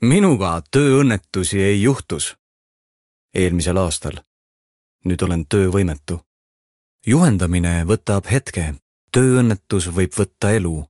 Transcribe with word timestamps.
minuga 0.00 0.62
tööõnnetusi 0.70 1.62
ei 1.62 1.82
juhtus. 1.82 2.36
eelmisel 3.34 3.76
aastal. 3.76 4.12
nüüd 5.04 5.22
olen 5.22 5.46
töövõimetu. 5.48 6.20
juhendamine 7.06 7.84
võtab 7.84 8.30
hetke, 8.30 8.74
tööõnnetus 9.12 9.90
võib 9.94 10.12
võtta 10.18 10.50
elu. 10.50 10.84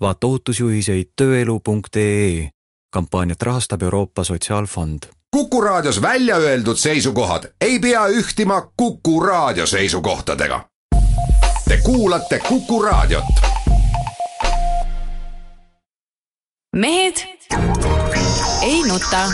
vaata 0.00 0.26
ohutusjuhiseid 0.26 1.10
tööelu.ee. 1.16 2.50
kampaaniat 2.92 3.42
rahastab 3.42 3.82
Euroopa 3.82 4.24
Sotsiaalfond. 4.24 5.06
kuku 5.30 5.60
raadios 5.60 6.02
välja 6.02 6.36
öeldud 6.36 6.76
seisukohad 6.76 7.52
ei 7.60 7.78
pea 7.78 8.06
ühtima 8.08 8.72
Kuku 8.76 9.20
raadio 9.20 9.66
seisukohtadega. 9.66 10.68
Te 11.68 11.76
kuulate 11.76 12.38
Kuku 12.38 12.82
raadiot. 12.82 13.49
Mehed 16.76 17.16
ei 18.62 18.82
nuta. 18.88 19.24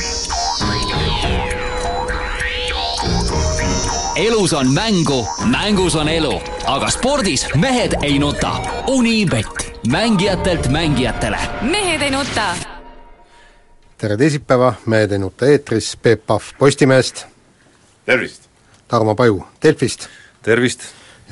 elus 4.16 4.52
on 4.52 4.73
mängu, 4.73 5.27
mängus 5.45 5.95
on 5.95 6.09
elu, 6.09 6.41
aga 6.66 6.91
spordis 6.91 7.47
mehed 7.55 7.92
ei 8.02 8.19
nuta. 8.19 8.56
Unibet, 8.87 9.80
mängijatelt 9.88 10.69
mängijatele. 10.69 11.38
mehed 11.61 12.02
ei 12.02 12.11
nuta. 12.11 12.56
tere 13.98 14.16
teisipäeva, 14.16 14.75
Mehed 14.87 15.12
ei 15.12 15.19
nuta 15.19 15.47
eetris, 15.47 15.97
Peep 15.97 16.27
Pahv 16.27 16.42
Postimehest, 16.59 17.27
tervist! 18.05 18.42
Tarmo 18.89 19.14
Paju 19.14 19.47
Delfist, 19.62 20.09
tervist! 20.42 20.80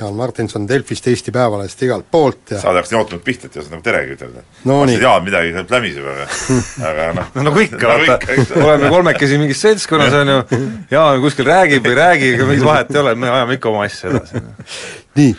Jaan 0.00 0.14
Martinson 0.18 0.64
Delfist, 0.68 1.06
Eesti 1.06 1.30
Päevalehest, 1.30 1.82
igalt 1.86 2.06
poolt 2.10 2.50
ja 2.50 2.58
saade 2.58 2.80
nii 2.82 2.98
ootamatult 2.98 3.22
pihta, 3.24 3.46
et 3.46 3.56
ei 3.56 3.60
osanud 3.62 3.76
nagu 3.76 3.84
teregi 3.86 4.16
ütelda. 4.16 4.42
No 4.66 4.80
nii. 4.88 4.98
Jaan 4.98 5.22
midagi 5.22 5.52
sealt 5.54 5.70
plämiseb, 5.70 6.08
aga 6.10 6.26
aga 6.90 7.08
noh. 7.20 7.28
no 7.36 7.44
nagu 7.46 7.62
ikka, 7.62 7.92
vaata 8.08 8.58
oleme 8.64 8.90
kolmekesi 8.90 9.38
mingis 9.38 9.62
seltskonnas, 9.62 10.16
on 10.18 10.32
ju, 10.32 10.60
Jaan 10.90 11.22
kuskil 11.22 11.46
räägib 11.46 11.86
või 11.86 11.94
ei 11.94 12.00
räägi, 12.00 12.32
ega 12.34 12.50
mingit 12.50 12.66
vahet 12.66 12.90
ei 12.90 13.02
ole, 13.04 13.14
me 13.14 13.30
ajame 13.30 13.58
ikka 13.60 13.70
oma 13.70 13.86
asja 13.86 14.10
edasi. 14.10 14.42
nii, 15.20 15.30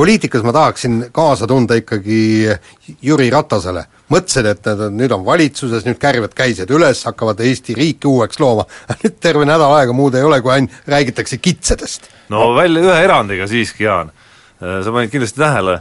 poliitikas 0.00 0.46
ma 0.46 0.56
tahaksin 0.56 0.98
kaasa 1.12 1.46
tunda 1.50 1.76
ikkagi 1.76 2.20
Jüri 3.04 3.28
Ratasele. 3.34 3.84
mõtlesin, 4.08 4.46
et 4.48 4.64
nad 4.64 4.86
on, 4.88 4.94
nüüd 4.96 5.12
on 5.12 5.24
valitsuses, 5.26 5.84
nüüd 5.84 5.98
kärvivad 6.00 6.32
käised 6.32 6.70
üles, 6.72 7.04
hakkavad 7.04 7.44
Eesti 7.44 7.76
riiki 7.76 8.08
uueks 8.08 8.40
looma, 8.40 8.64
nüüd 9.02 9.20
terve 9.20 9.44
nädal 9.44 9.76
aega 9.82 9.92
muud 9.92 10.16
ei 10.16 10.24
ole, 10.24 10.40
kui 10.40 10.56
ainult 10.56 10.88
räägitakse 10.88 11.36
kitsedest. 11.36 12.08
No 12.32 12.54
välja 12.56 12.82
ühe 12.84 12.96
erandiga 13.04 13.46
siiski, 13.50 13.84
Jaan. 13.84 14.10
sa 14.58 14.90
panid 14.92 15.10
kindlasti 15.12 15.38
tähele, 15.38 15.78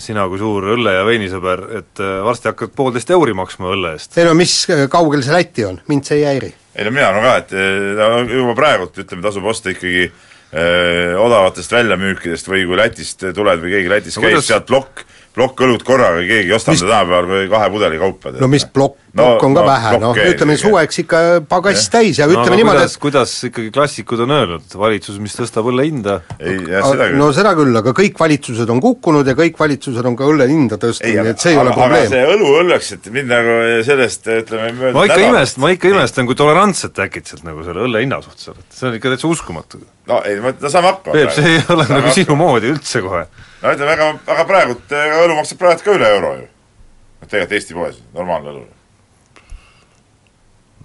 sina 0.00 0.24
kui 0.28 0.38
suur 0.40 0.64
õlle- 0.74 0.94
ja 0.96 1.02
veinisõber, 1.06 1.60
et 1.78 2.00
äh, 2.00 2.14
varsti 2.24 2.48
hakkad 2.48 2.72
poolteist 2.74 3.10
euri 3.14 3.34
maksma 3.36 3.68
õlle 3.74 3.92
eest. 3.94 4.16
ei 4.18 4.24
no 4.26 4.32
mis, 4.34 4.54
kaugel 4.90 5.22
see 5.22 5.34
Läti 5.36 5.66
on, 5.68 5.76
mind 5.86 6.08
see 6.08 6.16
ei 6.22 6.24
häiri. 6.30 6.48
ei 6.74 6.84
no 6.88 6.90
mina 6.94 7.10
arvan 7.12 7.26
ka, 7.28 7.36
et 7.42 7.52
no 7.98 8.08
juba 8.24 8.54
praegult 8.58 8.98
ütleme, 8.98 9.22
tasub 9.22 9.44
osta 9.52 9.70
ikkagi 9.74 10.08
eh, 10.08 11.12
odavatest 11.20 11.72
väljamüükidest 11.76 12.48
või 12.50 12.64
kui 12.66 12.80
Lätist 12.80 13.22
tuled 13.36 13.62
või 13.62 13.76
keegi 13.76 13.92
Lätis 13.92 14.16
No 14.16 14.22
no, 14.22 14.26
käib 14.26 14.38
kuidas... 14.38 14.48
sealt 14.48 14.66
plokk, 14.72 15.04
plokk 15.38 15.64
õlut 15.66 15.84
korraga, 15.86 16.22
keegi 16.26 16.50
ei 16.50 16.56
osta 16.56 16.74
Mis- 16.74 16.82
tänapäeval 16.82 17.28
või 17.30 17.44
kahe 17.52 17.68
pudeli 17.74 18.00
kaupa. 18.00 18.32
no 18.40 18.48
mis 18.50 18.64
plokk, 18.66 18.98
plokk 19.14 19.44
on 19.46 19.56
ka 19.56 19.64
vähe, 19.66 19.92
noh 20.02 20.18
ütleme 20.22 20.56
suveks 20.60 21.02
ikka 21.04 21.20
pagass 21.48 21.90
täis 21.92 22.18
ja 22.18 22.26
no 22.26 22.34
ütleme 22.34 22.56
aga 22.56 22.60
niimoodi, 22.60 22.82
kuidas, 22.82 22.96
kuidas 23.02 23.34
ikkagi 23.50 23.72
klassikud 23.74 24.24
on 24.24 24.34
öelnud, 24.36 24.76
valitsus, 24.82 25.20
mis 25.22 25.36
tõstab 25.38 25.70
õlle 25.70 25.86
hinda, 25.88 26.18
ei, 26.38 26.56
jah, 26.58 26.86
seda 26.90 27.08
et 27.08 27.12
küll. 27.12 27.20
no 27.22 27.30
seda 27.36 27.54
küll, 27.58 27.80
aga 27.82 27.94
kõik 27.98 28.18
valitsused 28.22 28.72
on 28.74 28.82
kukkunud 28.84 29.30
ja 29.30 29.36
kõik 29.38 29.60
valitsused 29.60 30.10
on 30.10 30.18
ka 30.18 30.28
õlle 30.28 30.48
hinda 30.50 30.80
tõstnud, 30.80 31.10
ei, 31.10 31.20
nii 31.22 31.34
et 31.34 31.44
see 31.44 31.54
ei 31.54 31.60
ole 31.62 31.74
probleem. 31.76 32.10
see 32.14 32.24
õlu 32.34 32.54
õlleks, 32.62 32.90
et 32.98 33.12
mind 33.14 33.32
nagu 33.34 33.58
sellest 33.86 34.32
ütleme 34.38 34.72
mööda 34.80 34.96
ma 34.98 35.06
ikka 35.08 35.20
imestan, 35.28 35.64
ma 35.64 35.74
ikka 35.76 35.94
imestan, 35.94 36.28
kui 36.30 36.38
tolerantselt 36.38 36.98
äkitselt 37.06 37.46
nagu 37.46 37.62
selle 37.66 37.86
õlle 37.86 38.02
hinna 38.04 38.20
suhtes 38.24 38.50
olete, 38.54 38.68
see 38.74 38.90
on 38.90 38.98
ikka 38.98 39.14
täitsa 39.14 39.30
uskumatu. 39.30 39.82
No 40.08 40.22
ei, 40.24 40.40
me 40.40 40.54
saame 40.64 40.90
hakkama 40.92 41.14
Peep, 41.16 41.34
see 41.36 41.52
ei 41.56 41.62
ole 41.74 41.84
nagu 41.90 42.14
sinu 42.16 42.36
moodi 42.38 42.72
üldse 42.72 43.02
kohe. 43.04 43.26
no 43.62 43.74
ütleme, 43.74 43.92
aga, 43.94 44.08
aga 44.34 44.46
praegult 44.48 44.96
ega 45.02 45.20
õlu 45.26 45.36
maksab 45.38 45.60
praegu 45.60 45.84
ka 45.84 45.94
üle 45.98 46.10
euro 46.16 46.32
ju. 46.38 46.48
noh, 46.48 47.28
tegelikult 47.28 47.56
Eesti 47.58 47.76
poes, 47.78 48.00
normaalne 48.16 48.54
õlu. 48.54 48.64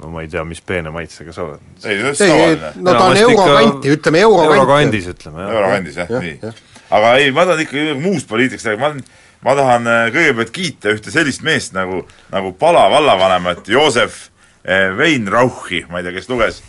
no 0.02 0.12
ma 0.14 0.24
ei 0.26 0.30
tea, 0.32 0.44
mis 0.48 0.62
peene 0.66 0.92
maitsega 0.94 1.36
sa 1.36 1.48
oled. 1.48 1.64
ei, 1.86 2.02
see 2.18 2.30
on 2.30 2.38
ei, 2.40 2.52
ei, 2.52 2.60
tavaline. 2.60 2.84
no 2.84 2.98
ta 2.98 3.08
on 3.08 3.18
ikka 3.22 3.32
eurokanti, 3.32 3.96
ütleme 3.98 4.24
eurokanti. 4.28 4.60
eurokandis, 4.60 5.10
ütleme, 5.16 5.44
jah. 5.46 5.56
eurokandis 5.58 6.02
jah 6.02 6.14
Jah, 6.18 6.28
nii 6.28 6.36
jah.. 6.44 6.62
aga 7.00 7.14
ei, 7.22 7.32
ma 7.36 7.48
tahan 7.50 7.66
ikka 7.68 7.88
muust 8.04 8.30
poliitikast 8.32 8.72
rääkida, 8.72 8.84
ma, 8.84 9.24
ma 9.48 9.58
tahan 9.62 9.90
äh, 9.94 10.04
kõigepealt 10.18 10.54
kiita 10.56 10.94
ühte 10.98 11.14
sellist 11.16 11.46
meest 11.48 11.76
nagu, 11.78 12.04
nagu 12.34 12.54
Pala 12.60 12.86
vallavanemat 12.92 13.72
Joosef 13.72 14.26
äh, 14.68 14.92
Weinrauchi, 14.98 15.86
ma 15.90 16.02
ei 16.02 16.10
tea, 16.10 16.18
kes 16.20 16.30
luges, 16.32 16.62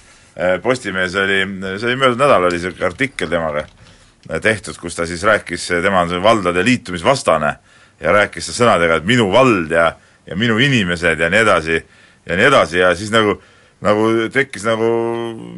Postimehes 0.63 1.15
oli, 1.15 1.41
see 1.79 1.89
oli 1.89 1.97
möödunud 2.01 2.25
nädal, 2.25 2.49
oli 2.49 2.59
niisugune 2.59 2.89
artikkel 2.89 3.31
temaga 3.31 3.65
äh, 3.65 4.41
tehtud, 4.43 4.79
kus 4.81 4.97
ta 4.99 5.07
siis 5.07 5.23
rääkis, 5.23 5.69
tema 5.83 6.03
on 6.03 6.23
valdade 6.23 6.65
liitumisvastane 6.67 7.55
ja 8.01 8.15
rääkis 8.15 8.51
sõnadega, 8.57 8.99
et 8.99 9.07
minu 9.09 9.29
vald 9.33 9.71
ja, 9.71 9.93
ja 10.27 10.39
minu 10.39 10.59
inimesed 10.59 11.21
ja 11.21 11.31
nii 11.31 11.45
edasi 11.45 11.79
ja 12.27 12.39
nii 12.39 12.49
edasi 12.51 12.81
ja 12.83 12.95
siis 12.99 13.13
nagu 13.15 13.39
nagu 13.85 14.09
tekkis 14.33 14.65
nagu 14.65 14.89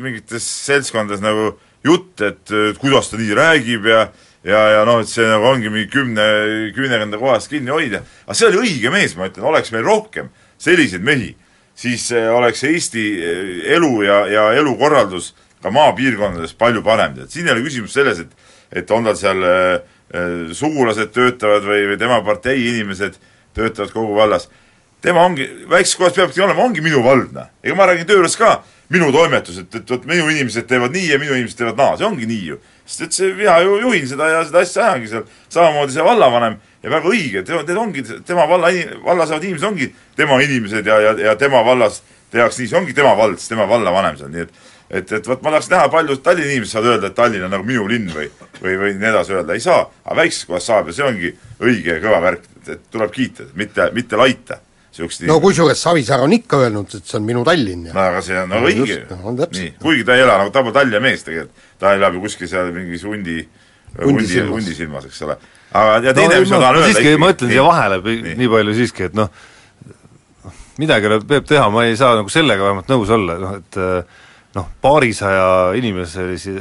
mingites 0.02 0.46
seltskondades 0.66 1.22
nagu 1.22 1.52
jutt, 1.86 2.20
et, 2.26 2.50
kuidas 2.80 3.10
ta 3.10 3.20
nii 3.20 3.36
räägib 3.38 3.86
ja 3.86 4.08
ja, 4.46 4.60
ja 4.76 4.84
noh, 4.86 5.00
et 5.02 5.10
see 5.10 5.26
nagu 5.26 5.48
ongi 5.50 5.70
mingi 5.72 5.88
kümne 5.90 6.26
küünekanda 6.76 7.18
kohast 7.18 7.50
kinni 7.50 7.72
hoida. 7.74 8.02
aga 8.26 8.36
see 8.36 8.50
oli 8.50 8.62
õige 8.62 8.92
mees, 8.94 9.16
ma 9.18 9.30
ütlen, 9.30 9.46
oleks 9.50 9.72
meil 9.74 9.86
rohkem 9.86 10.30
selliseid 10.62 11.04
mehi, 11.06 11.32
siis 11.76 12.08
eh, 12.12 12.28
oleks 12.32 12.64
Eesti 12.64 13.06
eh, 13.20 13.54
elu 13.76 13.92
ja, 14.06 14.20
ja 14.32 14.46
elukorraldus 14.60 15.34
ka 15.62 15.72
maapiirkondades 15.74 16.54
palju 16.58 16.82
parem, 16.84 17.16
et 17.22 17.32
siin 17.32 17.48
ei 17.48 17.56
ole 17.56 17.64
küsimus 17.66 17.96
selles, 17.96 18.24
et 18.24 18.44
et 18.76 18.90
on 18.90 19.04
tal 19.06 19.14
seal 19.14 19.44
äh, 19.46 19.76
sugulased 20.58 21.12
töötavad 21.14 21.62
või, 21.62 21.84
või 21.92 21.98
tema 22.00 22.18
partei 22.26 22.64
inimesed 22.66 23.14
töötavad 23.54 23.92
kogu 23.94 24.16
vallas 24.18 24.48
tema 25.06 25.22
ongi, 25.26 25.46
väikses 25.70 25.96
kohas 25.96 26.16
peabki 26.16 26.42
olema, 26.42 26.64
ongi 26.64 26.82
minu 26.84 27.02
vald, 27.04 27.30
noh. 27.34 27.50
ega 27.62 27.76
ma 27.78 27.86
räägin 27.90 28.08
töö 28.08 28.20
juures 28.20 28.36
ka 28.38 28.56
minu 28.92 29.10
toimetus, 29.14 29.58
et, 29.62 29.74
et 29.78 29.90
vot 29.90 30.06
minu 30.08 30.28
inimesed 30.32 30.66
teevad 30.70 30.94
nii 30.94 31.10
ja 31.12 31.18
minu 31.22 31.34
inimesed 31.36 31.58
teevad 31.60 31.78
naa, 31.80 31.96
see 31.98 32.06
ongi 32.08 32.26
nii 32.30 32.48
ju. 32.52 32.58
sest 32.86 33.04
et 33.06 33.18
see, 33.18 33.32
mina 33.34 33.58
ju 33.62 33.78
juhin 33.82 34.06
seda 34.08 34.30
ja 34.30 34.42
seda 34.46 34.62
asja 34.62 34.88
ajangi 34.90 35.12
seal, 35.12 35.24
samamoodi 35.52 35.94
see 35.94 36.06
vallavanem 36.06 36.58
ja 36.86 36.92
väga 36.92 37.10
õige, 37.10 37.42
tema, 37.46 37.64
need 37.66 37.80
ongi, 37.82 38.04
tema 38.26 38.46
valla, 38.46 38.70
vallas 39.04 39.32
olevad 39.32 39.48
inimesed 39.48 39.68
ongi 39.68 39.90
tema 40.16 40.38
inimesed 40.44 40.86
ja, 40.86 41.00
ja, 41.02 41.14
ja 41.30 41.34
tema 41.40 41.64
vallas 41.66 42.00
tehakse 42.30 42.62
nii, 42.62 42.70
see 42.70 42.78
ongi 42.78 42.94
tema 42.94 43.16
vald, 43.18 43.40
siis 43.40 43.50
tema 43.50 43.66
vallavanem 43.70 44.18
seal, 44.20 44.32
nii 44.32 44.46
et 44.46 44.64
et, 44.86 45.12
et 45.18 45.26
vot 45.26 45.40
ma 45.42 45.50
tahaks 45.50 45.66
näha, 45.72 45.88
palju 45.90 46.14
Tallinna 46.22 46.52
inimesed 46.52 46.76
saavad 46.76 46.92
öelda, 46.92 47.08
et 47.10 47.16
Tallinn 47.18 47.48
on 47.48 47.50
nagu 47.50 47.66
minu 47.66 47.88
linn 47.90 48.06
või 48.14 48.28
või, 48.60 48.76
või 48.78 48.92
nii 48.94 49.08
edasi 49.10 49.34
öelda, 49.34 49.56
ei 49.56 49.64
saa, 49.64 49.80
aga 50.04 50.20
väikses 50.20 50.46
kohas 50.46 50.68
saab 50.70 50.92
ja 50.92 50.94
see 50.94 51.08
ongi 51.08 51.32
õige 51.58 51.96
ja 51.96 52.04
kõva 52.04 52.20
värk, 52.22 52.46
et 52.68 52.86
tuleb 52.94 53.10
kiita, 53.14 53.48
mitte, 53.58 53.90
mitte 53.96 54.20
laita 54.20 54.60
no 55.28 55.40
kusjuures 55.42 55.82
Savisaar 55.82 56.22
on 56.24 56.32
ikka 56.38 56.62
öelnud, 56.64 56.94
et 56.94 57.10
see 57.10 57.18
on 57.18 57.26
minu 57.26 57.42
Tallinn 57.46 57.90
ja 57.90 57.96
no 57.96 58.04
aga 58.12 58.22
see 58.24 58.38
on 58.40 58.54
no, 58.54 58.62
õige. 58.62 59.02
nii, 59.58 59.72
kuigi 59.82 60.06
ta 60.06 60.16
ei 60.16 60.22
ela 60.24 60.38
nagu 60.40 60.54
ta 60.54 60.62
pole 60.62 60.78
Tallinna 60.78 61.02
mees 61.02 61.26
tegelikult, 61.26 61.66
ta 61.82 61.96
elab 61.98 62.14
ju 62.16 62.22
kuskil 62.28 62.50
seal 62.54 62.70
mingis 62.78 63.04
hundi, 63.10 63.42
hundi, 64.04 64.40
hundi 64.50 64.74
silmas, 64.76 65.06
eks 65.08 65.22
ole. 65.26 65.36
aga 65.72 65.98
ja 66.04 66.14
teine, 66.16 66.40
mis 66.42 66.52
ma 66.52 66.60
tahan 66.62 66.80
öelda 66.80 66.92
siiski 66.92 67.16
ma 67.20 67.30
ütlen 67.34 67.52
siia 67.52 67.64
vahele 67.66 68.00
nii, 68.04 68.36
Nii. 68.42 68.50
palju 68.52 68.76
siiski, 68.80 69.08
et 69.10 69.16
noh, 69.18 69.30
midagi 70.80 71.10
peab 71.28 71.48
teha, 71.48 71.66
ma 71.72 71.86
ei 71.88 71.96
saa 71.98 72.14
nagu 72.20 72.32
sellega 72.32 72.68
vähemalt 72.68 72.90
nõus 72.92 73.12
olla, 73.16 73.38
noh 73.42 73.58
et 73.60 73.80
eh, 73.80 74.22
noh, 74.56 74.68
paarisaja 74.82 75.46
inimeselisi, 75.76 76.54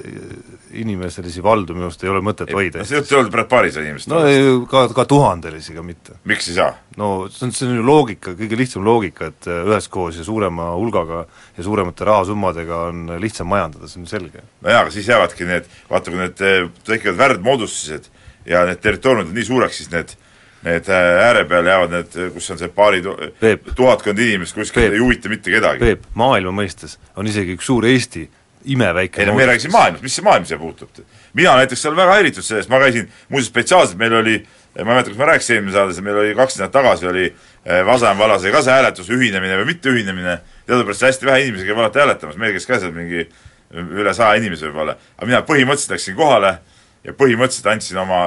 inimeselisi 0.82 1.44
valdu 1.44 1.76
minu 1.76 1.88
arust 1.88 2.04
ei 2.04 2.12
ole 2.12 2.22
mõtet 2.26 2.52
hoida 2.56 2.82
no 2.82 2.88
see 2.88 3.00
jutt 3.00 3.12
ei 3.14 3.20
olnud 3.20 3.34
praegu 3.34 3.52
paarisaja 3.54 3.88
inimest 3.88 4.12
no 4.12 4.22
ei, 4.28 4.42
ka, 4.72 4.86
ka 4.98 5.06
tuhandelisi 5.10 5.76
ka 5.76 5.86
mitte. 5.86 6.18
miks 6.28 6.50
ei 6.52 6.58
saa? 6.58 6.74
no 7.00 7.12
see 7.32 7.48
on, 7.48 7.54
see 7.56 7.70
on 7.70 7.80
ju 7.80 7.86
loogika, 7.88 8.36
kõige 8.40 8.60
lihtsam 8.60 8.86
loogika, 8.88 9.32
et 9.32 9.50
eh, 9.50 9.62
üheskoos 9.70 10.20
ja 10.20 10.28
suurema 10.28 10.72
hulgaga 10.76 11.24
ja 11.56 11.68
suuremate 11.68 12.08
rahasummadega 12.10 12.82
on 12.90 13.16
lihtsam 13.24 13.50
majandada, 13.52 13.90
see 13.92 14.04
on 14.04 14.12
selge. 14.12 14.44
no 14.62 14.74
jaa, 14.74 14.84
aga 14.84 14.94
siis 14.96 15.10
jäävadki 15.12 15.50
need, 15.50 15.72
vaata 15.90 16.12
kui 16.12 16.22
need 16.22 16.46
eh, 16.46 16.70
tekivad 16.88 17.22
värdmoodustised 17.24 18.12
ja 18.50 18.66
need 18.68 18.84
territooriumid 18.84 19.32
on 19.32 19.40
nii 19.40 19.52
suureks, 19.54 19.82
siis 19.82 19.94
need 19.94 20.16
need 20.64 20.88
äh, 20.90 21.28
ääre 21.28 21.44
peal 21.50 21.68
jäävad 21.68 21.92
need, 21.94 22.16
kus 22.34 22.50
on 22.52 22.58
see 22.62 22.72
paari 22.74 23.02
tu- 23.06 23.18
Peep. 23.40 23.68
tuhatkond 23.76 24.20
inimest 24.20 24.56
kuskil, 24.56 24.92
ei 24.94 25.04
huvita 25.04 25.30
mitte 25.30 25.52
kedagi. 25.52 25.80
Peep, 25.80 26.08
maailma 26.14 26.56
mõistes 26.64 26.98
on 27.16 27.28
isegi 27.28 27.58
üks 27.58 27.68
suur 27.70 27.86
Eesti 27.86 28.30
imeväike 28.66 29.22
ei 29.22 29.28
no 29.30 29.36
me 29.38 29.46
siin 29.60 29.74
maailmast, 29.74 30.04
mis 30.04 30.16
see 30.18 30.26
maailm 30.26 30.46
siia 30.46 30.58
puutub? 30.60 30.90
mina 31.38 31.56
näiteks 31.60 31.86
olen 31.86 31.98
väga 32.00 32.16
häiritud 32.18 32.46
sellest, 32.46 32.70
ma 32.70 32.80
käisin 32.82 33.10
muuseas 33.30 33.52
spetsiaalselt, 33.52 34.00
meil 34.00 34.14
oli 34.14 34.40
ma 34.76 34.82
ei 34.82 34.86
mäleta, 34.86 35.10
kas 35.12 35.20
ma 35.20 35.26
rääkisin 35.30 35.56
eelmises 35.56 35.78
saates, 35.78 36.02
meil 36.04 36.18
oli 36.20 36.36
kaks 36.36 36.58
nädalat 36.58 36.74
tagasi 36.74 37.08
oli 37.08 37.26
eh, 37.26 37.86
Vasamäe 37.86 38.18
vallas 38.20 38.44
oli 38.44 38.52
ka 38.52 38.62
see 38.66 38.74
hääletus, 38.76 39.10
ühinemine 39.14 39.60
või 39.62 39.70
mitte 39.72 39.92
ühinemine, 39.94 40.40
teadupärast 40.68 41.06
hästi 41.08 41.30
vähe 41.30 41.46
inimesi 41.46 41.68
käib 41.70 41.80
alati 41.80 42.02
hääletamas, 42.02 42.40
meil 42.42 42.56
käis 42.56 42.68
ka 42.68 42.80
seal 42.82 42.96
mingi 42.96 43.28
üle 43.76 44.14
saja 44.14 44.40
inimese 44.40 44.68
võib-olla, 44.70 44.98
aga 45.18 45.30
mina 45.30 45.42
põhimõtteliselt 45.48 45.96
läksin 45.96 46.18
kohale 46.18 46.58
ja 47.06 47.14
põhimõtteliselt 47.14 47.72
andsin 47.72 48.02
oma 48.02 48.22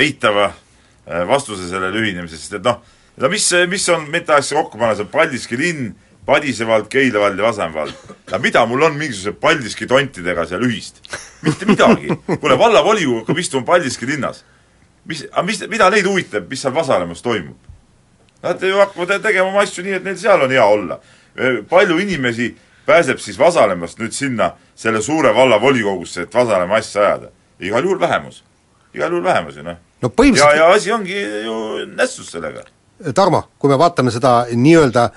eitava 0.00 0.52
vastuse 1.06 1.68
sellele 1.68 1.98
ühinemisele, 1.98 2.38
sest 2.38 2.58
et 2.60 2.64
noh, 2.64 2.80
no 3.16 3.28
mis, 3.32 3.48
mis 3.68 3.88
on, 3.92 4.06
mida 4.10 4.38
asja 4.38 4.58
kokku 4.60 4.78
panna, 4.78 4.94
see 4.96 5.06
on 5.06 5.12
Paldiski 5.12 5.58
linn, 5.58 5.92
Padise 6.26 6.66
vald, 6.66 6.86
Keila 6.86 7.18
vald 7.18 7.38
ja 7.38 7.44
Lasnamäe 7.48 7.74
vald. 7.74 7.94
aga 8.26 8.38
mida 8.38 8.66
mul 8.66 8.82
on 8.86 8.94
mingisuguse 8.94 9.32
Paldiski 9.40 9.86
tontidega 9.90 10.46
seal 10.46 10.62
ühist? 10.62 11.02
mitte 11.42 11.66
midagi. 11.66 12.14
kuule, 12.40 12.58
vallavolikogu 12.58 13.18
hakkab 13.24 13.38
istuma 13.38 13.66
Paldiski 13.66 14.06
linnas. 14.06 14.44
mis, 15.04 15.24
aga 15.32 15.42
mis, 15.42 15.64
mida 15.68 15.90
neid 15.90 16.06
huvitab, 16.06 16.46
mis 16.50 16.62
seal 16.62 16.74
Vasalemmas 16.74 17.22
toimub? 17.22 17.58
Nad 18.42 18.62
ju 18.62 18.78
hakkavad 18.78 19.22
tegema 19.22 19.48
oma 19.48 19.62
asju 19.62 19.84
nii, 19.84 19.98
et 19.98 20.04
neil 20.06 20.18
seal 20.18 20.46
on 20.46 20.50
hea 20.50 20.64
olla. 20.64 21.00
palju 21.68 21.98
inimesi 21.98 22.54
pääseb 22.86 23.18
siis 23.18 23.38
Vasalemmast 23.38 23.98
nüüd 23.98 24.14
sinna 24.14 24.52
selle 24.74 25.02
suure 25.02 25.34
valla 25.34 25.60
volikogusse, 25.60 26.22
et 26.22 26.34
Vasalemma 26.34 26.78
asja 26.78 27.02
ajada? 27.02 27.30
igal 27.60 27.82
juhul 27.82 28.00
vähemus. 28.00 28.44
Igal 28.94 29.10
juhul 29.10 29.24
vähemus 29.24 29.58
ju 29.58 29.66
noh. 29.66 29.80
no 30.02 30.08
ja, 30.08 30.14
põhimõtteliselt 30.20 30.60
ja 30.60 30.70
asi 30.76 30.94
ongi 30.94 31.18
ju 31.46 31.58
nässus 31.96 32.32
sellega. 32.32 32.64
Tarmo, 33.14 33.46
kui 33.58 33.70
me 33.72 33.78
vaatame 33.80 34.12
seda 34.14 34.42
nii-öelda 34.52 35.08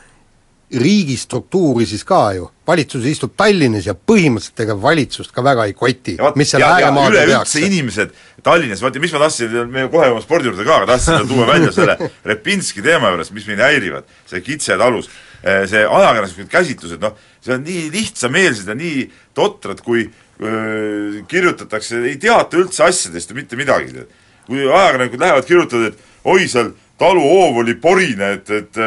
riigistruktuuri 0.81 1.86
siis 1.86 2.01
ka 2.07 2.33
ju, 2.33 2.48
valitsus 2.68 3.04
istub 3.06 3.36
Tallinnas 3.38 3.86
ja 3.86 3.94
põhimõtteliselt 3.94 4.63
ega 4.66 4.75
valitsust 4.81 5.33
ka 5.36 5.44
väga 5.45 5.68
ei 5.69 5.75
koti, 5.77 6.16
mis 6.39 6.50
seal 6.51 6.63
ja, 6.63 6.72
ja 6.72 6.80
ääremaadel 6.80 7.30
tehakse. 7.30 7.62
inimesed 7.68 8.16
Tallinnas, 8.44 8.81
vaata 8.81 9.01
mis 9.04 9.13
ma 9.13 9.22
tahtsin, 9.22 9.54
me 9.69 9.86
kohe 9.94 10.10
oma 10.10 10.24
spordi 10.24 10.50
juurde 10.50 10.66
ka, 10.66 10.80
aga 10.81 10.89
tahtsin 10.95 11.30
tuua 11.30 11.45
välja 11.51 11.72
selle 11.75 12.10
Repinski 12.31 12.81
teema 12.86 13.13
juures, 13.13 13.30
mis 13.36 13.45
mind 13.51 13.62
häirivad, 13.62 14.10
see 14.31 14.42
Kitse 14.45 14.80
talus, 14.81 15.12
see 15.44 15.86
ajakirjanduslikud 15.86 16.51
käsitlused, 16.51 17.06
noh, 17.06 17.13
see 17.45 17.54
on 17.60 17.66
nii 17.68 17.88
lihtsameelsed 17.94 18.74
ja 18.74 18.77
nii 18.80 19.06
totrad, 19.38 19.86
kui 19.86 20.07
öö, 20.42 21.22
kirjutatakse, 21.28 22.02
ei 22.06 22.18
teata 22.22 22.58
üldse 22.58 22.84
asjadest 22.84 23.32
ju 23.32 23.38
mitte 23.38 23.56
midagi, 23.56 24.06
kui 24.48 24.66
ajakirjanikud 24.66 25.22
lähevad, 25.22 25.46
kirjutavad, 25.48 25.94
et 25.94 26.26
oi, 26.26 26.48
seal 26.48 26.74
taluhoov 26.98 27.62
oli 27.64 27.76
porine, 27.76 28.34
et, 28.40 28.50
et 28.50 28.82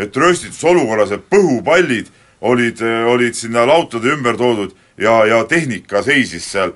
et 0.00 0.16
rööstitusolukorras, 0.16 1.12
et 1.12 1.24
põhupallid 1.32 2.08
olid, 2.40 2.80
olid 3.06 3.34
sinna 3.36 3.66
lautade 3.68 4.08
ümber 4.14 4.36
toodud 4.36 4.72
ja, 5.00 5.24
ja 5.28 5.44
tehnika 5.44 6.02
seisis 6.02 6.46
seal, 6.52 6.72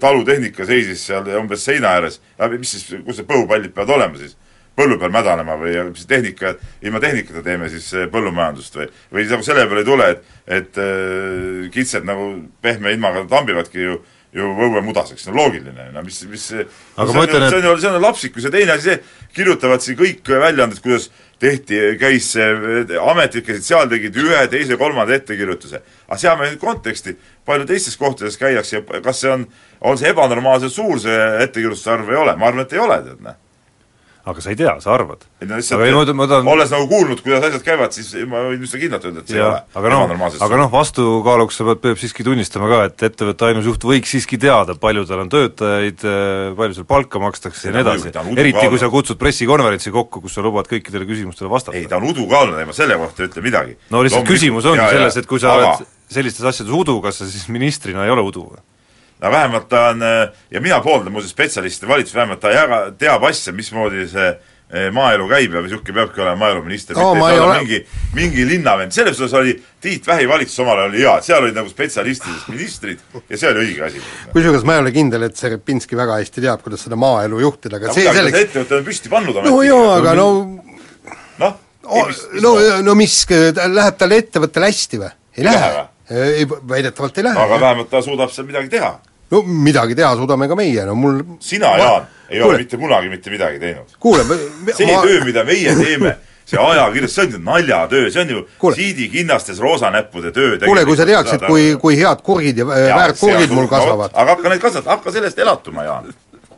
talutehnika 0.00 0.66
seisis 0.68 1.06
seal 1.08 1.28
umbes 1.40 1.64
seina 1.64 1.94
ääres. 1.96 2.20
mis 2.58 2.70
siis, 2.70 2.88
kus 3.04 3.20
need 3.20 3.28
põhupallid 3.28 3.72
peavad 3.74 3.96
olema 3.96 4.18
siis? 4.20 4.36
Põllu 4.76 4.98
peal 5.00 5.14
mädanema 5.14 5.56
või 5.60 5.76
mis 5.90 6.06
tehnika, 6.08 6.54
ilma 6.84 7.00
tehnikata 7.00 7.42
teeme 7.46 7.70
siis 7.72 7.88
eh, 7.96 8.10
põllumajandust 8.12 8.76
või, 8.80 8.90
või 9.14 9.28
nagu 9.30 9.46
selle 9.46 9.64
peale 9.68 9.84
ei 9.84 9.88
tule, 9.88 10.10
et, 10.12 10.36
et 10.58 10.82
äh, 10.82 11.70
kitsed 11.74 12.04
nagu 12.08 12.34
pehme 12.62 12.92
ilmaga 12.96 13.24
tambivadki 13.30 13.88
ju 13.88 14.02
ju 14.36 14.46
õue 14.52 14.82
mudaseks, 14.84 15.26
no 15.28 15.36
loogiline, 15.38 15.90
no 15.94 16.02
mis, 16.04 16.18
mis 16.28 16.42
Aga 16.52 17.12
ma 17.14 17.22
ütlen, 17.24 17.40
on, 17.40 17.46
et- 17.46 17.54
see 17.54 17.70
on 17.70 17.80
see 17.80 17.88
on 17.92 18.02
lapsikus 18.02 18.44
ja 18.44 18.50
teine 18.52 18.74
asi 18.74 18.90
see, 18.90 18.96
kirjutavad 19.36 19.80
siin 19.84 19.96
kõik 19.96 20.28
väljaanded, 20.28 20.80
kuidas 20.84 21.08
tehti, 21.40 21.78
käis 22.00 22.28
see, 22.34 22.48
ametid 23.00 23.46
käisid 23.46 23.64
seal, 23.64 23.88
tegid 23.88 24.18
ühe, 24.20 24.42
teise, 24.52 24.76
kolmanda 24.80 25.16
ettekirjutuse. 25.16 25.80
aga 26.08 26.20
seame 26.20 26.50
nüüd 26.50 26.60
konteksti, 26.60 27.16
palju 27.48 27.68
teistes 27.68 27.96
kohtades 28.00 28.36
käiakse 28.40 28.76
ja 28.80 29.00
kas 29.04 29.20
see 29.24 29.32
on, 29.32 29.46
on 29.80 29.98
see 30.00 30.12
ebanormaalselt 30.12 30.72
suur, 30.74 31.00
see 31.00 31.16
ettekirjutuste 31.46 31.92
arv 31.94 32.08
või 32.08 32.18
ei 32.18 32.22
ole, 32.26 32.36
ma 32.36 32.50
arvan, 32.50 32.66
et 32.66 32.76
ei 32.76 32.82
ole, 32.82 33.00
tead 33.08 33.24
noh. 33.24 33.40
Aga 34.26 34.42
sa 34.42 34.50
ei 34.50 34.58
tea, 34.58 34.72
sa 34.82 34.90
arvad. 34.90 35.22
et 35.38 35.46
no 35.46 35.58
lihtsalt 35.58 35.82
ma, 35.94 36.02
ma 36.18 36.26
tahan 36.26 36.48
olles 36.50 36.72
nagu 36.74 36.88
kuulnud, 36.90 37.20
kuidas 37.22 37.44
asjad 37.46 37.62
käivad, 37.62 37.94
siis 37.94 38.10
ma 38.26 38.42
võin 38.48 38.64
üsna 38.66 38.80
kindlalt 38.82 39.06
öelda, 39.06 39.22
et 39.22 39.30
see 39.30 39.38
jah, 39.38 39.60
ei 39.62 39.78
aga 39.78 39.86
ole 39.86 39.92
noh, 39.92 40.02
ebanormaalselt 40.02 40.44
aga 40.46 40.58
noh, 40.60 40.70
vastukaaluks 40.72 41.60
sa 41.60 41.66
pead, 41.68 41.82
peab 41.84 42.00
siiski 42.02 42.26
tunnistama 42.26 42.70
ka, 42.72 42.80
et 42.90 43.06
ettevõtte 43.06 43.46
ainus 43.46 43.70
juht 43.70 43.86
võiks 43.86 44.14
siiski 44.16 44.40
teada, 44.42 44.74
palju 44.82 45.06
tal 45.06 45.22
on 45.22 45.30
töötajaid, 45.30 46.06
palju 46.58 46.78
seal 46.80 46.90
palka 46.90 47.22
makstakse 47.22 47.70
ja 47.70 47.76
nii 47.76 47.84
edasi 47.86 48.14
on. 48.24 48.32
eriti, 48.34 48.66
kui 48.66 48.82
sa 48.82 48.90
kutsud 48.90 49.22
pressikonverentsi 49.22 49.94
kokku, 49.94 50.24
kus 50.26 50.34
sa 50.34 50.46
lubad 50.46 50.66
kõikidele 50.70 51.06
küsimustele 51.06 51.52
vastata 51.52 51.78
ei, 51.78 51.86
ta 51.86 52.00
on 52.00 52.10
udu 52.10 52.26
ka 52.26 52.42
olnud, 52.42 52.58
ei 52.58 52.66
ma 52.66 52.74
selle 52.74 52.98
kohta 52.98 53.22
ei 53.22 53.30
ütle 53.30 53.46
midagi. 53.46 53.78
no 53.94 54.02
lihtsalt 54.02 54.26
küsimus 54.26 54.66
ongi 54.66 54.90
selles, 54.90 55.22
et 55.22 55.30
kui 55.30 55.42
sa 55.42 55.54
aga, 55.54 55.76
oled 55.76 55.92
sellistes 56.10 56.50
asjades 56.50 56.74
udu, 56.74 56.98
kas 57.04 57.22
sa 57.22 57.30
siis 57.30 57.46
ministrina 57.52 58.06
ei 58.06 58.14
ole 58.14 58.26
udu 58.26 58.50
või? 58.50 58.66
No 59.22 59.30
vähemalt 59.32 59.68
ta 59.68 59.88
on 59.94 60.02
ja 60.50 60.60
mina 60.60 60.80
pooldan 60.84 61.12
muuseas 61.14 61.32
spetsialistide 61.32 61.88
valitsust, 61.88 62.16
vähemalt 62.18 62.40
ta 62.40 62.50
jaga, 62.52 62.82
teab 62.98 63.24
asja, 63.24 63.52
mismoodi 63.56 64.04
see 64.10 64.26
eh, 64.28 64.90
maaelu 64.92 65.28
käib 65.30 65.54
ja 65.56 65.62
niisugune 65.64 65.94
peabki 65.94 66.20
olema 66.20 66.36
maaeluminister 66.42 66.96
No, 66.98 67.14
mitte 67.14 67.32
ei 67.32 67.40
ole- 67.40 67.58
mingi, 67.62 67.78
mingi 68.18 68.44
linnavend, 68.48 68.92
selles 68.92 69.20
osas 69.20 69.34
oli 69.40 69.54
Tiit 69.80 70.06
Vähi 70.06 70.28
valitsus 70.28 70.58
omal 70.64 70.78
ajal 70.82 70.90
oli 70.90 71.00
hea, 71.04 71.14
seal 71.22 71.42
olid 71.46 71.56
nagu 71.56 71.70
spetsialistidest 71.72 72.48
ministrid 72.54 73.00
ja 73.30 73.38
see 73.40 73.50
oli 73.54 73.64
õige 73.66 73.86
asi. 73.88 74.02
kusjuures 74.34 74.64
ma 74.68 74.76
ei 74.76 74.84
ole 74.84 74.92
kindel, 74.92 75.22
et 75.30 75.36
see 75.40 75.52
Repinski 75.54 75.96
väga 75.96 76.20
hästi 76.20 76.44
teab, 76.44 76.62
kuidas 76.66 76.84
seda 76.84 76.98
maaelu 77.00 77.40
juhtida, 77.46 77.80
aga 77.80 77.94
see 77.94 78.04
see 78.04 78.16
selleks, 78.20 78.40
ettevõte 78.48 78.80
on 78.82 78.88
püsti 78.90 79.12
pannud 79.16 79.42
no 79.48 79.60
jaa, 79.64 79.92
aga 80.00 80.14
no 80.18 80.28
noh, 81.40 81.58
no, 82.42 82.56
no 82.82 82.94
mis, 82.98 83.20
läheb 83.30 83.98
tal 84.00 84.16
ettevõttel 84.18 84.66
hästi 84.68 85.00
või? 85.04 85.12
ei 85.36 85.44
Ei 85.44 85.48
lähe 85.50 85.60
lähe. 85.60 85.84
ei, 86.10 86.46
väidetavalt 86.68 87.18
ei 87.18 87.24
lähe 87.24 87.42
aga. 87.44 87.60
vähemalt 87.60 87.90
ta 87.90 88.02
suudab 88.02 88.30
seal 88.30 88.46
midagi 88.46 88.68
teha. 88.68 88.92
no 89.30 89.42
midagi 89.42 89.94
teha 89.94 90.14
suudame 90.16 90.48
ka 90.48 90.56
meie, 90.58 90.84
no 90.86 90.94
mul 90.94 91.22
sina, 91.40 91.76
Jaan, 91.78 92.06
ei 92.28 92.40
Kuule. 92.40 92.54
ole 92.54 92.62
mitte 92.62 92.76
kunagi 92.76 93.08
mitte 93.08 93.30
midagi 93.30 93.58
teinud. 93.58 93.98
see 94.76 94.86
ma... 94.92 95.02
töö, 95.02 95.24
mida 95.24 95.44
meie 95.44 95.74
teeme, 95.74 96.16
see 96.46 96.60
ajakirjas, 96.62 97.14
see 97.14 97.26
on 97.26 97.32
ju 97.32 97.40
naljatöö, 97.48 98.10
see 98.10 98.22
on 98.22 98.30
ju 98.30 98.44
Kuule. 98.58 98.76
siidikinnastes 98.76 99.58
roosanäppude 99.60 100.32
töö. 100.32 100.58
kuule, 100.64 100.84
kui 100.84 100.96
sa 100.96 101.06
teaksid, 101.06 101.46
kui, 101.46 101.66
kui 101.82 101.98
head 101.98 102.22
kurgid 102.22 102.62
ja 102.62 102.68
äh, 102.70 102.86
väärkurgid 102.94 103.50
mul 103.50 103.66
kasvavad. 103.72 104.14
aga 104.14 104.36
hakka 104.36 104.54
neid 104.54 104.62
kasvatama, 104.62 104.96
hakka 104.96 105.12
sellest 105.18 105.38
elatuma, 105.38 105.84
Jaan. 105.84 106.14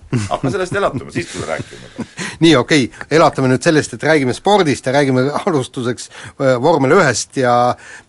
hakka 0.32 0.50
sellest 0.55 0.76
elatuma, 0.78 1.12
siis 1.12 1.28
tule 1.32 1.46
rääkima. 1.49 2.06
nii, 2.44 2.55
okei 2.56 2.88
okay., 2.88 3.08
elatame 3.19 3.50
nüüd 3.52 3.64
sellest, 3.64 3.94
et 3.94 4.06
räägime 4.08 4.34
spordist 4.37 4.87
ja 4.87 4.94
räägime 4.96 5.26
alustuseks 5.44 6.08
äh, 6.08 6.56
vormel 6.62 6.96
ühest 6.99 7.37
ja 7.40 7.55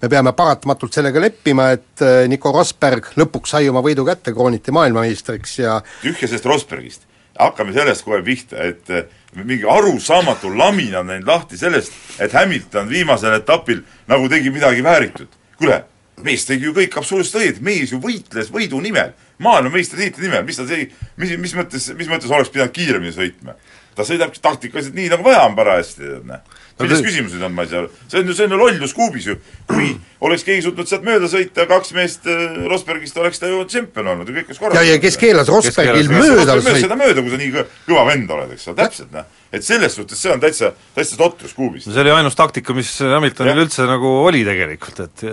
me 0.02 0.12
peame 0.12 0.34
paratamatult 0.38 0.96
sellega 0.96 1.22
leppima, 1.24 1.70
et 1.76 2.06
äh, 2.06 2.24
Nico 2.32 2.54
Rosberg 2.56 3.12
lõpuks 3.20 3.56
sai 3.56 3.70
oma 3.72 3.84
võidu 3.86 4.08
kätte, 4.08 4.34
krooniti 4.36 4.74
maailmameistriks 4.76 5.60
ja 5.60 5.80
tühja 6.02 6.28
sellest 6.28 6.48
Rosbergist. 6.50 7.06
hakkame 7.40 7.74
sellest 7.74 8.04
kohe 8.04 8.20
pihta, 8.24 8.64
et 8.68 8.90
eh, 8.92 9.06
mingi 9.36 9.64
arusaamatu 9.64 10.52
lamin 10.58 10.96
on 11.00 11.08
läinud 11.08 11.28
lahti 11.28 11.58
sellest, 11.58 11.94
et 12.20 12.34
Hamilton 12.34 12.90
viimasel 12.90 13.38
etapil 13.38 13.84
nagu 14.08 14.28
tegi 14.30 14.52
midagi 14.52 14.84
vääritut. 14.84 15.30
kuule, 15.58 15.84
mees 16.26 16.46
tegi 16.48 16.68
ju 16.68 16.76
kõik 16.76 16.98
absoluutselt 17.00 17.42
õieti, 17.42 17.64
mees 17.66 17.94
ju 17.94 18.00
võitles 18.04 18.52
võidu 18.54 18.82
nimel, 18.84 19.14
maailmameistritiitli 19.44 20.28
nimel, 20.28 20.46
mis 20.48 20.60
ta 20.60 20.68
tegi, 20.70 20.90
mis, 21.22 21.36
mis 21.42 21.56
mõttes, 21.58 21.90
mis 22.00 22.10
mõttes 22.12 22.32
oleks 22.32 22.52
pidanud 22.54 22.76
kiiremini 22.76 23.16
sõitma? 23.16 23.56
ta 24.00 24.06
sõidabki 24.08 24.40
taktikaliselt 24.40 24.96
nii, 24.96 25.10
nagu 25.12 25.26
vaja 25.26 25.42
on 25.44 25.56
parajasti, 25.58 26.06
tead 26.06 26.28
näe. 26.30 26.59
Milles 26.80 27.02
küsimus 27.04 27.36
nüüd 27.36 27.46
on, 27.48 27.56
ma 27.56 27.66
ei 27.66 27.72
saa 27.72 27.84
aru, 27.84 27.90
see 28.08 28.22
on 28.22 28.30
ju, 28.30 28.36
see 28.38 28.48
on 28.48 28.56
ju 28.56 28.60
lollus 28.60 28.94
kuubis 28.98 29.28
ju. 29.30 29.36
kui 29.70 29.92
oleks 30.26 30.46
keegi 30.48 30.64
suutnud 30.66 30.90
sealt 30.90 31.06
mööda 31.08 31.30
sõita, 31.32 31.66
kaks 31.70 31.94
meest 31.98 32.28
äh, 32.30 32.58
Rosbergist, 32.72 33.20
oleks 33.22 33.42
ta 33.42 33.52
ju 33.52 33.62
tšempion 33.70 34.12
olnud 34.14 34.32
ja 34.32 34.38
kõik 34.40 34.52
oleks 34.52 34.62
korras 34.64 34.80
ja, 34.80 34.96
ja 34.96 35.04
kes 35.04 35.20
keelas 35.22 35.52
Rosbergil 35.52 36.12
mööda 36.14 36.58
sõita. 36.60 36.76
seda 36.86 37.00
mööda, 37.00 37.24
kui 37.24 37.34
sa 37.34 37.40
nii 37.42 37.54
kõ- 37.56 37.68
kõva 37.88 38.06
vend 38.10 38.36
oled, 38.36 38.54
eks 38.56 38.68
ole, 38.72 38.80
täpselt 38.82 39.16
noh. 39.16 39.30
et 39.52 39.66
selles 39.66 39.96
suhtes 40.00 40.20
see 40.20 40.34
on 40.34 40.44
täitsa, 40.44 40.74
täitsa 40.98 41.20
totrus 41.20 41.56
kuubis 41.58 41.88
no. 41.88 41.96
see 41.96 42.04
oli 42.06 42.16
ainus 42.16 42.38
taktika, 42.40 42.76
mis 42.78 42.92
Hamiltonil 43.04 43.66
üldse 43.66 43.88
nagu 43.90 44.20
oli 44.26 44.46
tegelikult, 44.48 45.04
et 45.08 45.26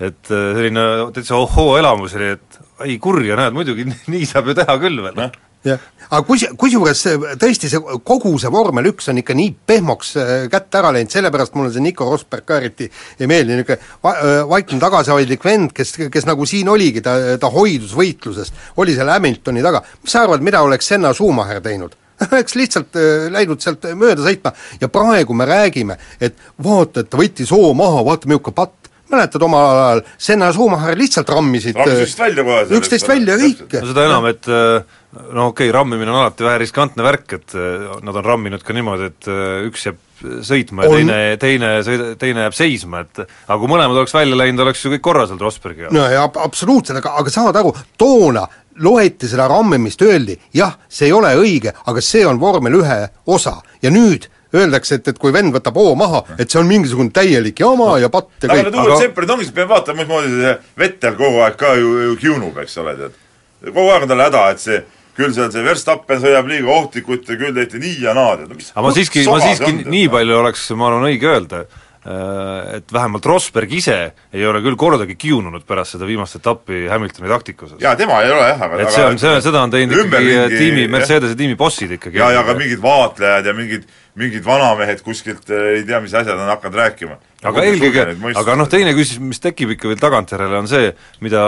et 0.00 0.32
äh, 0.32 0.50
selline 0.56 0.86
täitsa 1.16 1.36
ohoo 1.36 1.76
elamus 1.76 2.16
oli, 2.16 2.34
et 2.38 2.60
ai 2.80 2.96
kurja, 3.02 3.36
näed 3.40 3.56
muidugi, 3.56 3.84
nii 4.12 4.26
saab 4.28 4.48
ju 4.50 4.56
teha 4.60 4.76
küll 4.80 5.02
veel 5.04 5.16
Noh.. 5.18 5.38
jah, 5.66 5.80
aga 6.08 6.20
kus, 6.26 6.44
kusjuures 6.58 7.02
see, 7.04 7.16
tõesti 7.40 7.70
see, 7.70 7.80
kogu 8.06 8.32
see 8.40 8.52
vormel 8.52 8.90
üks 8.92 9.10
on 9.12 9.20
ikka 9.20 9.36
nii 9.36 9.52
pehmoks 9.68 10.12
äh, 10.20 10.32
kätte 10.52 10.80
ära 10.80 10.92
läinud, 10.96 11.12
sellepärast 11.12 11.56
mulle 11.58 11.72
see 11.74 11.84
Nico 11.84 12.08
Rosberg 12.08 12.46
ka 12.48 12.60
eriti 12.60 12.88
ei 13.18 13.30
meeldi, 13.30 13.58
niisugune 13.58 13.78
va- 14.04 14.16
äh, 14.16 14.42
vaikne 14.50 14.80
tagasihoidlik 14.82 15.44
vend, 15.44 15.74
kes, 15.76 15.96
kes 16.12 16.28
nagu 16.28 16.48
siin 16.48 16.70
oligi, 16.72 17.04
ta, 17.04 17.16
ta 17.40 17.52
hoidus 17.52 17.94
võitlusest, 17.98 18.56
oli 18.80 18.96
seal 18.96 19.12
Hamiltoni 19.12 19.64
taga, 19.64 19.84
mis 20.02 20.14
sa 20.16 20.24
arvad, 20.24 20.44
mida 20.44 20.62
oleks 20.64 20.88
Senna 20.92 21.12
Schumacher 21.16 21.60
teinud? 21.64 21.96
oleks 22.32 22.54
lihtsalt 22.58 22.96
äh, 22.96 23.28
läinud 23.32 23.62
sealt 23.62 23.84
mööda 23.98 24.24
sõitma. 24.24 24.52
Ja 24.80 24.90
praegu 24.92 25.36
me 25.36 25.46
räägime, 25.48 25.96
et 26.20 26.36
vaata, 26.62 27.04
et 27.04 27.10
ta 27.10 27.20
võttis 27.20 27.52
hoo 27.54 27.72
maha, 27.76 28.04
vaata 28.06 28.28
milline 28.30 28.54
patt, 28.56 28.79
mäletad 29.12 29.42
omal 29.46 29.68
ajal, 29.70 30.02
Senna 30.18 30.50
ja 30.50 30.56
Schumacher 30.56 30.98
lihtsalt 30.98 31.28
rammisid 31.32 31.76
Rammis 31.78 32.04
üksteist 32.04 32.22
välja 32.24 32.44
kohe 32.46 32.80
üksteist 32.80 33.08
välja 33.08 33.38
täpselt. 33.38 33.64
kõike 33.64 33.82
no 33.82 33.90
seda 33.92 34.06
enam, 34.08 34.28
et 34.30 34.48
äh, 34.50 35.00
no 35.32 35.48
okei 35.50 35.68
okay,, 35.68 35.74
rammimine 35.74 36.12
on 36.12 36.20
alati 36.22 36.46
vähe 36.46 36.62
riskantne 36.64 37.06
värk, 37.06 37.36
et 37.40 37.56
äh, 37.58 37.90
nad 38.06 38.20
on 38.20 38.24
ramminud 38.26 38.64
ka 38.66 38.76
niimoodi, 38.76 39.10
et 39.10 39.30
äh, 39.30 39.66
üks 39.68 39.88
jääb 39.88 40.00
sõitma 40.44 40.84
ja 40.84 40.90
On. 40.90 40.96
teine, 40.98 41.18
teine 41.40 41.68
sõida, 41.86 42.08
teine 42.20 42.46
jääb 42.46 42.56
seisma, 42.56 43.04
et 43.06 43.22
aga 43.22 43.58
kui 43.60 43.70
mõlemad 43.70 43.96
oleks 43.96 44.14
välja 44.14 44.36
läinud, 44.36 44.64
oleks 44.66 44.84
ju 44.84 44.92
kõik 44.94 45.04
korras 45.04 45.30
olnud 45.32 45.46
Rosbergi 45.46 45.86
jaoks. 45.86 45.96
no 45.96 46.08
ja 46.12 46.24
ab- 46.28 46.40
absoluutselt, 46.44 47.00
aga, 47.00 47.14
aga 47.22 47.32
saad 47.32 47.60
aru, 47.60 47.72
toona 47.98 48.44
loeti 48.80 49.28
seda 49.28 49.48
rammimist, 49.50 50.02
öeldi 50.02 50.36
jah, 50.56 50.76
see 50.88 51.08
ei 51.08 51.16
ole 51.16 51.32
õige, 51.40 51.72
aga 51.86 52.04
see 52.04 52.26
on 52.26 52.40
vormel 52.40 52.80
ühe 52.82 53.00
osa 53.26 53.58
ja 53.82 53.92
nüüd 53.92 54.28
öeldakse, 54.54 55.00
et, 55.00 55.08
et 55.12 55.18
kui 55.18 55.32
vend 55.34 55.54
võtab 55.54 55.76
hoo 55.78 55.94
maha, 55.98 56.22
et 56.38 56.50
see 56.50 56.60
on 56.60 56.68
mingisugune 56.70 57.12
täielik 57.14 57.60
jama 57.60 57.98
ja 58.02 58.10
patt 58.12 58.32
ja 58.42 58.50
aga 58.50 58.56
kõik 58.56 58.70
need 58.70 58.78
uued 58.78 58.92
Aga- 58.94 59.02
tsemperid 59.02 59.34
ongi, 59.34 59.48
siis 59.48 59.56
peame 59.56 59.72
vaatama, 59.74 60.02
mismoodi 60.02 60.32
see 60.40 60.54
Vettel 60.84 61.18
kogu 61.18 61.44
aeg 61.44 61.58
ka 61.60 61.74
ju, 61.78 61.92
ju 62.08 62.16
kiunub, 62.24 62.62
eks 62.64 62.78
ole, 62.82 62.96
tead. 62.98 63.20
kogu 63.68 63.86
aeg 63.90 64.08
on 64.08 64.14
tal 64.14 64.24
häda, 64.26 64.46
et 64.54 64.64
see 64.64 64.80
küll 65.20 65.36
seal 65.36 65.52
see 65.52 65.66
Verstappen 65.66 66.22
sõidab 66.22 66.48
liiga 66.50 66.72
ohtlikult 66.72 67.28
ja 67.28 67.36
küll 67.38 67.54
tehti 67.54 67.82
nii 67.82 68.00
ja 68.06 68.16
naa, 68.16 68.38
tead, 68.40 68.50
no 68.50 68.58
mis 68.58 68.72
aga 68.74 68.86
ma 68.88 68.96
siiski, 68.96 69.26
ma 69.28 69.38
siiski 69.44 69.70
on, 69.70 69.86
nii 69.94 70.10
palju 70.16 70.42
oleks, 70.42 70.66
ma 70.78 70.90
arvan, 70.90 71.08
õige 71.10 71.30
öelda, 71.30 71.64
et 72.00 72.92
vähemalt 72.92 73.26
Rosberg 73.28 73.72
ise 73.76 73.96
ei 74.32 74.44
ole 74.48 74.62
küll 74.64 74.76
kordagi 74.80 75.18
kiununud 75.20 75.66
pärast 75.68 75.98
seda 75.98 76.06
viimast 76.08 76.38
etappi 76.38 76.86
Hamiltoni 76.88 77.28
taktika 77.28 77.66
osas. 77.66 77.80
jaa, 77.82 77.92
tema 77.96 78.22
ei 78.24 78.32
ole 78.32 78.46
jah, 78.48 78.62
aga 78.64 78.78
et 78.80 78.92
see 78.94 79.04
on, 79.04 79.18
see 79.20 79.34
on, 79.34 79.42
seda 79.44 79.60
on 79.66 79.74
teinud 79.74 80.06
ikkagi 80.06 80.38
tiimi, 80.54 80.86
Mercedese 80.88 81.36
tiimi 81.36 81.58
bossid 81.60 81.92
ikkagi. 81.98 82.16
jaa, 82.16 82.30
ja 82.38 82.46
ka 82.46 82.56
mingid 82.56 82.80
vaatlejad 82.80 83.50
ja 83.52 83.56
mingid 83.56 83.84
mingid 84.20 84.46
vanamehed 84.46 85.02
kuskilt 85.06 85.50
äh, 85.50 85.80
ei 85.80 85.84
tea, 85.88 86.00
mis 86.04 86.14
asjad 86.16 86.38
on 86.38 86.50
hakanud 86.52 86.78
rääkima. 86.80 87.18
aga 87.50 87.64
eelkõige, 87.64 88.06
aga 88.36 88.56
noh, 88.60 88.68
teine 88.70 88.94
küsimus, 88.96 89.32
mis 89.32 89.42
tekib 89.42 89.74
ikka 89.74 89.90
veel 89.90 90.00
tagantjärele, 90.00 90.60
on 90.60 90.68
see, 90.70 90.90
mida 91.24 91.42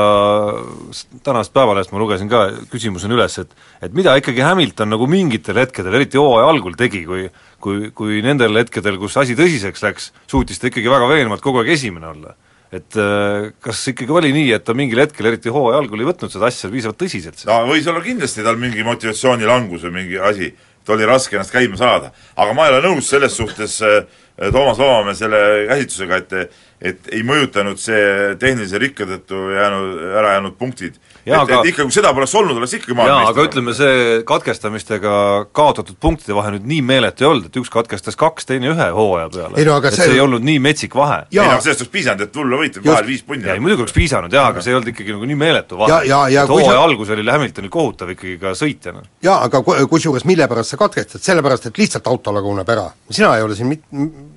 tänasest 1.24 1.54
Päevalehest 1.56 1.92
ma 1.92 2.00
lugesin 2.02 2.30
ka, 2.32 2.44
küsimus 2.72 3.04
on 3.08 3.16
üles, 3.18 3.38
et 3.42 3.52
et 3.84 3.96
mida 3.96 4.16
ikkagi 4.20 4.44
Hamilton 4.44 4.94
nagu 4.94 5.08
mingitel 5.10 5.60
hetkedel, 5.62 5.98
eriti 6.00 6.20
hooaja 6.20 6.48
algul 6.52 6.78
tegi, 6.78 7.04
kui 7.08 7.28
kui, 7.62 7.92
kui 7.94 8.22
nendel 8.24 8.56
hetkedel, 8.58 8.96
kus 8.98 9.14
asi 9.20 9.36
tõsiseks 9.38 9.84
läks, 9.84 10.08
suutis 10.30 10.58
ta 10.58 10.66
ikkagi 10.66 10.90
väga 10.90 11.06
veenvalt 11.12 11.44
kogu 11.44 11.62
aeg 11.62 11.76
esimene 11.76 12.10
olla 12.10 12.34
et 12.72 12.96
äh, 12.96 13.50
kas 13.60 13.82
ikkagi 13.92 14.14
oli 14.16 14.32
nii, 14.32 14.48
et 14.56 14.64
ta 14.64 14.72
mingil 14.76 15.02
hetkel, 15.02 15.28
eriti 15.28 15.52
hooaja 15.52 15.82
algul, 15.82 16.00
ei 16.00 16.08
võtnud 16.08 16.32
seda 16.32 16.48
asja 16.48 16.70
piisavalt 16.72 16.98
tõsiselt? 17.02 17.44
no 17.48 17.58
võis 17.68 17.88
olla 17.90 18.00
kindlasti 18.04 18.44
tal 18.46 18.56
mingi 18.60 18.84
motivatsioonilangus 18.86 19.84
või 19.88 19.96
mingi 19.98 20.16
asi, 20.16 20.48
et 20.82 20.90
oli 20.90 21.06
raske 21.06 21.36
ennast 21.36 21.54
käima 21.54 21.78
saada. 21.78 22.10
aga 22.36 22.52
ma 22.54 22.66
ei 22.66 22.74
ole 22.74 22.88
nõus 22.88 23.08
selles 23.10 23.36
suhtes 23.36 23.80
äh, 23.82 24.02
Toomas 24.50 24.78
Vabamäe 24.78 25.14
selle 25.14 25.40
käsitlusega, 25.68 26.16
et 26.16 26.52
et 26.82 27.08
ei 27.14 27.22
mõjutanud 27.22 27.78
see 27.78 28.34
tehnilise 28.42 28.78
rikke 28.82 29.06
tõttu 29.06 29.52
jäänud, 29.54 30.00
ära 30.18 30.32
jäänud 30.34 30.56
punktid. 30.58 30.96
Et, 31.26 31.34
aga... 31.36 31.60
et 31.60 31.70
ikka, 31.70 31.86
kui 31.86 31.94
seda 31.94 32.12
poleks 32.16 32.34
olnud, 32.38 32.58
oleks 32.58 32.74
ikkagi 32.78 32.96
jaa, 33.08 33.18
aga 33.30 33.44
ütleme, 33.46 33.74
see 33.76 34.20
katkestamistega 34.28 35.14
kaotatud 35.54 35.98
punktide 36.02 36.34
vahe 36.36 36.54
nüüd 36.56 36.66
nii 36.68 36.82
meeletu 36.86 37.24
ei 37.24 37.28
olnud, 37.30 37.48
et 37.48 37.58
üks 37.60 37.70
katkestas 37.72 38.18
kaks, 38.18 38.48
teine 38.48 38.72
ühe 38.72 38.88
hooaja 38.96 39.28
peale. 39.32 39.58
ei 39.60 39.68
no 39.68 39.76
aga 39.78 39.90
et 39.90 39.98
see, 39.98 40.08
see 40.08 40.18
ei 40.18 40.22
olnud 40.24 40.44
nii 40.46 40.58
metsik 40.62 40.96
vahe. 40.98 41.22
ei 41.30 41.40
no 41.40 41.60
sellest 41.62 41.84
oleks 41.84 41.94
piisanud, 41.94 42.26
et 42.26 42.34
tulla 42.34 42.60
võita 42.60 42.82
vahel 42.84 43.08
viis 43.08 43.24
punni. 43.26 43.50
ei 43.52 43.62
muidugi 43.62 43.86
oleks 43.86 43.96
piisanud 43.96 44.34
jaa, 44.34 44.48
aga 44.52 44.64
see 44.64 44.74
ei 44.74 44.78
olnud 44.80 44.92
ikkagi 44.94 45.16
nagu 45.16 45.30
nii 45.30 45.38
meeletu 45.44 45.80
vahe. 45.80 46.00
et 46.02 46.52
hooaja 46.54 46.74
sa... 46.74 46.82
algus 46.82 47.14
oli 47.14 47.26
Hamiltonil 47.32 47.72
kohutav 47.72 48.12
ikkagi 48.16 48.36
ka 48.42 48.56
sõitjana. 48.58 49.04
jaa, 49.22 49.38
aga 49.46 49.62
kusjuures 49.90 50.26
mille 50.28 50.48
pärast 50.50 50.74
sa 50.74 50.80
katkestad, 50.80 51.22
sellepärast 51.24 51.70
et 51.70 51.82
lihtsalt 51.82 52.10
auto 52.10 52.34
laguneb 52.34 52.74
ära. 52.74 52.90
sina 53.10 53.36
ei 53.38 53.46
ole 53.46 53.58
siin 53.58 53.70
mit-, 53.72 53.88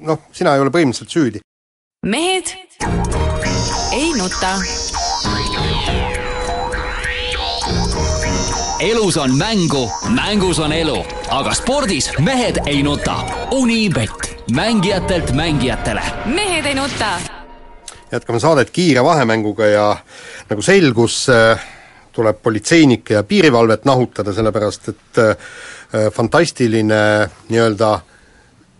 noh, 0.05 0.27
sina 0.35 0.55
ei 0.55 0.63
ole 0.63 0.73
põhimõtteliselt 0.73 1.17
süüdi. 1.17 1.43
mehed 2.05 2.53
ei 3.95 4.11
nuta. 4.13 4.59
Elus 8.85 9.17
on 9.17 9.37
mängu, 9.37 9.91
mängus 10.13 10.59
on 10.59 10.73
elu, 10.73 10.97
aga 11.33 11.53
spordis 11.57 12.11
mehed 12.21 12.59
ei 12.69 12.83
nuta. 12.83 13.15
Unibet, 13.51 14.45
mängijatelt 14.51 15.31
mängijatele. 15.33 16.01
mehed 16.25 16.65
ei 16.65 16.75
nuta. 16.75 17.19
jätkame 18.11 18.39
saadet 18.39 18.69
kiire 18.69 19.03
vahemänguga 19.03 19.65
ja 19.65 19.97
nagu 20.49 20.61
selgus, 20.61 21.29
äh, 21.29 21.63
tuleb 22.11 22.37
politseinikke 22.43 23.13
ja 23.13 23.23
piirivalvet 23.23 23.85
nahutada, 23.85 24.33
sellepärast 24.33 24.89
et 24.89 25.17
äh, 25.17 25.35
fantastiline 26.13 27.29
nii-öelda 27.49 27.99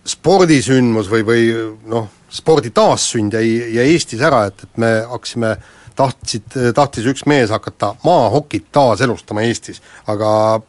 spordisündmus 0.06 1.10
või, 1.10 1.26
või 1.26 1.50
noh, 1.90 2.08
spordi 2.30 2.70
taassünd 2.70 3.34
jäi, 3.34 3.74
jäi 3.74 3.90
Eestis 3.96 4.22
ära, 4.22 4.46
et, 4.46 4.64
et 4.64 4.78
me 4.78 5.00
hakkasime 5.10 5.56
tahtsid, 5.96 6.58
tahtis 6.76 7.06
üks 7.10 7.26
mees 7.30 7.54
hakata 7.54 7.94
maahokit 8.04 8.68
taaselustama 8.76 9.46
Eestis, 9.48 9.82
aga 10.12 10.62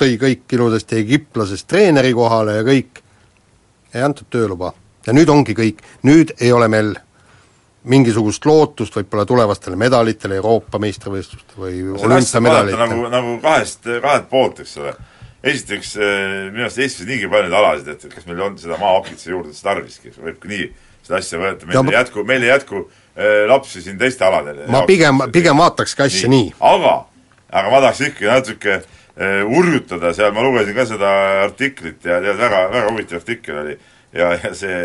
tõi 0.00 0.18
kõik 0.20 0.56
ilusasti 0.56 0.98
egiptlasest 1.02 1.68
treeneri 1.70 2.12
kohale 2.16 2.58
ja 2.60 2.66
kõik, 2.66 3.02
ei 3.94 4.02
antud 4.02 4.28
tööluba. 4.30 4.72
ja 5.06 5.12
nüüd 5.12 5.28
ongi 5.28 5.54
kõik, 5.58 5.80
nüüd 6.06 6.34
ei 6.40 6.52
ole 6.52 6.68
meil 6.68 6.92
mingisugust 7.90 8.44
lootust 8.46 8.94
võib-olla 8.94 9.24
tulevastele 9.26 9.76
medalitele, 9.76 10.36
Euroopa 10.38 10.78
meistrivõistluste 10.78 11.58
või 11.58 11.80
olümpiamedalitele. 11.98 12.86
nagu, 12.86 13.08
nagu 13.10 13.38
kahest, 13.42 13.88
kahelt 14.02 14.28
poolt, 14.30 14.60
eks 14.60 14.76
ole. 14.78 14.94
esiteks, 15.42 15.96
eh, 15.96 16.50
minu 16.52 16.62
arust 16.68 16.78
Eestis 16.78 17.06
niigi 17.06 17.28
palju 17.28 17.48
neid 17.48 17.58
alasid, 17.58 17.88
et, 17.88 18.14
kas 18.14 18.26
meil 18.26 18.40
on 18.40 18.58
seda 18.58 18.78
maahokit 18.78 19.18
siia 19.18 19.34
juurde 19.34 19.50
tarviski, 19.62 20.12
võib 20.14 20.38
ka 20.38 20.48
nii 20.48 20.68
seda 21.02 21.18
asja 21.18 21.40
võtta, 21.42 21.66
meil 21.66 21.90
ei 21.90 21.96
jätku, 21.98 22.24
meil 22.24 22.46
ei 22.46 22.52
jätku 22.52 22.84
lapsi 23.48 23.82
siin 23.84 23.98
teiste 24.00 24.24
aladel. 24.24 24.64
ma 24.72 24.84
pigem, 24.88 25.18
pigem 25.32 25.58
vaatakski 25.58 26.06
asja 26.06 26.28
nii, 26.32 26.48
nii.. 26.48 26.58
aga, 26.60 26.94
aga 27.52 27.72
ma 27.72 27.80
tahaks 27.84 28.00
ikkagi 28.08 28.30
natuke 28.30 28.74
äh, 28.78 29.40
urjutada 29.44 30.14
seal, 30.16 30.32
ma 30.32 30.44
lugesin 30.46 30.76
ka 30.76 30.86
seda 30.88 31.14
artiklit 31.42 32.04
ja 32.04 32.20
tead, 32.24 32.38
väga, 32.40 32.66
väga 32.72 32.90
huvitav 32.90 33.20
artikkel 33.20 33.62
oli. 33.64 33.78
ja, 34.16 34.32
ja 34.42 34.54
see, 34.56 34.78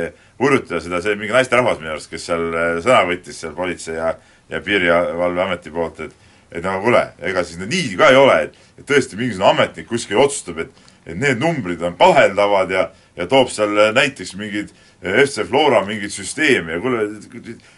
urjutada 0.43 0.81
seda, 0.83 1.01
see 1.03 1.15
mingi 1.15 1.35
naisterahvas 1.35 1.79
minu 1.79 1.95
arust, 1.95 2.11
kes 2.11 2.27
seal 2.29 2.49
äh, 2.51 2.73
sõna 2.83 3.05
võttis 3.11 3.39
seal 3.43 3.55
politsei 3.57 3.99
ja 3.99 4.15
ja 4.47 4.61
Piirivalveameti 4.63 5.71
poolt, 5.75 5.99
et 5.99 6.13
et 6.51 6.63
no 6.63 6.77
kuule, 6.79 7.01
ega 7.27 7.41
siis 7.43 7.59
nii 7.59 7.97
ka 7.99 8.07
ei 8.13 8.15
ole, 8.15 8.37
et, 8.45 8.53
et 8.79 8.85
tõesti 8.87 9.17
mingisugune 9.19 9.49
ametnik 9.49 9.89
kuskil 9.89 10.21
otsustab, 10.23 10.61
et 10.63 10.85
et 11.07 11.15
need 11.15 11.39
numbrid 11.39 11.81
on 11.87 11.95
paheldavad 11.95 12.71
ja, 12.71 12.89
ja 13.17 13.27
toob 13.27 13.49
seal 13.51 13.73
näiteks 13.95 14.35
mingid 14.37 14.69
äh, 14.69 15.23
FC 15.23 15.45
Flora 15.47 15.83
mingit 15.85 16.13
süsteemi 16.13 16.75
ja 16.75 16.81
kuule, 16.81 17.07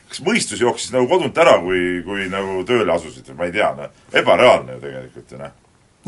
kas 0.09 0.21
mõistus 0.25 0.61
jooksis 0.61 0.91
nagu 0.95 1.07
kodunt 1.07 1.37
ära, 1.39 1.57
kui, 1.63 2.01
kui 2.05 2.27
nagu 2.31 2.63
tööle 2.67 2.93
asusid 2.93 3.31
või 3.31 3.39
ma 3.39 3.49
ei 3.49 3.55
tea, 3.55 3.71
noh, 3.77 3.97
ebareaalne 4.21 4.77
ju 4.77 4.83
tegelikult 4.83 5.33
ju 5.33 5.41
noh 5.41 5.57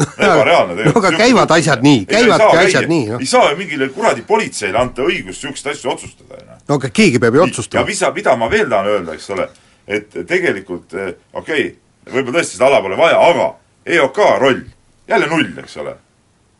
ebareaalne 0.25 0.75
tegelikult. 0.75 1.03
no 1.03 1.07
aga 1.07 1.23
käivad 1.23 1.55
asjad 1.57 1.83
nii, 1.85 2.03
käivadki 2.09 2.61
asjad 2.65 2.91
nii, 2.91 3.07
noh. 3.13 3.23
ei 3.23 3.31
saa 3.31 3.51
ju 3.51 3.59
mingile 3.59 3.89
kuradi 3.95 4.25
politseile 4.27 4.79
anda 4.81 5.07
õigust 5.07 5.43
niisuguseid 5.45 5.75
asju 5.75 5.95
otsustada, 5.95 6.39
ju 6.39 6.47
noh. 6.47 6.61
no 6.67 6.79
aga 6.79 6.93
keegi 7.01 7.23
peab 7.23 7.39
ju 7.39 7.47
otsustama. 7.47 7.81
ja 7.81 7.88
mis, 7.88 8.03
mida 8.19 8.38
ma 8.39 8.51
veel 8.51 8.69
tahan 8.71 8.93
öelda, 8.95 9.17
eks 9.19 9.29
ole, 9.35 9.50
et 9.88 10.21
tegelikult 10.27 10.95
eh, 10.95 11.11
okei 11.33 11.67
okay,, 11.67 11.75
võib-olla 12.11 12.39
tõesti 12.39 12.57
seda 12.57 12.71
ala 12.71 12.79
pole 12.83 13.00
vaja, 13.00 13.19
aga 13.31 13.51
EOK 13.91 14.23
roll, 14.39 14.63
jälle 15.09 15.27
null, 15.31 15.51
eks 15.63 15.77
ole. 15.83 15.95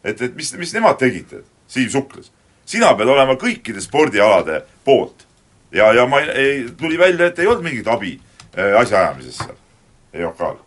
et, 0.04 0.22
et 0.22 0.36
mis, 0.36 0.54
mis 0.60 0.78
nemad 0.78 1.00
tegid, 1.00 1.42
Siim 1.72 1.90
Suklas 1.90 2.32
sina 2.66 2.94
pead 2.98 3.10
olema 3.12 3.38
kõikide 3.40 3.82
spordialade 3.84 4.62
poolt. 4.86 5.26
ja, 5.72 5.94
ja 5.94 6.06
ma 6.08 6.20
ei, 6.22 6.30
ei, 6.30 6.66
tuli 6.78 7.00
välja, 7.00 7.32
et 7.32 7.40
ei 7.40 7.48
olnud 7.48 7.64
mingit 7.64 7.88
abi 7.88 8.18
äh, 8.58 8.80
asjaajamises 8.80 9.38
seal 9.44 9.58
EOK-l. 10.14 10.58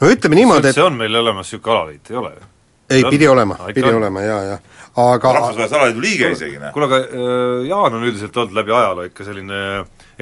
no 0.00 0.10
ütleme 0.10 0.40
niimoodi, 0.40 0.72
et 0.72 0.78
see 0.78 0.84
on 0.86 0.98
meil 0.98 1.16
olemas 1.22 1.48
niisugune 1.48 1.76
alaliit, 1.76 2.10
ei 2.10 2.16
ole 2.16 2.34
ju? 2.34 2.48
ei, 2.92 3.04
pidi 3.10 3.28
olema, 3.28 3.58
pidi 3.74 3.88
on. 3.88 3.98
olema 4.02 4.22
jaa, 4.22 4.42
jaa. 4.50 4.58
aga 5.06 5.32
rahvusvahelise 5.38 5.78
alaliidu 5.78 6.04
liige 6.04 6.30
isegi, 6.36 6.58
noh. 6.60 6.74
kuule, 6.74 6.90
aga 6.90 7.00
äh, 7.06 7.66
Jaan 7.70 7.98
on 7.98 8.06
üldiselt 8.08 8.36
olnud 8.36 8.58
läbi 8.58 8.74
ajaloo 8.76 9.08
ikka 9.08 9.26
selline 9.28 9.62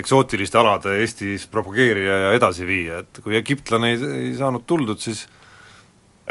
eksootiliste 0.01 0.59
alade 0.61 0.97
Eestis 1.01 1.47
propageerija 1.51 2.19
ja 2.27 2.33
edasiviija, 2.37 3.03
et 3.05 3.23
kui 3.25 3.37
egiptlane 3.41 3.95
ei, 3.95 4.01
ei 4.21 4.33
saanud 4.39 4.67
tuldud, 4.69 5.01
siis 5.03 5.27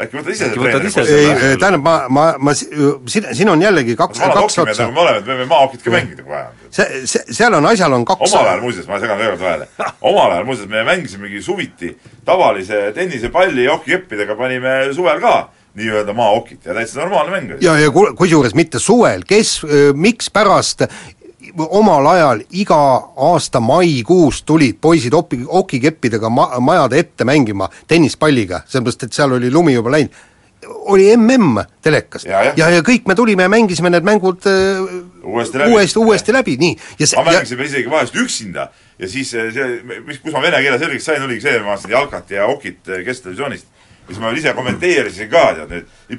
äkki 0.04 0.18
võtad 0.18 0.32
ise 0.34 0.48
selle 0.48 0.72
treeneri? 0.80 1.50
ei, 1.50 1.58
tähendab, 1.60 1.84
ma, 1.84 1.94
ma, 2.08 2.24
ma, 2.38 2.54
siin, 2.56 3.28
siin 3.36 3.52
on 3.52 3.62
jällegi 3.62 3.96
kaks, 3.98 4.22
kaks 4.34 4.58
otsa. 4.64 4.88
me 4.94 5.02
oleme, 5.04 5.22
me 5.26 5.36
võime 5.36 5.48
maahokit 5.50 5.84
ka 5.84 5.94
mängida, 5.94 6.24
kui 6.24 6.34
vaja. 6.34 6.50
see, 6.68 7.04
see, 7.10 7.36
seal 7.36 7.56
on, 7.58 7.68
asjal 7.70 7.94
on 7.96 8.04
kaks 8.08 8.26
omal 8.28 8.50
ajal 8.50 8.64
muuseas, 8.64 8.88
ma 8.90 9.00
segan 9.02 9.20
veel 9.20 9.32
kord 9.34 9.44
vahele, 9.44 9.70
omal 10.12 10.34
ajal 10.36 10.48
muuseas 10.48 10.72
me 10.72 10.84
mängisimegi 10.88 11.42
suviti 11.44 11.94
tavalise 12.26 12.90
tennisepalli 12.96 13.66
ja 13.68 13.76
hokikeppidega 13.76 14.36
panime 14.38 14.76
suvel 14.96 15.22
ka 15.22 15.36
nii-öelda 15.78 16.12
maahokit 16.18 16.66
ja 16.66 16.74
täitsa 16.74 17.00
normaalne 17.00 17.36
mäng 17.36 17.54
oli. 17.54 17.64
ja, 17.64 17.76
ja 17.78 17.90
kusjuures 18.18 18.56
mitte 18.58 18.82
suvel, 18.82 19.22
kes, 19.28 19.60
mikspärast 19.94 20.88
omal 21.58 22.06
ajal 22.06 22.42
iga 22.50 22.78
aasta 23.30 23.60
maikuus 23.60 24.42
tulid 24.42 24.80
poisid 24.80 25.14
opi, 25.14 25.40
okikeppidega 25.46 26.30
ma-, 26.30 26.60
majade 26.60 26.98
ette 26.98 27.24
mängima 27.24 27.68
tennispalliga, 27.88 28.64
sellepärast 28.66 29.06
et 29.06 29.16
seal 29.16 29.38
oli 29.38 29.50
lumi 29.50 29.74
juba 29.74 29.94
läinud, 29.96 30.18
oli 30.92 31.16
mm 31.16 31.64
telekas 31.82 32.24
ja, 32.24 32.42
ja, 32.44 32.52
ja, 32.56 32.68
ja 32.76 32.84
kõik 32.84 33.08
me 33.08 33.14
tulime 33.16 33.46
ja 33.46 33.52
mängisime 33.52 33.90
need 33.90 34.04
mängud 34.04 34.46
äh, 34.46 34.80
uuesti 35.24 35.58
läbi, 35.58 35.72
uuesti, 35.72 35.98
uuesti 35.98 36.36
läbi, 36.36 36.56
nii. 36.60 36.76
ma 37.16 37.24
mängisin 37.30 37.58
ja... 37.58 37.64
isegi 37.64 37.90
vahest 37.90 38.16
üksinda. 38.16 38.68
Ja 38.98 39.08
siis 39.08 39.32
äh, 39.34 39.48
see, 39.54 39.98
mis, 40.06 40.20
kus 40.20 40.32
ma 40.36 40.42
vene 40.44 40.60
keele 40.60 40.78
selgeks 40.78 41.08
sain, 41.08 41.22
oligi 41.24 41.46
see, 41.46 41.58
ma 41.60 41.72
vaatasin 41.72 41.96
jalkat 41.96 42.36
ja 42.36 42.46
okit 42.52 42.88
äh, 42.88 43.04
Kesktelevisioonist 43.04 43.66
ja 44.10 44.14
siis 44.14 44.20
ma 44.20 44.32
ise 44.36 44.54
kommenteerisin 44.54 45.30
ka, 45.30 45.44
tead, 45.56 45.72
et 45.78 46.16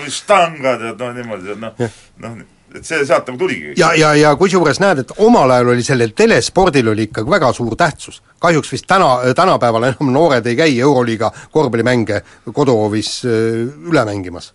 või 0.00 0.12
štanga, 0.14 0.76
tead, 0.82 1.00
noh 1.02 1.16
niimoodi, 1.16 1.50
tead 1.50 1.64
noh, 1.64 1.96
noh 2.22 2.44
et 2.76 2.88
see 2.88 3.04
sealt 3.08 3.30
nagu 3.30 3.40
tuligi. 3.40 3.74
ja, 3.80 3.92
ja, 3.98 4.12
ja 4.18 4.34
kusjuures 4.38 4.80
näed, 4.82 5.04
et 5.04 5.14
omal 5.22 5.50
ajal 5.54 5.72
oli 5.74 5.86
sellel 5.86 6.12
telespordil 6.16 6.92
oli 6.92 7.08
ikkagi 7.08 7.30
väga 7.30 7.52
suur 7.56 7.76
tähtsus. 7.78 8.22
kahjuks 8.42 8.72
vist 8.72 8.86
täna, 8.90 9.16
tänapäeval 9.36 9.90
enam 9.90 10.12
noored 10.12 10.46
ei 10.46 10.56
käi 10.58 10.78
Euroliiga 10.80 11.32
korvpallimänge 11.50 12.22
koduhoovis 12.52 13.10
äh, 13.24 13.90
üle 13.90 14.04
mängimas. 14.08 14.52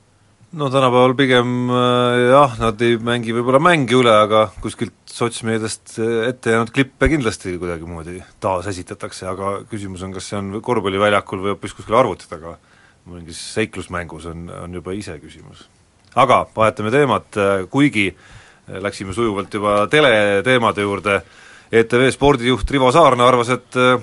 no 0.54 0.70
tänapäeval 0.70 1.16
pigem 1.18 1.70
äh, 1.70 2.22
jah, 2.32 2.58
nad 2.62 2.82
ei 2.86 2.98
mängi 2.98 3.36
võib-olla 3.38 3.62
mänge 3.64 3.98
üle, 3.98 4.14
aga 4.28 4.48
kuskilt 4.62 4.96
sotsmeediast 5.10 5.98
äh, 6.00 6.30
ette 6.30 6.56
jäänud 6.56 6.74
klippe 6.76 7.10
kindlasti 7.12 7.58
kuidagimoodi 7.58 8.22
taasesitatakse, 8.44 9.28
aga 9.28 9.60
küsimus 9.72 10.06
on, 10.06 10.16
kas 10.16 10.32
see 10.32 10.40
on 10.40 10.58
korvpalliväljakul 10.64 11.44
või 11.44 11.56
hoopis 11.56 11.78
kuskil 11.78 12.00
arvuti 12.00 12.30
taga. 12.30 12.58
mingis 13.12 13.40
seiklusmängus 13.56 14.26
on, 14.30 14.50
on 14.62 14.74
juba 14.78 14.94
iseküsimus 14.94 15.66
aga 16.16 16.46
vahetame 16.56 16.92
teemat, 16.92 17.38
kuigi 17.70 18.10
läksime 18.68 19.14
sujuvalt 19.14 19.54
juba 19.54 19.88
teleteemade 19.92 20.82
juurde, 20.82 21.22
ETV 21.72 22.10
spordijuht 22.12 22.72
Rivo 22.72 22.92
Saarna 22.92 23.28
arvas, 23.28 23.50
et 23.50 23.78
äh, 23.80 24.02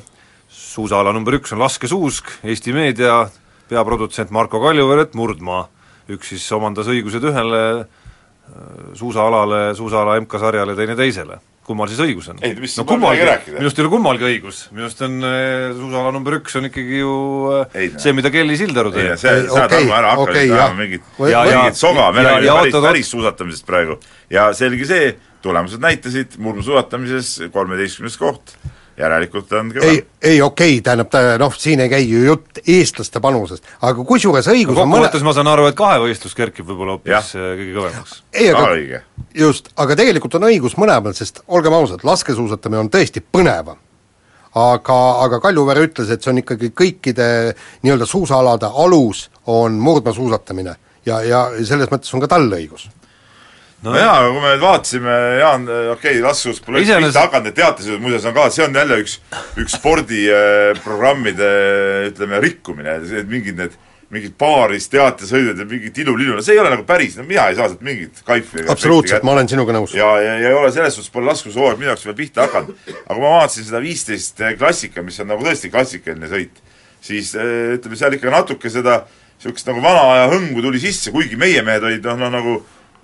suusaala 0.49 1.13
number 1.13 1.37
üks 1.39 1.53
on 1.53 1.61
laskesuusk, 1.61 2.31
Eesti 2.45 2.73
Meedia 2.73 3.27
peaprodutsent 3.69 4.31
Marko 4.33 4.61
Kaljuveeret 4.61 5.15
Murdmaa. 5.15 5.69
üks 6.09 6.31
siis 6.33 6.47
omandas 6.57 6.89
õigused 6.89 7.25
ühele 7.29 7.63
äh, 7.81 7.87
suusaalale, 8.97 9.75
suusaala 9.77 10.17
MK-sarjale, 10.21 10.77
teine 10.77 10.97
teisele. 10.97 11.41
Kummal 11.69 11.91
siis 11.91 12.01
õigus 12.03 12.31
on? 12.33 12.41
No 12.41 12.87
kummalgi, 12.89 13.27
minust 13.59 13.79
ei 13.79 13.85
ole 13.85 13.93
kummalgi 13.93 14.27
õigus, 14.29 14.63
minu 14.73 14.87
arust 14.89 15.05
on 15.07 15.19
äh, 15.29 15.69
suusaala 15.77 16.13
number 16.17 16.39
üks 16.39 16.57
on 16.59 16.69
ikkagi 16.71 17.03
ju 17.03 17.13
äh, 17.59 17.77
Ei, 17.79 17.93
no. 17.93 18.03
see, 18.03 18.15
mida 18.17 18.33
Kelly 18.35 18.57
Sildaru 18.61 18.93
teeb. 18.95 19.15
see, 19.21 19.35
Ei, 19.43 19.47
saad 19.53 19.77
aru, 19.79 19.93
ära 20.01 20.15
hakka 20.15 20.27
okei, 20.27 20.47
nüüd 20.49 20.57
ajama 20.57 20.81
mingit 20.81 21.13
mingit 21.21 21.81
soga, 21.81 22.09
me 22.17 22.25
räägime 22.27 22.49
ja 22.49 22.59
päris, 22.63 22.81
päris 22.89 23.13
suusatamisest 23.15 23.69
praegu. 23.69 23.99
ja 24.33 24.49
selge 24.57 24.89
see, 24.89 25.13
tulemused 25.45 25.85
näitasid, 25.85 26.39
murdmaasuusatamises 26.43 27.35
kolmeteistkümnes 27.55 28.19
koht, 28.21 28.57
järelikult 28.99 29.53
on 29.59 29.73
kõva. 29.75 29.91
ei, 29.91 30.01
ei 30.23 30.41
okei 30.43 30.79
okay,, 30.79 30.85
tähendab 30.85 31.11
ta 31.13 31.23
noh, 31.41 31.55
siin 31.55 31.83
ei 31.85 31.93
käi 31.93 32.03
ju 32.09 32.25
jutt 32.27 32.63
eestlaste 32.65 33.23
panusest, 33.25 33.67
aga 33.81 34.07
kusjuures 34.09 34.51
õigus 34.53 34.75
on 34.75 34.91
mõne 34.91 35.07
kokkuvõttes 35.07 35.27
ma 35.27 35.37
saan 35.37 35.53
aru, 35.53 35.69
et 35.71 35.79
kahevõistlus 35.79 36.35
kerkib 36.39 36.69
võib-olla 36.69 36.99
hoopis 36.99 37.35
äh, 37.37 37.53
kõige 37.61 37.77
kõvemaks. 37.77 38.19
ei, 38.35 38.51
aga 38.51 38.67
õige. 38.75 39.03
just, 39.39 39.71
aga 39.77 39.97
tegelikult 39.99 40.35
on 40.39 40.49
õigus 40.49 40.77
mõlemal, 40.81 41.15
sest 41.17 41.43
olgem 41.47 41.77
ausad, 41.77 42.05
laskesuusatamine 42.07 42.83
on 42.85 42.91
tõesti 42.93 43.23
põnevam. 43.23 43.79
aga, 44.59 44.99
aga 45.23 45.39
Kaljuvere 45.45 45.83
ütles, 45.87 46.11
et 46.11 46.23
see 46.25 46.31
on 46.33 46.39
ikkagi 46.41 46.71
kõikide 46.75 47.55
nii-öelda 47.85 48.07
suusaalade 48.09 48.67
alus 48.85 49.29
on 49.47 49.77
murdmaasuusatamine 49.79 50.75
ja, 51.07 51.21
ja 51.23 51.43
selles 51.65 51.91
mõttes 51.93 52.15
on 52.15 52.25
ka 52.25 52.31
tal 52.33 52.49
õigus. 52.49 52.89
no 53.85 53.95
jaa, 53.95 54.17
aga 54.19 54.31
kui 54.33 54.41
me 54.43 54.55
nüüd 54.55 54.65
vaatasime, 54.65 55.17
Jaan, 55.39 55.69
okei 55.69 55.93
okay,, 55.93 56.23
laskesuusk 56.25 56.65
pole 56.65 56.81
üldse 56.81 56.91
Iseenesest- 56.93 57.13
pihta 57.13 57.27
hakanud, 57.27 57.51
need 57.51 57.59
teatesõidud 57.61 58.07
muuseas 58.07 58.31
on 58.31 58.39
ka, 58.39 58.49
see 58.51 58.65
on 58.65 58.81
jälle 58.81 59.03
üks, 59.05 59.19
üks 59.63 59.77
spordiprogrammide 59.79 61.53
ütleme, 62.09 62.41
rikkumine, 62.49 62.99
et 63.05 63.31
mingid 63.31 63.61
need 63.61 63.77
mingid 64.15 64.39
paaris 64.41 64.89
teatesõidud 64.89 65.59
ja 65.61 65.67
mingid 65.69 65.99
ilulilu, 66.01 66.39
no 66.39 66.45
see 66.45 66.55
ei 66.57 66.63
ole 66.63 66.73
nagu 66.73 66.87
päris, 66.89 67.19
no 67.19 67.27
mina 67.29 67.45
ei 67.51 67.59
saa 67.59 67.69
sealt 67.69 67.83
mingit 67.85 68.23
kaifi 68.25 68.65
absoluutselt, 68.73 69.27
ma 69.27 69.35
olen 69.35 69.51
sinuga 69.51 69.77
nõus. 69.77 69.93
ja, 69.99 70.09
ja, 70.25 70.39
ja 70.41 70.53
ei 70.53 70.57
ole 70.57 70.71
selles 70.73 70.97
suhtes 70.97 71.13
pole 71.13 71.29
laskushooaeg 71.29 71.81
minu 71.81 71.93
jaoks 71.93 72.07
veel 72.09 72.17
pihta 72.17 72.47
hakanud. 72.47 72.73
aga 72.89 73.13
kui 73.13 73.25
ma 73.27 73.35
vaatasin 73.37 73.69
seda 73.69 73.83
viisteist 73.85 74.43
klassika, 74.61 75.05
mis 75.05 75.21
on 75.21 75.29
nagu 75.35 75.45
tõesti 75.45 75.73
klassikaline 75.75 76.33
sõit, 76.33 76.65
siis 77.05 77.35
eh, 77.37 77.77
ütleme 77.77 78.01
seal 78.01 78.17
ikka 78.17 78.33
natuke 78.33 78.73
seda 78.73 79.03
niisugust 79.39 79.69
nagu 79.71 79.85
vana 79.85 80.09
aja 80.15 80.27
hõngu 80.33 80.65
tuli 80.65 80.81
sisse, 80.83 81.13
kuigi 81.15 81.37
meie 81.39 81.63
mehed 81.63 81.85
olid 81.85 82.09
noh 82.09 82.19
no, 82.25 82.33
nagu 82.33 82.59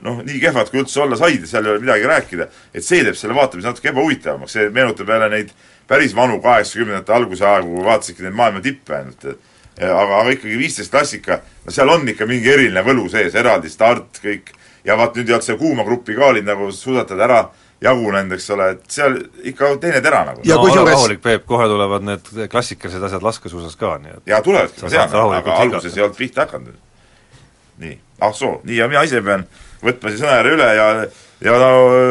noh, 0.04 0.20
nii 0.24 0.40
kehvad 0.42 0.70
kui 0.72 0.82
üldse 0.82 1.00
olla 1.04 1.16
said 1.20 1.44
ja 1.44 1.48
seal 1.48 1.68
ei 1.68 1.74
ole 1.74 1.82
midagi 1.84 2.08
rääkida, 2.08 2.48
et 2.74 2.84
see 2.84 3.04
teeb 3.04 3.16
selle 3.18 3.36
vaatamise 3.36 3.70
natuke 3.70 3.92
ebahuvitavamaks, 3.92 4.56
see 4.56 4.70
meenutab 4.74 5.12
jälle 5.14 5.28
neid 5.32 5.52
päris 5.88 6.14
vanu 6.16 6.40
kaheksakümnendate 6.44 7.14
alguse 7.14 7.46
aegu, 7.48 7.76
kui 7.76 7.86
vaatasidki 7.86 8.26
neid 8.26 8.36
maailma 8.40 8.64
tippe 8.64 8.96
ainult. 8.98 9.28
aga, 9.80 10.20
aga 10.20 10.36
ikkagi 10.36 10.58
viisteist 10.58 10.92
klassika, 10.92 11.40
no 11.64 11.74
seal 11.74 11.90
on 11.90 12.08
ikka 12.08 12.28
mingi 12.30 12.52
eriline 12.52 12.84
võlu 12.86 13.08
sees, 13.12 13.34
eraldi 13.34 13.72
start, 13.72 14.20
kõik, 14.22 14.54
ja 14.86 14.96
vaat 15.00 15.16
nüüd 15.18 15.28
ei 15.28 15.36
olnud 15.36 15.48
see 15.48 15.58
kuuma 15.60 15.86
grupi 15.86 16.16
ka 16.16 16.30
olid 16.32 16.46
nagu 16.46 16.70
suusatajad 16.72 17.24
ära 17.26 17.42
jagunenud, 17.84 18.32
eks 18.36 18.46
ole, 18.54 18.70
et 18.76 18.96
seal 18.96 19.18
ikka 19.50 19.74
teine 19.82 20.00
tera 20.04 20.22
nagu. 20.28 20.42
Ja 20.46 20.56
no 20.56 20.68
ole 20.70 20.94
rahulik, 20.94 21.20
Peep, 21.24 21.44
kohe 21.48 21.66
tulevad 21.70 22.06
need 22.06 22.30
klassikalised 22.52 23.02
asjad 23.08 23.26
laskesuusas 23.26 23.76
ka, 23.80 23.96
nii 24.02 24.16
et 24.16 24.32
ja 24.32 24.40
tulevadki, 24.44 24.82
ma 24.84 24.92
tean 24.94 25.04
aga 25.10 25.34
hingata. 25.34 25.60
alguses 25.66 25.98
ei 25.98 26.06
olnud 26.06 26.18
pihta 26.18 26.46
hakanud. 26.46 26.80
nii, 27.82 27.94
ah 28.22 28.34
soo, 28.34 28.60
nii 28.64 28.78
ja 28.78 28.88
mina 28.88 29.02
ise 29.02 29.20
pean 29.26 29.46
võtma 29.84 30.12
siis 30.12 30.22
sõnajärje 30.22 30.56
üle 30.56 30.68
ja, 30.78 30.88
ja 31.44 31.56
no 31.60 31.70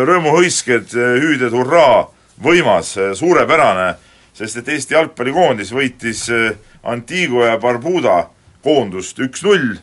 rõõmuhõisked, 0.10 0.92
hüüded, 0.94 1.54
hurraa, 1.56 2.10
võimas, 2.44 2.94
suurepärane, 3.18 3.94
sest 4.34 4.62
et 4.62 4.72
Eesti 4.76 4.98
jalgpallikoondis 4.98 5.74
võitis 5.76 6.28
eh, 6.34 6.56
Antigua 6.84 7.54
ja 7.54 7.60
Barbuda 7.62 8.24
koondust 8.64 9.20
üks-null 9.20 9.78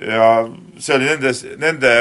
ja 0.00 0.28
see 0.80 0.96
oli 0.96 1.08
nendes, 1.10 1.44
nende 1.60 1.92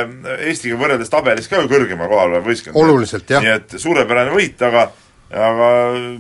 Eestiga 0.47 0.77
võrreldes 0.79 1.11
tabelis 1.11 1.49
ka 1.51 1.59
ju 1.59 1.69
kõrgemal 1.71 2.07
kohal 2.07 2.31
olev 2.31 2.47
võistkond. 2.47 2.77
Oluliselt, 2.79 3.29
jah. 3.29 3.43
nii 3.43 3.55
et 3.57 3.77
suurepärane 3.81 4.33
võit, 4.35 4.61
aga 4.65 4.89
aga 5.29 5.69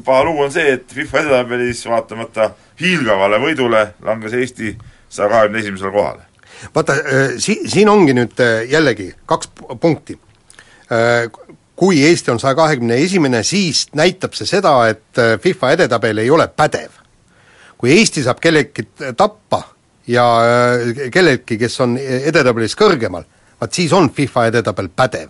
paha 0.05 0.23
lugu 0.27 0.43
on 0.45 0.51
see, 0.53 0.75
et 0.75 0.91
FIFA 0.93 1.23
edetabelis 1.23 1.81
vaatamata 1.89 2.51
hiilgavale 2.81 3.39
võidule 3.41 3.85
langes 4.05 4.35
Eesti 4.37 4.75
saja 5.09 5.29
kahekümne 5.29 5.63
esimesele 5.63 5.91
kohale. 5.91 6.27
vaata, 6.75 6.95
si-, 7.37 7.61
siin 7.69 7.89
ongi 7.89 8.13
nüüd 8.13 8.43
äh, 8.43 8.63
jällegi 8.69 9.13
kaks 9.25 9.49
punkti. 9.81 10.19
Kui 11.79 12.01
Eesti 12.03 12.31
on 12.31 12.39
saja 12.39 12.57
kahekümne 12.59 12.97
esimene, 12.99 13.39
siis 13.47 13.85
näitab 13.95 14.33
see 14.35 14.47
seda, 14.49 14.73
et 14.91 15.19
äh, 15.19 15.37
FIFA 15.39 15.75
edetabel 15.77 16.17
ei 16.17 16.29
ole 16.29 16.47
pädev. 16.47 16.91
kui 17.79 17.93
Eesti 17.95 18.23
saab 18.23 18.41
kellegi 18.43 18.83
tappa 19.17 19.61
ja 20.07 20.25
äh, 20.43 21.11
kelleltki, 21.11 21.57
kes 21.57 21.79
on 21.79 21.95
edetabelis 21.97 22.75
kõrgemal, 22.75 23.23
vaat 23.61 23.73
siis 23.73 23.93
on 23.93 24.09
FIFA 24.11 24.45
edetabel 24.51 24.89
pädev. 24.89 25.29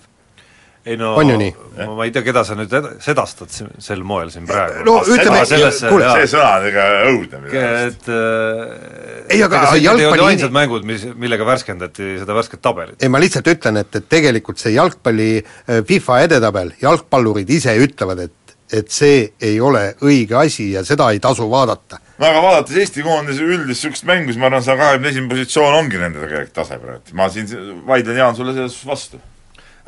Ei 0.86 0.96
no 0.98 1.14
On 1.20 1.28
ju 1.30 1.36
nii? 1.38 1.52
ma, 1.86 2.06
ei 2.08 2.12
tea, 2.16 2.22
keda 2.24 2.44
sa 2.48 2.56
nüüd 2.56 2.72
ed- 2.80 2.88
sedastad 3.04 3.52
sel 3.84 4.04
moel 4.08 4.32
siin 4.32 4.46
praegu 4.48 4.86
no 4.88 5.00
ütleme 5.04 5.42
sellesse- 5.48 5.90
kuule, 5.92 6.08
see 6.16 6.30
sõna 6.32 6.50
on 6.60 6.68
ikka 6.70 6.86
õudne 7.12 7.42
minu 7.44 7.54
meelest. 7.54 8.08
et 8.08 8.10
äh, 8.16 9.36
Ei, 9.36 9.44
aga 9.46 9.62
jalgpalli- 9.78 10.26
ainsad 10.32 10.56
mängud, 10.56 10.88
mis, 10.88 11.04
millega 11.20 11.46
värskendati 11.46 12.16
seda 12.24 12.34
värsket 12.38 12.62
tabelit. 12.66 12.98
ei 13.04 13.10
ma 13.12 13.20
lihtsalt 13.22 13.48
ütlen, 13.52 13.78
et, 13.84 13.96
et 13.96 14.08
tegelikult 14.10 14.58
see 14.62 14.74
jalgpalli 14.78 15.32
äh, 15.44 15.82
FIFA 15.88 16.22
edetabel, 16.28 16.72
jalgpallurid 16.82 17.50
ise 17.60 17.76
ütlevad, 17.86 18.26
et 18.28 18.36
et 18.70 18.92
see 18.94 19.32
ei 19.42 19.56
ole 19.66 19.96
õige 20.06 20.36
asi 20.38 20.68
ja 20.76 20.84
seda 20.86 21.08
ei 21.10 21.18
tasu 21.20 21.48
vaadata. 21.50 21.98
no 22.22 22.28
aga 22.28 22.42
vaadates 22.44 22.76
Eesti 22.78 23.02
koondise 23.02 23.42
üldist 23.42 23.82
niisugust 23.82 24.06
mängu, 24.06 24.30
siis 24.30 24.38
ma 24.38 24.46
arvan, 24.46 24.62
saja 24.62 24.78
kahekümne 24.78 25.10
esimene 25.10 25.30
positsioon 25.34 25.74
ongi 25.80 25.98
nende 25.98 26.20
tegelik 26.22 26.52
tase 26.54 26.78
praegu. 26.78 27.02
ma 27.18 27.26
siin 27.34 27.48
vaidlen, 27.88 28.18
Jaan, 28.22 28.36
sulle 28.38 28.54
selles 28.54 28.78
vastu. 28.86 29.18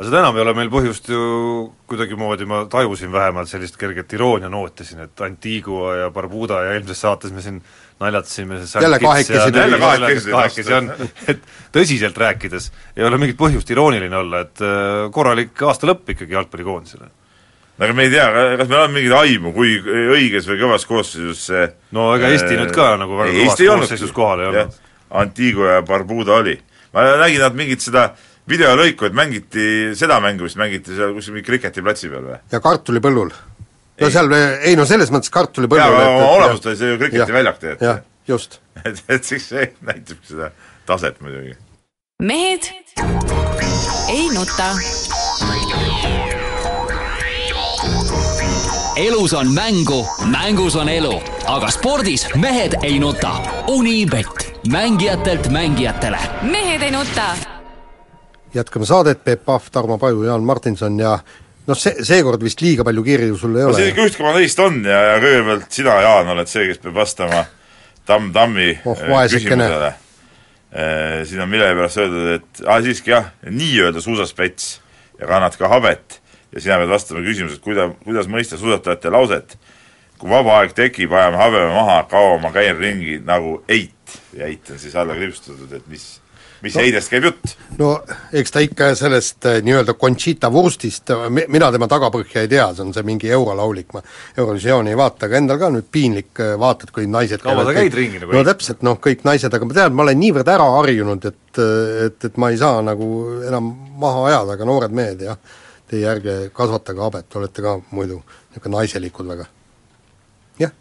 Aga 0.02 0.10
seda 0.10 0.20
enam 0.24 0.38
ei 0.38 0.42
ole 0.42 0.54
meil 0.58 0.70
põhjust 0.74 1.12
ju 1.14 1.24
kuidagimoodi, 1.86 2.48
ma 2.50 2.64
tajusin 2.72 3.12
vähemalt 3.14 3.52
sellist 3.52 3.76
kerget 3.78 4.16
iroonia 4.18 4.50
nooti 4.50 4.86
siin, 4.88 5.04
et 5.06 5.22
Antigua 5.22 5.94
ja 6.00 6.08
Barbuda 6.10 6.64
ja 6.66 6.72
eelmises 6.74 7.04
saates 7.06 7.30
me 7.36 7.44
siin 7.46 7.60
naljatasime 8.02 8.58
Jälle 8.82 9.00
kahekesi. 9.00 9.54
Jälle 9.54 9.78
kahekesi 9.78 10.34
kahekesi 10.34 10.74
on, 10.74 10.90
et 11.30 11.46
tõsiselt 11.76 12.18
rääkides 12.18 12.72
ei 12.98 13.06
ole 13.06 13.20
mingit 13.22 13.38
põhjust 13.38 13.70
irooniline 13.70 14.18
olla, 14.18 14.42
et 14.48 14.64
äh, 14.66 15.12
korralik 15.14 15.62
aastalõpp 15.70 16.10
ikkagi 16.16 16.34
jalgpallikoondisele 16.34 17.12
aga 17.82 17.94
me 17.94 18.08
ei 18.08 18.16
tea, 18.16 18.26
kas 18.58 18.74
meil 18.74 18.82
on 18.88 18.98
mingit 18.98 19.14
aimu, 19.18 19.54
kui 19.54 19.78
õiges 20.18 20.50
või 20.50 20.60
kõvas 20.64 20.90
koosseisus 20.90 21.46
see 21.52 21.70
no 21.94 22.10
ega 22.18 22.34
Eesti 22.34 22.58
nüüd 22.58 22.74
ka 22.74 22.96
nagu 22.98 23.22
väga 23.22 23.38
kõvas 23.38 23.64
koosseisus 23.70 24.18
kohal 24.18 24.42
ei 24.42 24.50
olnud. 24.50 24.82
Antigua 25.22 25.78
ja 25.78 25.86
Barbuda 25.86 26.42
oli. 26.42 26.58
ma 26.94 27.06
nägin 27.22 27.42
nad 27.46 27.56
mingit 27.56 27.86
seda 27.86 28.10
videolõiku, 28.50 29.08
et 29.08 29.16
mängiti 29.18 29.66
seda 29.98 30.20
mängu 30.24 30.48
vist 30.48 30.60
mängiti 30.60 30.96
seal 30.98 31.14
kuskil 31.16 31.38
mingi 31.38 31.48
kriketiplatsi 31.48 32.10
peal 32.12 32.28
või? 32.32 32.40
ja 32.52 32.62
kartulipõllul. 32.64 33.34
no 34.02 34.12
seal, 34.14 34.34
ei 34.62 34.76
no 34.80 34.88
selles 34.90 35.14
mõttes 35.14 35.34
kartulipõllul 35.34 35.84
jaa, 35.84 36.06
aga 36.06 36.16
oma 36.16 36.32
olemust 36.40 36.66
oli 36.70 36.80
see 36.80 36.94
ju 36.94 37.02
kriketiväljak 37.02 37.62
jah, 37.62 37.78
tegelikult. 37.78 38.08
just. 38.28 38.60
et, 38.86 39.04
et 39.08 39.28
siis 39.28 39.48
see 39.54 39.72
näitabki 39.82 40.34
seda 40.34 40.52
taset 40.90 41.22
muidugi. 41.22 41.56
mehed 42.22 42.72
ei 44.10 44.28
nuta. 44.34 44.74
elus 48.98 49.34
on 49.34 49.54
mängu, 49.54 50.08
mängus 50.26 50.76
on 50.76 50.90
elu, 50.90 51.14
aga 51.48 51.72
spordis 51.72 52.28
mehed 52.36 52.76
ei 52.84 53.00
nuta. 53.00 53.32
Unibet, 53.68 54.52
mängijatelt 54.68 55.50
mängijatele 55.50 56.20
mehed 56.42 56.82
ei 56.82 56.92
nuta. 56.92 57.61
Jätkame 58.54 58.86
saadet, 58.86 59.24
Peep 59.24 59.46
Pahv, 59.46 59.70
Tarmo 59.72 59.98
Paju, 60.02 60.24
Jaan 60.28 60.44
Martinson 60.44 61.00
ja 61.00 61.16
noh, 61.68 61.78
see, 61.78 61.94
seekord 62.04 62.42
vist 62.44 62.62
liiga 62.62 62.84
palju 62.88 63.04
kirju 63.06 63.38
sul 63.40 63.56
ei 63.58 63.64
no 63.68 63.74
see 63.76 63.88
ole. 63.88 63.94
ikka 63.94 64.06
üht 64.10 64.18
koma 64.20 64.34
teist 64.38 64.60
on 64.60 64.82
ja, 64.86 65.02
ja 65.14 65.18
kõigepealt 65.24 65.68
sina, 65.72 65.98
Jaan, 66.06 66.32
oled 66.36 66.52
see, 66.52 66.68
kes 66.72 66.82
peab 66.84 66.96
vastama 67.02 67.46
Tamm 68.06 68.32
Tammi 68.34 68.72
Oh, 68.86 68.98
eh, 68.98 69.10
vaesekene. 69.12 69.68
küsimusele. 69.68 69.92
siin 71.28 71.42
on 71.44 71.50
millegipärast 71.52 71.98
öeldud, 72.00 72.30
et 72.38 72.62
aa 72.68 72.80
siiski 72.82 73.12
jah, 73.12 73.26
nii-öelda 73.50 74.02
suusaspets 74.02 74.80
ja 75.20 75.28
kannad 75.28 75.58
ka 75.60 75.68
habet 75.68 76.22
ja 76.56 76.62
sina 76.64 76.78
pead 76.80 76.90
vastama 76.92 77.22
küsimusele, 77.26 77.60
kuida-, 77.64 77.92
kuidas 78.06 78.28
mõista 78.32 78.58
suusatajate 78.60 79.12
lauset 79.12 79.58
kui 80.22 80.30
vaba 80.30 80.60
aeg 80.62 80.76
tekib, 80.78 81.12
ajame 81.18 81.38
habeme 81.42 81.72
maha, 81.74 82.04
kaua 82.10 82.38
ma 82.44 82.52
käin 82.54 82.78
ringi 82.78 83.18
nagu 83.26 83.56
eit 83.68 84.18
ja 84.38 84.46
eit 84.48 84.70
on 84.70 84.78
siis 84.80 84.96
alla 84.96 85.16
kriipsustatud, 85.18 85.72
et 85.74 85.88
mis, 85.90 86.06
mis 86.62 86.76
no. 86.78 86.84
heidest 86.84 87.12
käib 87.12 87.28
jutt. 87.30 87.56
no 87.80 87.92
eks 88.38 88.56
ta 88.56 88.64
ikka 88.64 88.92
sellest 89.00 89.50
äh, 89.50 89.60
nii-öelda 89.66 89.96
Conchita 90.00 90.52
Wurstist, 90.54 91.14
mina 91.30 91.72
tema 91.74 91.90
tagapõhja 91.92 92.46
ei 92.46 92.52
tea, 92.52 92.70
see 92.76 92.86
on 92.86 92.96
see 92.96 93.06
mingi 93.08 93.32
eurolaulik, 93.34 93.92
ma 93.96 94.04
Eurovisiooni 94.38 94.94
ei 94.94 95.00
vaata, 95.00 95.28
aga 95.28 95.42
endal 95.42 95.62
ka 95.62 95.72
nüüd 95.74 95.92
piinlik 95.92 96.44
äh, 96.44 96.56
vaatad, 96.62 96.94
kui 96.96 97.10
naised 97.10 97.44
Kaua 97.44 97.66
sa 97.68 97.76
käid 97.76 97.90
kõik- 97.92 98.00
ringi 98.00 98.24
nagu 98.24 98.38
no 98.38 98.46
täpselt, 98.48 98.86
noh 98.88 99.00
kõik 99.02 99.26
naised, 99.28 99.54
aga 99.54 99.68
ma 99.68 99.80
tean, 99.80 99.96
ma 99.98 100.08
olen 100.08 100.22
niivõrd 100.22 100.56
ära 100.56 100.70
harjunud, 100.80 101.30
et 101.30 101.42
et, 101.52 102.06
et, 102.06 102.26
et 102.26 102.38
ma 102.38 102.50
ei 102.52 102.58
saa 102.58 102.82
nagu 102.86 103.08
enam 103.48 103.72
maha 104.00 104.28
ajada, 104.30 104.56
aga 104.56 104.68
noored 104.68 104.96
mehed, 104.96 105.24
jah, 105.28 105.38
teie 105.90 106.08
ärge 106.08 106.36
kasvatage 106.56 107.04
habet, 107.04 107.36
olete 107.36 107.64
ka 107.66 107.78
muidu 107.92 108.22
niisugune 108.22 108.78
naiselikud 108.78 109.28
väga. 109.28 109.46
jah. 110.60 110.72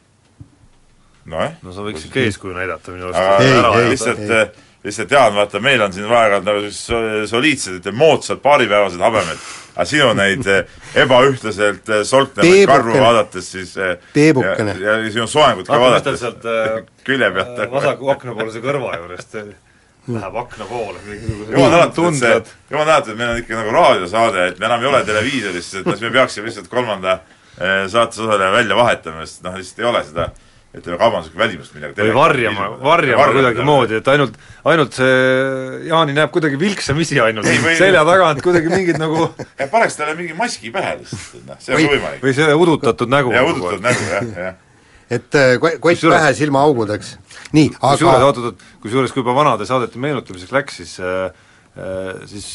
nojah. 1.25 1.57
no 1.63 1.75
sa 1.75 1.87
võiks 1.87 2.07
ikka 2.07 2.27
eeskuju 2.27 2.55
näidata 2.55 2.95
minu 2.95 3.11
aga 3.11 3.39
Ei, 3.43 3.55
ei, 3.83 3.91
lihtsalt 3.95 4.23
ei. 4.27 4.69
Lihtsalt 4.85 5.11
Jaan, 5.11 5.35
vaata, 5.35 5.61
meil 5.61 5.83
on 5.85 5.93
siin 5.93 6.07
aeg-ajalt 6.09 6.47
nagu 6.47 6.61
sellised 6.65 7.31
soliidsed, 7.31 7.81
ütleme, 7.81 7.99
moodsad 8.01 8.41
paaripäevased 8.45 9.03
habemed, 9.05 9.41
aga 9.75 9.87
sinu 9.89 10.13
neid 10.17 10.47
eh, 10.55 10.77
ebaühtlaselt 11.05 11.91
eh, 11.93 12.05
solknevaid 12.09 12.69
karvu 12.71 13.01
vaadates 13.01 13.51
siis 13.57 13.75
eh, 13.77 13.97
Peebukene. 14.15 14.77
ja, 14.81 14.97
ja 15.05 15.13
sinu 15.13 15.27
soengut 15.31 15.69
ka 15.69 15.81
vaadates 15.81 16.23
sealt 16.25 16.47
äh, 16.49 16.79
külje 17.05 17.33
pealt. 17.37 17.61
vasaku 17.75 18.15
aknapoolse 18.17 18.65
kõrva 18.65 18.97
juurest 19.03 19.37
äh, 19.43 19.51
läheb 20.11 20.39
akna 20.41 20.67
poole, 20.67 21.03
jumal 21.13 21.75
tänatud, 21.77 21.83
et 21.85 21.93
see 21.93 22.01
tunded, 22.01 22.55
jumal 22.73 22.89
tänatud, 22.89 23.13
et 23.13 23.19
meil 23.21 23.35
on 23.35 23.43
ikka 23.43 23.59
nagu 23.61 23.75
raadiosaade, 23.77 24.47
et 24.49 24.63
me 24.63 24.71
enam 24.71 24.81
ei 24.81 24.89
ole 24.95 25.03
televiisoris, 25.07 25.75
et 25.77 25.91
kas 25.91 26.01
me 26.01 26.13
peaksime 26.15 26.49
lihtsalt 26.49 26.71
kolmanda 26.73 27.19
saates 27.61 28.23
osaleja 28.25 28.55
välja 28.55 28.79
vahetama, 28.79 29.27
sest 29.29 29.45
noh, 29.45 29.59
lihtsalt 29.61 29.85
ei 29.85 29.91
ole 29.91 30.01
seda 30.09 30.31
ütleme, 30.71 30.97
kaubanduslikku 31.01 31.39
välimust 31.41 31.73
midagi 31.75 31.97
või 31.99 32.13
varjama, 32.15 32.67
varjama 32.85 33.25
kuidagimoodi, 33.35 33.97
et 33.99 34.09
ainult, 34.13 34.37
ainult 34.71 34.95
see 34.95 35.89
Jaani 35.89 36.15
näeb 36.15 36.31
kuidagi 36.31 36.61
vilksamisi 36.61 37.19
ainult 37.25 37.49
Ei, 37.51 37.59
või- 37.65 37.75
selja 37.81 38.05
tagant 38.07 38.43
kuidagi 38.45 38.71
mingid 38.71 39.01
nagu 39.03 39.27
paneks 39.73 39.99
talle 39.99 40.15
mingi 40.21 40.37
maski 40.39 40.71
pähe 40.75 40.93
lihtsalt, 41.01 41.41
et 41.41 41.47
noh, 41.49 41.59
see 41.59 41.75
on 41.75 41.81
Või- 41.81 41.91
võimalik. 41.97 42.23
või 42.23 42.35
see 42.39 42.55
udutatud 42.55 43.11
nägu. 43.11 43.33
ja 43.35 43.43
udutatud 43.49 43.83
nägu, 43.89 44.07
jah, 44.15 44.31
jah. 44.47 44.55
et 45.11 45.35
äh, 45.35 45.57
ko- 45.59 45.75
kott 45.75 45.83
Kusjuures- 45.91 46.21
pähe 46.23 46.35
silmaaugudeks. 46.39 47.17
nii, 47.53 47.69
kusjuures, 47.75 48.15
aga 48.15 48.31
oot, 48.31 48.39
oot, 48.39 48.53
oot, 48.53 48.65
kusjuures 48.87 49.11
kui 49.13 49.25
juba 49.25 49.35
vanade 49.35 49.67
saadete 49.67 49.99
meenutamiseks 49.99 50.53
läks, 50.55 50.77
siis 50.85 50.95
äh, 51.03 51.33
äh, 51.75 52.15
siis 52.31 52.47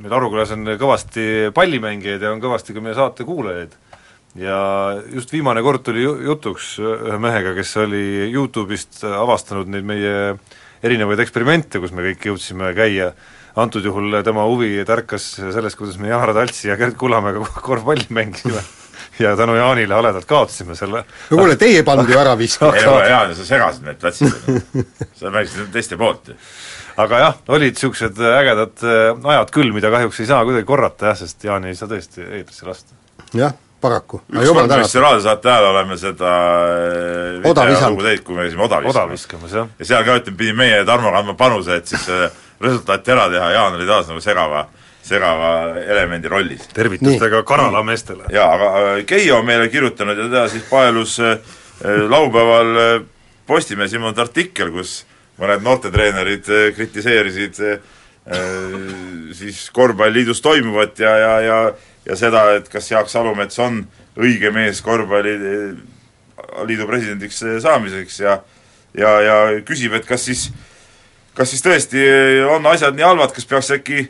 meil 0.00 0.16
Arukülas 0.16 0.56
on 0.56 0.64
kõvasti 0.80 1.52
pallimängijaid 1.52 2.22
ja 2.24 2.32
on 2.32 2.40
kõvasti 2.40 2.72
ka 2.72 2.80
meie 2.80 2.96
saate 2.96 3.28
kuulajaid. 3.28 3.76
Ja 4.38 4.58
just 5.10 5.32
viimane 5.32 5.62
kord 5.62 5.82
tuli 5.86 6.04
ju- 6.04 6.18
jutuks 6.22 6.76
ühe 6.78 7.18
mehega, 7.18 7.54
kes 7.56 7.76
oli 7.82 8.30
Youtube'ist 8.30 9.02
avastanud 9.04 9.70
neid 9.72 9.84
meie 9.84 10.16
erinevaid 10.82 11.20
eksperimente, 11.24 11.80
kus 11.82 11.92
me 11.92 12.04
kõik 12.10 12.30
jõudsime 12.30 12.70
käia, 12.76 13.10
antud 13.58 13.84
juhul 13.84 14.20
tema 14.24 14.46
huvi 14.48 14.84
tärkas 14.86 15.32
sellest, 15.40 15.76
kuidas 15.76 15.98
me 15.98 16.12
Janar 16.12 16.32
Taltsi 16.36 16.70
ja 16.70 16.78
Gerd 16.80 16.96
Kullamäega 17.00 17.42
korvpalli 17.68 18.06
mängisime 18.08 18.62
ja 19.20 19.36
tänu 19.36 19.54
Jaanile 19.54 19.94
haledalt 19.94 20.24
kaotasime 20.24 20.74
selle 20.78 21.02
no 21.02 21.36
kuule, 21.36 21.56
teie 21.60 21.80
ei 21.80 21.86
pannud 21.86 22.08
ju 22.08 22.18
ära 22.18 22.36
viskama. 22.38 22.76
ei 22.78 22.86
ole 22.88 23.08
hea, 23.08 23.22
sa 23.34 23.46
segasid 23.48 23.86
meid 23.86 23.98
platsil. 24.00 24.30
sa 25.18 25.32
mängisid 25.32 25.72
teiste 25.74 25.98
poolt 26.00 26.30
ju. 26.32 26.36
aga 27.00 27.18
jah, 27.24 27.40
olid 27.48 27.74
niisugused 27.74 28.20
ägedad 28.30 28.84
äh, 28.86 29.32
ajad 29.34 29.52
küll, 29.54 29.74
mida 29.76 29.90
kahjuks 29.92 30.22
ei 30.22 30.30
saa 30.30 30.44
kuidagi 30.46 30.68
korrata 30.68 31.10
jah, 31.10 31.18
sest 31.20 31.44
Jaani 31.44 31.72
ei 31.72 31.78
saa 31.78 31.90
tõesti 31.90 32.24
eetrisse 32.24 32.68
lasta. 32.68 32.96
jah, 33.36 33.56
paraku. 33.80 34.20
ükskord 34.32 34.68
me 34.68 34.78
vist 34.82 34.94
raadiosaate 34.94 35.50
ajal 35.50 35.68
oleme 35.70 35.96
seda 35.98 36.32
Oda 37.44 37.66
visanud. 37.68 37.94
lugu 37.94 38.06
teinud, 38.06 38.24
kui 38.24 38.36
me 38.36 38.46
käisime 38.46 38.64
oda 38.66 38.80
oda 38.80 38.88
viskamas. 38.88 39.12
viskamas, 39.12 39.54
jah. 39.56 39.68
ja 39.78 39.88
seal 39.92 40.04
ka 40.04 40.16
ütleme, 40.20 40.36
pidi 40.42 40.56
meie 40.56 40.84
Tarmo 40.88 41.12
kandma 41.14 41.34
panuse, 41.38 41.80
et 41.80 41.90
siis 41.90 42.04
see 42.08 42.28
resultaati 42.60 43.14
ära 43.16 43.28
teha, 43.32 43.50
Jaan 43.56 43.78
oli 43.78 43.86
taas 43.88 44.10
nagu 44.10 44.20
segava, 44.24 44.66
segava 45.06 45.52
elemendi 45.80 46.28
rollis. 46.28 46.66
tervitustega 46.74 47.42
Kanala 47.48 47.82
meestele. 47.86 48.28
jaa, 48.32 48.50
aga 48.54 48.72
äh, 48.80 49.04
Keijo 49.06 49.38
on 49.40 49.46
meile 49.48 49.68
kirjutanud 49.68 50.18
ja 50.18 50.28
teda 50.28 50.48
siis 50.48 50.66
paelus 50.70 51.18
laupäeval 52.08 52.76
Postimehes 53.46 53.94
ilmunud 53.96 54.18
artikkel, 54.20 54.68
kus 54.70 55.00
mõned 55.40 55.64
noortetreenerid 55.64 56.46
kritiseerisid 56.76 57.56
siis 59.32 59.70
korvpalliliidus 59.74 60.42
toimuvat 60.44 60.98
ja, 60.98 61.16
ja, 61.18 61.32
ja 61.40 61.56
ja 62.10 62.18
seda, 62.18 62.48
et 62.58 62.66
kas 62.70 62.90
Jaak 62.90 63.10
Salumets 63.10 63.58
on 63.62 63.84
õige 64.18 64.50
mees 64.54 64.82
korvpalliliidu 64.82 66.88
presidendiks 66.90 67.38
saamiseks 67.62 68.24
ja 68.24 68.40
ja, 68.96 69.10
ja 69.22 69.36
küsib, 69.66 69.94
et 69.94 70.06
kas 70.08 70.24
siis, 70.26 70.48
kas 71.36 71.52
siis 71.52 71.62
tõesti 71.64 72.02
on 72.50 72.66
asjad 72.70 72.96
nii 72.96 73.06
halvad, 73.06 73.34
kas 73.36 73.46
peaks 73.48 73.70
äkki 73.76 74.06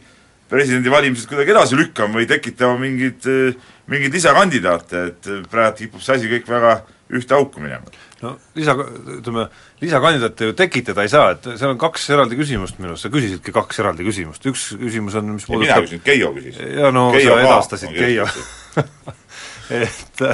presidendivalimised 0.51 1.29
kuidagi 1.31 1.55
edasi 1.55 1.79
lükkama 1.79 2.19
või 2.19 2.27
tekitama 2.31 2.79
mingeid, 2.81 3.27
mingeid 3.91 4.17
lisakandidaate, 4.17 5.05
et 5.13 5.31
praegu 5.51 5.85
kipub 5.85 6.03
see 6.03 6.17
asi 6.17 6.33
kõik 6.33 6.49
väga 6.51 6.81
ühte 7.15 7.37
auku 7.37 7.63
minema. 7.63 7.87
No 8.23 8.35
lisa, 8.59 8.75
ütleme, 9.17 9.47
lisakandidaate 9.81 10.51
ju 10.51 10.57
tekitada 10.59 11.07
ei 11.07 11.13
saa, 11.13 11.33
et 11.37 11.49
seal 11.55 11.73
on 11.73 11.81
kaks 11.81 12.11
eraldi 12.15 12.39
küsimust 12.41 12.81
minu 12.81 12.93
arust, 12.93 13.07
sa 13.07 13.13
küsisidki 13.13 13.55
kaks 13.57 13.81
eraldi 13.83 14.07
küsimust, 14.07 14.45
üks 14.51 14.67
küsimus 14.81 15.17
on, 15.21 15.33
mis 15.39 15.49
ei, 15.49 15.63
mina 15.65 15.81
küsin, 15.85 16.05
Keijo 16.05 16.35
küsis. 16.37 16.61
ja 16.77 16.93
no 16.95 17.09
Keijo 17.17 17.39
sa 17.39 17.47
edastasid 17.47 17.97
Keijo 17.97 18.29
et 19.81 20.25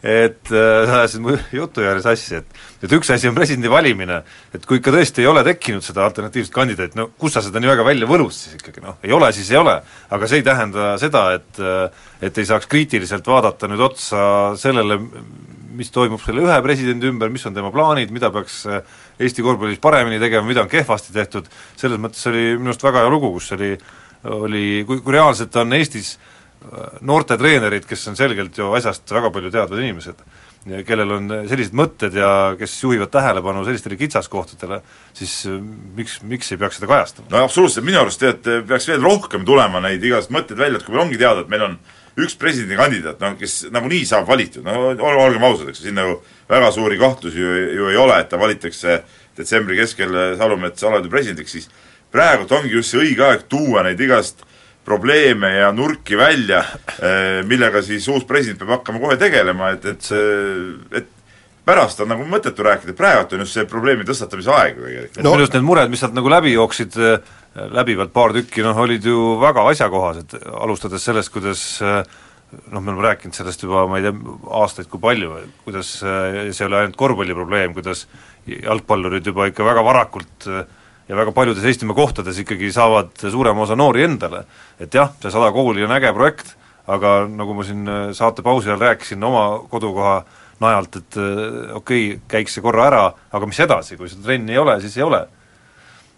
et 0.00 0.48
äh, 0.48 0.86
sa 0.88 1.02
ajasid 1.02 1.20
mu 1.20 1.34
jutu 1.52 1.82
järgi 1.84 2.04
sassi, 2.06 2.38
et 2.40 2.86
et 2.86 2.92
üks 2.96 3.10
asi 3.12 3.28
on 3.28 3.34
presidendi 3.36 3.68
valimine, 3.68 4.22
et 4.56 4.64
kui 4.64 4.80
ikka 4.80 4.94
tõesti 4.94 5.20
ei 5.20 5.28
ole 5.28 5.42
tekkinud 5.44 5.84
seda 5.84 6.06
alternatiivset 6.06 6.54
kandidaati, 6.54 6.96
no 6.96 7.10
kus 7.20 7.36
sa 7.36 7.42
seda 7.44 7.60
nii 7.60 7.68
väga 7.74 7.84
välja 7.84 8.08
võlud 8.08 8.32
siis 8.32 8.56
ikkagi, 8.56 8.80
noh, 8.84 8.96
ei 9.04 9.12
ole, 9.12 9.28
siis 9.36 9.50
ei 9.52 9.60
ole. 9.60 9.76
aga 10.08 10.30
see 10.30 10.40
ei 10.40 10.46
tähenda 10.46 10.94
seda, 11.02 11.26
et 11.36 11.60
et 12.24 12.38
ei 12.38 12.48
saaks 12.48 12.70
kriitiliselt 12.70 13.28
vaadata 13.28 13.68
nüüd 13.68 13.84
otsa 13.90 14.22
sellele, 14.60 15.02
mis 15.80 15.92
toimub 15.94 16.20
selle 16.20 16.44
ühe 16.44 16.58
presidendi 16.64 17.08
ümber, 17.08 17.32
mis 17.32 17.46
on 17.48 17.56
tema 17.56 17.72
plaanid, 17.72 18.12
mida 18.12 18.28
peaks 18.34 18.62
Eesti 19.20 19.44
korvpallis 19.44 19.80
paremini 19.80 20.20
tegema, 20.20 20.46
mida 20.48 20.64
on 20.64 20.70
kehvasti 20.70 21.16
tehtud, 21.16 21.48
selles 21.80 22.00
mõttes 22.00 22.28
oli 22.28 22.52
minu 22.58 22.74
arust 22.74 22.84
väga 22.84 23.06
hea 23.06 23.12
lugu, 23.12 23.32
kus 23.38 23.50
oli 23.56 23.74
oli, 24.24 24.84
kui, 24.86 25.00
kui 25.00 25.14
reaalselt 25.14 25.56
on 25.60 25.72
Eestis 25.76 26.14
noorte 27.08 27.38
treenerid, 27.40 27.86
kes 27.88 28.02
on 28.10 28.16
selgelt 28.18 28.58
ju 28.58 28.68
asjast 28.76 29.08
väga 29.14 29.30
palju 29.32 29.52
teadvad 29.52 29.80
inimesed, 29.80 30.18
kellel 30.84 31.14
on 31.16 31.30
sellised 31.48 31.76
mõtted 31.76 32.18
ja 32.20 32.32
kes 32.60 32.74
juhivad 32.82 33.08
tähelepanu 33.14 33.62
sellistele 33.64 33.96
kitsaskohtadele, 34.00 34.82
siis 35.16 35.38
miks, 35.96 36.18
miks 36.28 36.52
ei 36.52 36.60
peaks 36.60 36.76
seda 36.76 36.90
kajastama? 36.90 37.30
no 37.32 37.46
absoluutselt, 37.46 37.86
minu 37.86 38.02
arust 38.02 38.20
tead, 38.20 38.44
peaks 38.68 38.90
veel 38.90 39.00
rohkem 39.00 39.46
tulema 39.48 39.80
neid 39.86 40.04
igasuguseid 40.04 40.36
mõtteid 40.36 40.60
välja, 40.60 40.80
et 40.82 40.84
kui 40.84 40.96
meil 40.96 41.06
ongi 41.06 41.22
teada, 41.22 41.46
et 41.46 41.54
meil 41.54 41.64
on 41.70 41.78
üks 42.18 42.34
presidendikandidaat, 42.40 43.20
noh, 43.22 43.36
kes 43.38 43.66
nagunii 43.70 44.02
saab 44.08 44.26
valitud, 44.28 44.64
no 44.66 44.90
ol- 44.90 45.22
olgem 45.26 45.44
ausad, 45.46 45.70
eks 45.70 45.84
siin 45.84 45.94
nagu 45.98 46.18
väga 46.50 46.72
suuri 46.74 46.98
kahtlusi 46.98 47.38
ju, 47.38 47.56
ju 47.78 47.90
ei 47.92 48.00
ole, 48.00 48.18
et 48.20 48.28
ta 48.32 48.40
valitakse 48.40 49.00
detsembri 49.38 49.78
keskel 49.78 50.16
Salumets 50.40 50.84
alade 50.84 51.08
presidendiks, 51.12 51.54
siis 51.54 51.70
praegult 52.10 52.50
ongi 52.52 52.74
just 52.74 52.90
see 52.90 53.04
õige 53.04 53.24
aeg 53.28 53.46
tuua 53.48 53.84
neid 53.86 54.00
igast 54.02 54.42
probleeme 54.84 55.52
ja 55.54 55.70
nurki 55.76 56.16
välja, 56.18 56.64
millega 57.46 57.82
siis 57.84 58.08
uus 58.10 58.24
president 58.26 58.58
peab 58.58 58.78
hakkama 58.78 58.98
kohe 59.02 59.16
tegelema, 59.20 59.74
et, 59.76 59.84
et 59.92 60.02
see, 60.02 60.22
et 60.98 61.10
pärast 61.68 62.00
on 62.02 62.10
nagu 62.10 62.24
mõttetu 62.26 62.64
rääkida, 62.66 62.94
praegu 62.98 63.36
on 63.36 63.44
just 63.44 63.54
see 63.54 63.66
probleemi 63.68 64.06
tõstatamise 64.08 64.50
aeg 64.56 64.80
tegelikult. 64.80 65.20
no. 65.20 65.28
minu 65.28 65.44
arust 65.44 65.54
need 65.54 65.66
mured, 65.68 65.92
mis 65.92 66.02
sealt 66.02 66.16
nagu 66.16 66.32
läbi 66.32 66.54
jooksid, 66.56 66.96
läbivalt 67.54 68.12
paar 68.14 68.34
tükki, 68.36 68.62
noh, 68.62 68.78
olid 68.78 69.04
ju 69.04 69.36
väga 69.40 69.64
asjakohased, 69.72 70.36
alustades 70.62 71.04
sellest, 71.06 71.32
kuidas 71.34 71.62
noh, 71.90 72.80
me 72.80 72.92
oleme 72.92 73.06
rääkinud 73.08 73.34
sellest 73.34 73.64
juba 73.64 73.86
ma 73.90 73.98
ei 73.98 74.06
tea, 74.06 74.14
aastaid 74.60 74.90
kui 74.90 75.02
palju, 75.02 75.34
kuidas 75.64 75.96
see 76.00 76.44
ei 76.50 76.66
ole 76.66 76.82
ainult 76.82 76.98
korvpalliprobleem, 76.98 77.74
kuidas 77.74 78.06
jalgpallurid 78.46 79.26
juba 79.26 79.48
ikka 79.50 79.66
väga 79.66 79.84
varakult 79.86 80.48
ja 81.10 81.18
väga 81.18 81.34
paljudes 81.34 81.66
Eestimaa 81.66 81.98
kohtades 81.98 82.38
ikkagi 82.42 82.70
saavad 82.74 83.12
suurema 83.18 83.66
osa 83.66 83.76
noori 83.78 84.06
endale. 84.06 84.44
et 84.78 84.94
jah, 84.94 85.10
see 85.22 85.30
sada 85.30 85.50
kooli 85.52 85.84
on 85.84 85.94
äge 85.96 86.12
projekt, 86.14 86.54
aga 86.86 87.26
nagu 87.26 87.54
ma 87.54 87.66
siin 87.66 87.90
saate 88.14 88.42
pausi 88.46 88.70
ajal 88.70 88.80
rääkisin 88.80 89.24
oma 89.24 89.44
kodukoha 89.70 90.22
najalt, 90.60 90.96
et 90.96 91.18
okei 91.74 92.06
okay,, 92.14 92.20
käiks 92.28 92.54
see 92.54 92.62
korra 92.62 92.86
ära, 92.86 93.04
aga 93.32 93.46
mis 93.48 93.60
edasi, 93.60 93.96
kui 93.96 94.10
seda 94.10 94.26
trenni 94.26 94.54
ei 94.54 94.62
ole, 94.62 94.80
siis 94.80 94.96
ei 94.98 95.06
ole. 95.06 95.24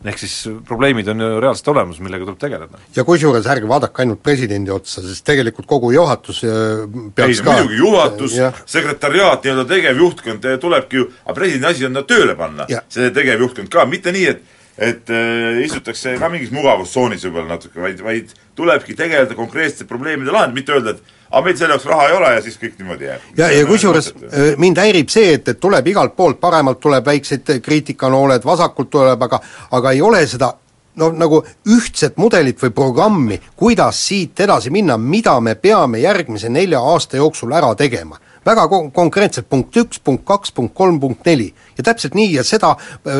Ehk 0.04 0.18
siis 0.18 0.36
probleemid 0.68 1.08
on 1.12 1.20
ju 1.22 1.28
reaalselt 1.42 1.68
olemas, 1.72 2.00
millega 2.02 2.26
tuleb 2.26 2.40
tegeleda. 2.42 2.80
ja 2.96 3.04
kusjuures 3.06 3.46
ärge 3.54 3.68
vaadake 3.70 4.02
ainult 4.04 4.22
presidendi 4.22 4.72
otsa, 4.74 5.04
sest 5.04 5.26
tegelikult 5.26 5.68
kogu 5.70 5.92
juhatus 5.94 6.42
äh, 6.48 6.86
peaks 7.14 7.38
ei, 7.38 7.44
ka 7.44 7.58
muidugi 7.58 7.78
juhatus, 7.82 8.38
jah. 8.40 8.64
sekretäriaat, 8.66 9.44
nii-öelda 9.44 9.68
tegevjuhtkond 9.74 10.50
tulebki 10.60 11.02
ju, 11.02 11.06
aga 11.24 11.36
presidendi 11.38 11.70
asi 11.70 11.86
on 11.88 12.00
ta 12.00 12.06
tööle 12.14 12.36
panna, 12.38 12.66
see 12.92 13.12
tegevjuhtkond 13.14 13.72
ka, 13.72 13.86
mitte 13.90 14.14
nii, 14.14 14.26
et 14.34 14.58
et 14.82 15.10
äh, 15.12 15.60
istutakse 15.66 16.14
ka 16.18 16.30
mingis 16.32 16.52
mugavustsoonis 16.54 17.26
võib-olla 17.26 17.58
natuke, 17.58 17.76
vaid, 17.82 17.98
vaid 18.02 18.30
tulebki 18.56 18.96
tegeleda 18.96 19.36
konkreetsete 19.36 19.84
probleemide 19.88 20.32
lahendamisega, 20.32 20.56
mitte 20.56 20.72
öelda, 20.78 20.94
et 20.96 21.21
aga 21.32 21.44
meil 21.44 21.56
selle 21.56 21.76
jaoks 21.76 21.86
raha 21.88 22.08
ei 22.08 22.16
ole 22.16 22.32
ja 22.34 22.40
siis 22.44 22.58
kõik 22.60 22.78
niimoodi 22.78 23.08
jääb. 23.08 23.28
ja, 23.36 23.50
ja 23.52 23.66
kusjuures 23.66 24.12
äh, 24.12 24.48
mind 24.62 24.80
häirib 24.82 25.12
see, 25.12 25.34
et, 25.38 25.48
et 25.48 25.60
tuleb 25.60 25.86
igalt 25.92 26.16
poolt, 26.16 26.40
paremalt 26.40 26.80
tuleb 26.80 27.06
väiksed 27.06 27.54
kriitikanooled, 27.62 28.44
vasakult 28.44 28.90
tuleb, 28.90 29.22
aga 29.28 29.40
aga 29.78 29.92
ei 29.92 30.02
ole 30.02 30.26
seda 30.26 30.52
noh, 31.00 31.14
nagu 31.16 31.40
ühtset 31.72 32.18
mudelit 32.20 32.60
või 32.62 32.74
programmi, 32.76 33.40
kuidas 33.56 34.02
siit 34.08 34.40
edasi 34.44 34.70
minna, 34.70 34.98
mida 34.98 35.38
me 35.40 35.54
peame 35.54 36.02
järgmise 36.02 36.52
nelja 36.52 36.80
aasta 36.92 37.16
jooksul 37.16 37.52
ära 37.56 37.74
tegema 37.78 38.20
väga 38.46 38.66
kon-, 38.68 38.90
konkreetselt 38.94 39.48
punkt 39.48 39.76
üks, 39.78 40.00
punkt 40.04 40.24
kaks, 40.26 40.52
punkt 40.52 40.74
kolm, 40.74 41.00
punkt 41.00 41.26
neli. 41.26 41.52
ja 41.78 41.84
täpselt 41.84 42.14
nii 42.18 42.34
ja 42.34 42.44
seda, 42.44 42.74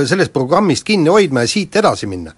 sellest 0.09 0.33
programmist 0.33 0.85
kinni 0.85 1.11
hoidma 1.11 1.47
ja 1.47 1.51
siit 1.51 1.77
edasi 1.77 2.07
minna. 2.07 2.33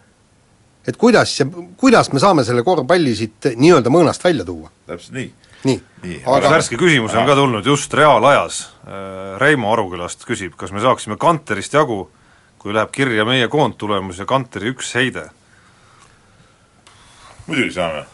et 0.87 0.97
kuidas 0.97 1.39
kuidas 1.77 2.13
me 2.13 2.21
saame 2.21 2.45
selle 2.45 2.63
korvpalli 2.63 3.15
siit 3.17 3.55
nii-öelda 3.57 3.91
mõõnast 3.91 4.25
välja 4.25 4.45
tuua. 4.45 4.71
täpselt 4.87 5.17
nii. 5.17 5.33
Nii, 5.69 5.81
nii, 6.03 6.19
aga 6.29 6.51
värske 6.57 6.79
küsimus 6.81 7.15
on 7.17 7.27
ka 7.29 7.37
tulnud 7.39 7.67
just 7.67 7.95
reaalajas, 7.95 8.61
Reimo 9.41 9.73
Arukülast 9.73 10.27
küsib, 10.29 10.57
kas 10.61 10.73
me 10.73 10.83
saaksime 10.85 11.17
Kanterist 11.21 11.75
jagu, 11.75 12.05
kui 12.61 12.75
läheb 12.77 12.93
kirja 12.95 13.25
meie 13.29 13.49
koondtulemus 13.53 14.21
ja 14.21 14.29
Kanteri 14.29 14.73
üks 14.75 14.95
heide, 14.99 15.29
muidugi 17.47 17.75
saame. 17.77 18.05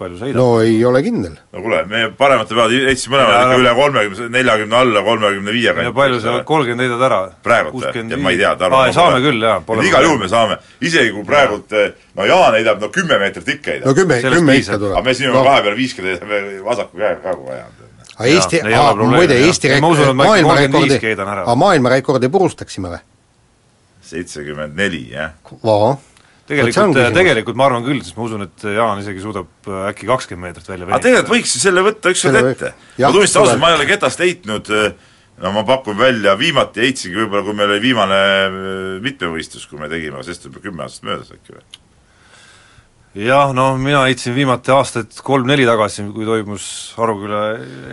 Palju 0.00 0.18
see 0.18 0.30
heidab 0.30 0.40
no 0.40 0.46
ei 0.64 0.78
ole 0.88 1.02
kindel. 1.04 1.34
no 1.52 1.62
kuule, 1.64 1.80
meie 1.90 2.10
paremate 2.16 2.56
pead 2.56 2.74
heitsime 2.88 3.16
mõlemad 3.16 3.42
ikka 3.44 3.58
üle 3.60 3.74
kolmekümne, 3.78 4.28
neljakümne 4.36 4.78
alla, 4.78 5.02
kolmekümne 5.06 5.54
viie 5.56 5.74
ja 5.86 5.92
palju 5.96 6.20
sa 6.24 6.36
kolmkümmend 6.48 6.86
heidad 6.86 7.04
ära? 7.08 7.20
praegult 7.44 7.84
või? 7.84 8.04
Ja 8.14 8.20
ma 8.24 8.32
ei 8.34 8.40
tea, 8.40 8.54
Tarmo 8.60 8.80
aa, 8.80 8.94
saame 8.96 9.20
küll, 9.24 9.44
jaa. 9.44 9.60
igal 9.86 10.08
juhul 10.08 10.22
me 10.22 10.30
saame, 10.32 10.58
isegi 10.80 11.12
kui 11.16 11.26
praegult 11.28 11.76
no 12.16 12.28
Jaan 12.30 12.56
heidab 12.58 12.82
no 12.82 12.90
kümme 12.94 13.20
meetrit 13.22 13.54
ikka 13.56 13.76
heidab 13.76 13.92
no 13.92 13.96
kümme, 13.98 14.20
kümme 14.24 14.58
ikka 14.62 14.80
tuleb. 14.80 14.96
aga 14.96 15.06
me 15.06 15.16
siin 15.18 15.32
no, 15.32 15.38
no. 15.38 15.44
vahepeal 15.50 15.78
viiskümmend 15.78 16.26
heidame 16.26 16.64
vasaku 16.66 17.04
käega 17.04 17.22
ka 17.22 17.36
kogu 17.36 17.54
aeg. 17.54 17.86
aga 18.16 18.28
Eesti, 18.34 18.62
muide. 19.04 19.40
Eesti 19.46 19.72
maailmarekordi 19.80 20.98
35 20.98 21.08
heidan 21.12 21.34
ära. 21.36 21.46
aga 21.46 21.58
maailmarekordi 21.66 22.32
purustaksime 22.32 22.94
või? 22.96 23.02
seitsekümmend 24.10 24.78
neli, 24.78 25.04
jah. 25.12 25.36
Tegelikult, 26.50 26.94
küsimus. 26.94 27.16
tegelikult 27.16 27.58
ma 27.58 27.68
arvan 27.68 27.86
küll, 27.86 28.00
sest 28.04 28.16
ma 28.18 28.26
usun, 28.26 28.46
et 28.46 28.66
Jaan 28.76 29.02
isegi 29.02 29.22
suudab 29.24 29.70
äh, 29.70 29.84
äkki 29.90 30.08
kakskümmend 30.10 30.50
meetrit 30.50 30.72
välja 30.72 30.88
aga 30.88 31.02
tegelikult 31.06 31.34
võiks 31.36 31.54
ju 31.56 31.62
selle 31.62 31.84
võtta 31.86 32.14
ükskord 32.14 32.40
ette. 32.40 32.72
ma 32.98 33.12
tunnistan 33.14 33.44
ausalt, 33.44 33.62
ma 33.62 33.72
ei 33.72 33.78
ole 33.78 33.90
ketast 33.90 34.24
heitnud, 34.24 34.72
no 35.40 35.52
ma 35.56 35.66
pakun 35.68 35.98
välja, 36.00 36.34
viimati 36.40 36.84
heitsingi 36.86 37.22
võib-olla, 37.22 37.44
kui 37.46 37.60
meil 37.60 37.74
oli 37.74 37.84
viimane 37.84 38.24
äh, 38.24 38.96
mitmevõistlus, 39.04 39.68
kui 39.70 39.80
me 39.80 39.90
tegime, 39.92 40.24
sest 40.26 40.50
juba 40.50 40.64
kümme 40.64 40.86
aastat 40.86 41.08
möödas 41.08 41.32
äkki 41.36 41.56
või? 41.56 41.64
jah, 43.24 43.50
no 43.56 43.72
mina 43.80 44.04
heitsin 44.06 44.36
viimati 44.36 44.74
aastaid 44.74 45.16
kolm-neli 45.26 45.64
tagasi, 45.66 46.04
kui 46.14 46.28
toimus 46.28 46.66
Aruküla 47.00 47.40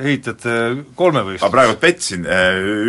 heitjate 0.06 0.60
kolmevõistlus. 0.98 1.46
ma 1.46 1.54
praegu 1.54 1.80
petsin, 1.82 2.28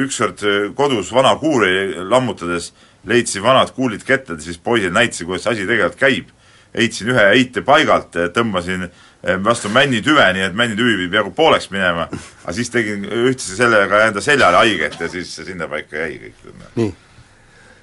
ükskord 0.04 0.44
kodus 0.76 1.12
vana 1.14 1.36
kuuri 1.40 1.96
lammutades 2.04 2.72
leidsin 3.06 3.42
vanad 3.42 3.70
kuulid 3.76 4.02
kettad, 4.06 4.40
siis 4.40 4.58
poisil 4.58 4.92
näitasin, 4.92 5.26
kuidas 5.26 5.46
see 5.46 5.52
asi 5.52 5.66
tegelikult 5.66 6.00
käib. 6.00 6.34
heitsin 6.78 7.08
ühe 7.08 7.22
heite 7.30 7.62
paigalt, 7.64 8.12
tõmbasin 8.34 8.84
eh, 8.84 9.38
vastu 9.44 9.70
männitüve, 9.72 10.26
nii 10.36 10.42
et 10.50 10.54
männitüvi 10.54 10.98
pidi 10.98 11.08
peaaegu 11.14 11.30
pooleks 11.34 11.70
minema, 11.72 12.04
aga 12.44 12.52
siis 12.54 12.68
tegin 12.70 13.06
ühtse 13.08 13.56
sellega 13.56 14.02
enda 14.06 14.20
seljale 14.22 14.60
haiget 14.60 14.98
ja 15.00 15.08
siis 15.08 15.32
sinnapaika 15.36 15.96
jäi 15.96 16.18
kõik. 16.26 16.50
nii, 16.76 16.90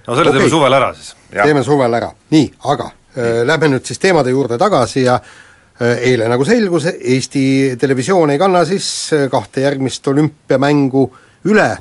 no 0.06 0.16
selle 0.16 0.30
Okei. 0.30 0.40
teeme 0.40 0.54
suvel 0.54 0.78
ära 0.78 0.94
siis. 0.94 1.16
Jah. 1.32 1.50
teeme 1.50 1.64
suvel 1.66 1.98
ära. 1.98 2.12
nii, 2.36 2.52
aga 2.76 2.92
äh, 2.92 3.42
lähme 3.50 3.74
nüüd 3.74 3.90
siis 3.90 4.00
teemade 4.00 4.36
juurde 4.36 4.62
tagasi 4.62 5.08
ja 5.08 5.18
äh, 5.18 5.98
eile 6.12 6.30
nagu 6.30 6.46
selgus, 6.46 6.86
Eesti 6.94 7.76
Televisioon 7.82 8.36
ei 8.36 8.40
kanna 8.40 8.64
siis 8.70 8.88
kahte 9.32 9.66
järgmist 9.66 10.08
olümpiamängu 10.14 11.10
üle 11.50 11.72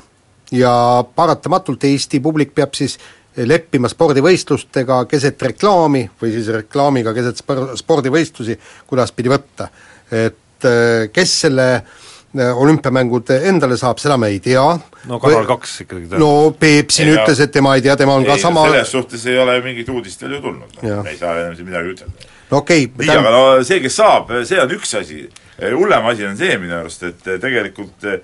ja 0.51 0.73
paratamatult 1.15 1.83
Eesti 1.83 2.19
publik 2.19 2.55
peab 2.55 2.73
siis 2.73 2.97
leppima 3.43 3.89
spordivõistlustega 3.91 5.01
keset 5.11 5.41
reklaami 5.49 6.05
või 6.21 6.31
siis 6.33 6.47
reklaamiga 6.55 7.13
keset 7.15 7.41
spor-, 7.41 7.73
spordivõistlusi, 7.79 8.57
kuidas 8.87 9.11
pidi 9.15 9.31
võtta. 9.31 9.67
et 10.11 10.67
äh, 10.67 11.07
kes 11.13 11.39
selle 11.45 11.67
äh, 11.75 12.51
olümpiamängud 12.55 13.31
endale 13.35 13.77
saab, 13.77 13.99
seda 13.99 14.17
me 14.17 14.29
ei 14.31 14.39
tea. 14.39 14.63
no 15.09 15.19
Kanal 15.19 15.47
kaks 15.49 15.81
ikkagi 15.85 16.07
teab. 16.09 16.19
no 16.21 16.51
Peep 16.59 16.93
siin 16.95 17.09
Ei, 17.09 17.17
ütles, 17.17 17.41
et 17.43 17.51
tema 17.51 17.75
ei 17.75 17.83
tea, 17.83 17.95
tema 17.99 18.15
on 18.15 18.27
ka 18.27 18.37
ei, 18.37 18.43
sama 18.43 18.67
selles 18.69 18.91
suhtes 18.91 19.25
ei 19.27 19.39
ole 19.39 19.57
mingit 19.65 19.89
uudist 19.89 20.21
veel 20.23 20.37
ju 20.37 20.41
tulnud, 20.45 20.77
Jah. 20.83 21.03
ei 21.09 21.17
saa 21.17 21.39
enam 21.41 21.57
siin 21.57 21.67
midagi 21.67 21.95
ütelda. 21.95 22.29
no 22.51 22.61
okei 22.63 22.87
nii, 22.87 23.09
aga 23.17 23.33
no 23.33 23.43
see, 23.67 23.81
kes 23.83 23.99
saab, 23.99 24.31
see 24.47 24.61
on 24.61 24.77
üks 24.77 24.95
asi. 25.01 25.25
hullem 25.65 26.07
asi 26.11 26.27
on 26.27 26.37
see 26.37 26.55
minu 26.61 26.79
arust, 26.79 27.03
et 27.03 27.27
tegelikult 27.41 28.07
eh, 28.11 28.21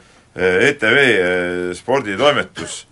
ETV 0.69 1.75
sporditoimetus 1.75 2.85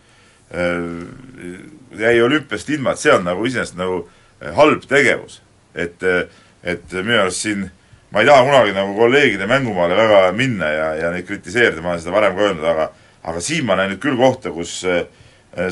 jäi 2.00 2.22
olümpiast 2.22 2.70
ilma, 2.70 2.94
et 2.94 3.02
see 3.02 3.14
on 3.14 3.26
nagu 3.28 3.46
iseenesest 3.46 3.78
nagu 3.78 4.00
eh, 4.42 4.54
halb 4.56 4.86
tegevus. 4.90 5.42
et, 5.76 6.02
eh, 6.04 6.26
et 6.64 6.92
minu 6.92 7.20
arust 7.22 7.46
siin 7.46 7.70
ma 8.12 8.24
ei 8.24 8.28
taha 8.28 8.44
kunagi 8.48 8.74
nagu 8.74 8.96
kolleegide 8.98 9.46
mängumaale 9.48 9.96
väga 9.96 10.32
minna 10.34 10.72
ja, 10.74 10.88
ja 10.96 11.12
neid 11.14 11.28
kritiseerida, 11.28 11.82
ma 11.82 11.94
olen 11.94 12.02
seda 12.02 12.16
varem 12.16 12.36
ka 12.36 12.48
öelnud, 12.48 12.66
aga 12.66 12.90
aga 13.30 13.42
siin 13.44 13.66
ma 13.66 13.76
näen 13.78 13.94
nüüd 13.94 14.02
küll 14.02 14.18
kohta, 14.18 14.50
kus 14.52 14.80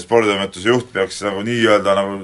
sporditoimetuse 0.02 0.70
juht 0.70 0.92
peaks 0.94 1.22
nagu 1.26 1.42
nii-öelda 1.46 1.94
nagu 1.96 2.18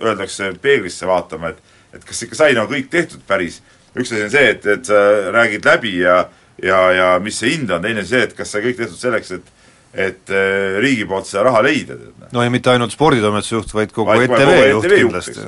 öeldakse, 0.00 0.52
peeglisse 0.62 1.06
vaatama, 1.08 1.52
et 1.52 1.74
et 1.94 2.04
kas 2.04 2.24
ikka 2.26 2.38
sai 2.38 2.54
nagu 2.56 2.70
kõik 2.72 2.88
tehtud 2.90 3.22
päris. 3.26 3.60
üks 3.94 4.10
asi 4.10 4.24
on 4.24 4.30
see, 4.30 4.48
et, 4.50 4.64
et 4.66 4.86
sa 4.86 5.00
räägid 5.34 5.64
läbi 5.64 5.98
ja 6.00 6.24
ja, 6.62 6.78
ja 6.92 7.08
mis 7.22 7.38
see 7.38 7.54
hind 7.54 7.70
on, 7.70 7.82
teine 7.82 8.04
see, 8.06 8.22
et 8.26 8.34
kas 8.34 8.50
sai 8.50 8.62
kõik 8.64 8.78
tehtud 8.78 8.98
selleks, 8.98 9.30
et 9.36 9.52
et 9.94 10.30
eh, 10.34 10.80
riigi 10.82 11.06
poolt 11.06 11.28
seda 11.28 11.46
raha 11.48 11.62
leida, 11.64 11.94
noh. 11.94 12.28
no 12.34 12.42
ja 12.42 12.50
mitte 12.50 12.72
ainult 12.72 12.94
sporditoimetuse 12.94 13.54
juht, 13.54 13.74
vaid 13.76 13.94
kogu 13.94 14.10
Vaid 14.10 14.26
kogu 14.26 14.40
ETV 14.42 14.70
juht 14.72 14.86
ETV 14.88 15.00
kindlasti. 15.04 15.44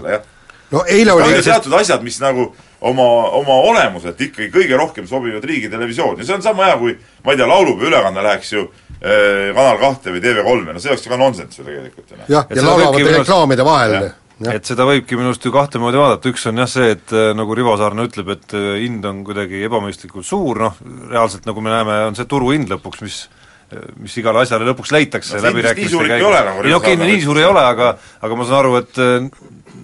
no 0.70 0.82
eile 0.86 1.16
oli 1.16 1.26
on 1.34 1.46
teatud 1.46 1.74
asjad, 1.80 2.04
mis 2.06 2.18
nagu 2.22 2.46
oma, 2.86 3.06
oma 3.40 3.56
olemuselt 3.70 4.20
ikkagi 4.28 4.52
kõige 4.54 4.78
rohkem 4.78 5.08
sobivad 5.10 5.44
riigitelevisiooni 5.46 6.22
ja 6.22 6.28
see 6.28 6.36
on 6.38 6.44
sama 6.46 6.68
hea, 6.68 6.76
kui 6.82 6.94
ma 7.24 7.34
ei 7.34 7.40
tea, 7.40 7.48
laulupeo 7.50 7.90
ülekanne 7.90 8.22
läheks 8.28 8.52
ju 8.54 8.68
eh, 9.00 9.50
Kanal 9.56 9.80
kahte 9.82 10.14
või 10.14 10.22
TV3-e, 10.22 10.76
no 10.76 10.82
see 10.84 10.92
oleks 10.94 11.08
ju 11.08 11.14
ka 11.14 11.18
nonsenss 11.20 11.58
ju 11.58 11.66
tegelikult 11.66 12.14
noh. 12.14 12.30
jah, 12.30 12.46
Et 12.46 12.54
ja 12.54 12.62
seda 12.62 12.70
laulavad 12.70 13.18
reklaamide 13.18 13.66
vahel. 13.66 13.96
Jah, 13.96 14.52
et 14.52 14.68
seda 14.68 14.84
võibki 14.84 15.16
minu 15.16 15.30
arust 15.30 15.46
ju 15.46 15.50
kahte 15.54 15.80
moodi 15.80 15.96
vaadata, 15.96 16.28
üks 16.28 16.42
on 16.50 16.60
jah 16.60 16.68
see, 16.68 16.90
et 16.92 17.12
äh, 17.16 17.30
nagu 17.34 17.54
Rivo 17.56 17.72
Saarna 17.80 18.04
ütleb, 18.04 18.34
et 18.34 18.52
äh, 18.52 18.74
hind 18.82 19.06
on 19.08 19.22
kuidagi 19.24 19.62
ebamõistlikult 19.64 20.28
suur, 20.28 20.60
noh 20.60 20.76
reaalselt 21.08 21.48
nagu 21.48 21.64
me 21.64 21.72
näeme, 21.72 21.96
on 22.10 22.18
see 22.18 22.28
turuhind 22.28 22.68
lõpuks, 22.74 23.00
mis 23.06 23.22
mis 23.98 24.14
igale 24.20 24.44
asjale 24.44 24.66
lõpuks 24.68 24.92
leitakse 24.94 25.40
No 25.42 25.50
ei 26.06 26.22
ole, 26.22 26.42
nagu 26.46 26.62
ei 26.62 26.70
no 26.70 26.78
okei, 26.78 26.98
nii 27.00 27.22
suur 27.24 27.40
ei 27.40 27.48
ole, 27.48 27.62
aga 27.66 27.94
aga 28.22 28.38
ma 28.38 28.46
saan 28.46 28.60
aru, 28.62 28.76
et 28.78 29.00
äh, 29.02 29.26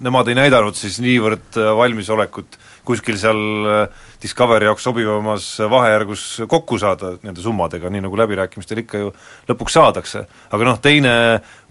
nemad 0.03 0.29
ei 0.31 0.37
näidanud 0.39 0.77
siis 0.77 1.01
niivõrd 1.03 1.59
äh, 1.59 1.71
valmisolekut 1.77 2.57
kuskil 2.87 3.17
seal 3.19 3.41
äh, 3.67 4.05
Discovery 4.23 4.69
jaoks 4.69 4.85
sobivamas 4.87 5.47
vahejärgus 5.71 6.23
kokku 6.51 6.79
saada 6.79 7.13
nende 7.23 7.43
summadega, 7.43 7.91
nii 7.91 8.05
nagu 8.05 8.19
läbirääkimistel 8.19 8.83
ikka 8.83 9.01
ju 9.01 9.11
lõpuks 9.49 9.75
saadakse. 9.75 10.25
aga 10.51 10.69
noh, 10.69 10.79
teine 10.83 11.13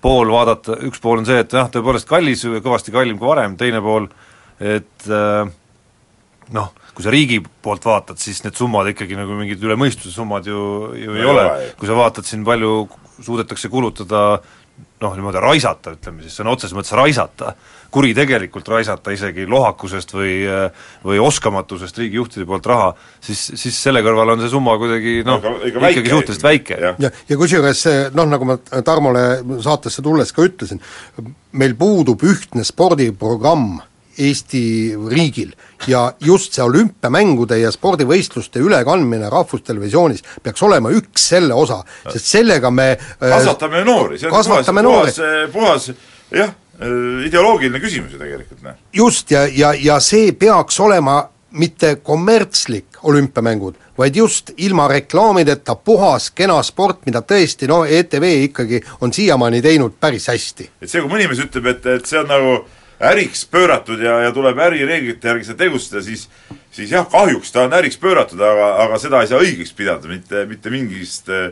pool 0.05 0.33
vaadata, 0.33 0.77
üks 0.89 1.01
pool 1.01 1.23
on 1.23 1.29
see, 1.29 1.41
et 1.45 1.57
jah, 1.57 1.71
tõepoolest 1.73 2.09
kallis, 2.09 2.45
kõvasti 2.45 2.93
kallim 2.93 3.21
kui 3.21 3.31
varem, 3.31 3.57
teine 3.61 3.81
pool, 3.85 4.11
et 4.61 5.09
äh, 5.09 5.49
noh, 6.53 6.73
kui 6.93 7.05
sa 7.05 7.13
riigi 7.15 7.41
poolt 7.41 7.85
vaatad, 7.89 8.19
siis 8.21 8.43
need 8.45 8.57
summad 8.59 8.91
ikkagi 8.93 9.17
nagu 9.17 9.37
mingid 9.39 9.63
üle 9.65 9.79
mõistuse 9.81 10.13
summad 10.15 10.47
ju, 10.49 10.59
ju 10.99 11.15
ei 11.17 11.23
Ei 11.23 11.31
ole 11.31 11.47
kui 11.79 11.89
sa 11.89 11.97
vaatad 11.97 12.29
siin, 12.29 12.45
palju 12.45 12.89
suudetakse 13.23 13.71
kulutada 13.73 14.41
noh, 15.03 15.15
niimoodi 15.19 15.41
raisata, 15.43 15.93
ütleme 15.97 16.23
siis 16.23 16.37
sõna 16.39 16.53
otseses 16.55 16.75
mõttes 16.77 16.95
raisata, 16.97 17.53
kuritegelikult 17.93 18.69
raisata 18.71 19.13
isegi 19.15 19.45
lohakusest 19.51 20.15
või 20.15 20.37
või 21.05 21.19
oskamatusest 21.23 21.99
riigijuhtide 21.99 22.47
poolt 22.49 22.67
raha, 22.71 22.93
siis, 23.21 23.43
siis 23.59 23.77
selle 23.83 24.03
kõrval 24.05 24.35
on 24.37 24.45
see 24.45 24.53
summa 24.53 24.77
kuidagi 24.81 25.19
noh, 25.27 25.43
Ikka- 25.43 25.69
ikka 25.69 25.79
ikkagi 25.79 25.97
väike. 25.97 26.15
suhteliselt 26.15 26.47
väike. 26.47 26.79
Jah. 26.87 27.01
ja, 27.03 27.11
ja 27.29 27.39
kusjuures 27.41 27.85
noh, 28.15 28.31
nagu 28.31 28.49
ma 28.49 28.57
Tarmole 28.87 29.25
saatesse 29.65 30.03
tulles 30.07 30.33
ka 30.33 30.47
ütlesin, 30.47 30.81
meil 31.53 31.75
puudub 31.79 32.23
ühtne 32.23 32.65
spordiprogramm 32.65 33.81
Eesti 34.19 34.63
riigil 35.11 35.53
ja 35.87 36.13
just 36.21 36.57
see 36.57 36.65
olümpiamängude 36.65 37.59
ja 37.59 37.73
spordivõistluste 37.75 38.63
ülekandmine 38.63 39.31
Rahvustelevisioonis 39.33 40.25
peaks 40.43 40.63
olema 40.63 40.93
üks 40.95 41.29
selle 41.33 41.55
osa, 41.55 41.83
sest 42.11 42.27
sellega 42.37 42.71
me 42.71 42.93
äh, 42.93 43.29
kasvatame 43.29 43.85
noori, 43.89 44.19
see 44.19 44.29
on 44.29 44.37
puhas, 44.37 44.51
kasvatame 44.53 44.85
noori. 44.87 45.15
puhas, 45.53 45.53
puhas 45.53 45.91
jah, 46.33 46.55
ideoloogiline 47.27 47.81
küsimus 47.83 48.15
ju 48.15 48.21
tegelikult, 48.23 48.63
noh. 48.65 48.81
just, 48.93 49.31
ja, 49.31 49.47
ja, 49.47 49.73
ja 49.79 50.01
see 50.01 50.33
peaks 50.39 50.81
olema 50.81 51.23
mitte 51.53 51.97
kommertslik 52.03 52.85
olümpiamängud, 53.03 53.75
vaid 53.99 54.17
just 54.17 54.51
ilma 54.57 54.89
reklaamideta 54.89 55.75
puhas 55.75 56.31
kena 56.31 56.63
sport, 56.63 57.03
mida 57.07 57.21
tõesti 57.21 57.69
no 57.69 57.83
ETV 57.85 58.29
ikkagi 58.47 58.81
on 59.01 59.13
siiamaani 59.13 59.63
teinud 59.63 59.99
päris 60.01 60.29
hästi. 60.33 60.71
et 60.81 60.91
see, 60.91 61.03
kui 61.03 61.11
mõni 61.11 61.29
mees 61.29 61.43
ütleb, 61.45 61.69
et, 61.75 61.87
et 61.87 62.09
see 62.09 62.21
on 62.23 62.31
nagu 62.31 62.55
äriks 63.03 63.45
pööratud 63.51 64.03
ja, 64.03 64.21
ja 64.27 64.33
tuleb 64.35 64.59
ärireeglite 64.63 65.33
järgi 65.33 65.49
seda 65.49 65.65
tegutseda, 65.65 66.03
siis 66.07 66.29
siis 66.73 66.93
jah, 66.93 67.07
kahjuks 67.11 67.53
ta 67.53 67.67
on 67.67 67.77
äriks 67.77 67.99
pööratud, 68.01 68.41
aga, 68.41 68.73
aga 68.87 68.99
seda 69.03 69.23
ei 69.23 69.31
saa 69.31 69.43
õigeks 69.43 69.75
pidada 69.77 70.09
mitte, 70.11 70.45
mitte 70.49 70.73
mingist 70.73 71.29
äh, 71.33 71.51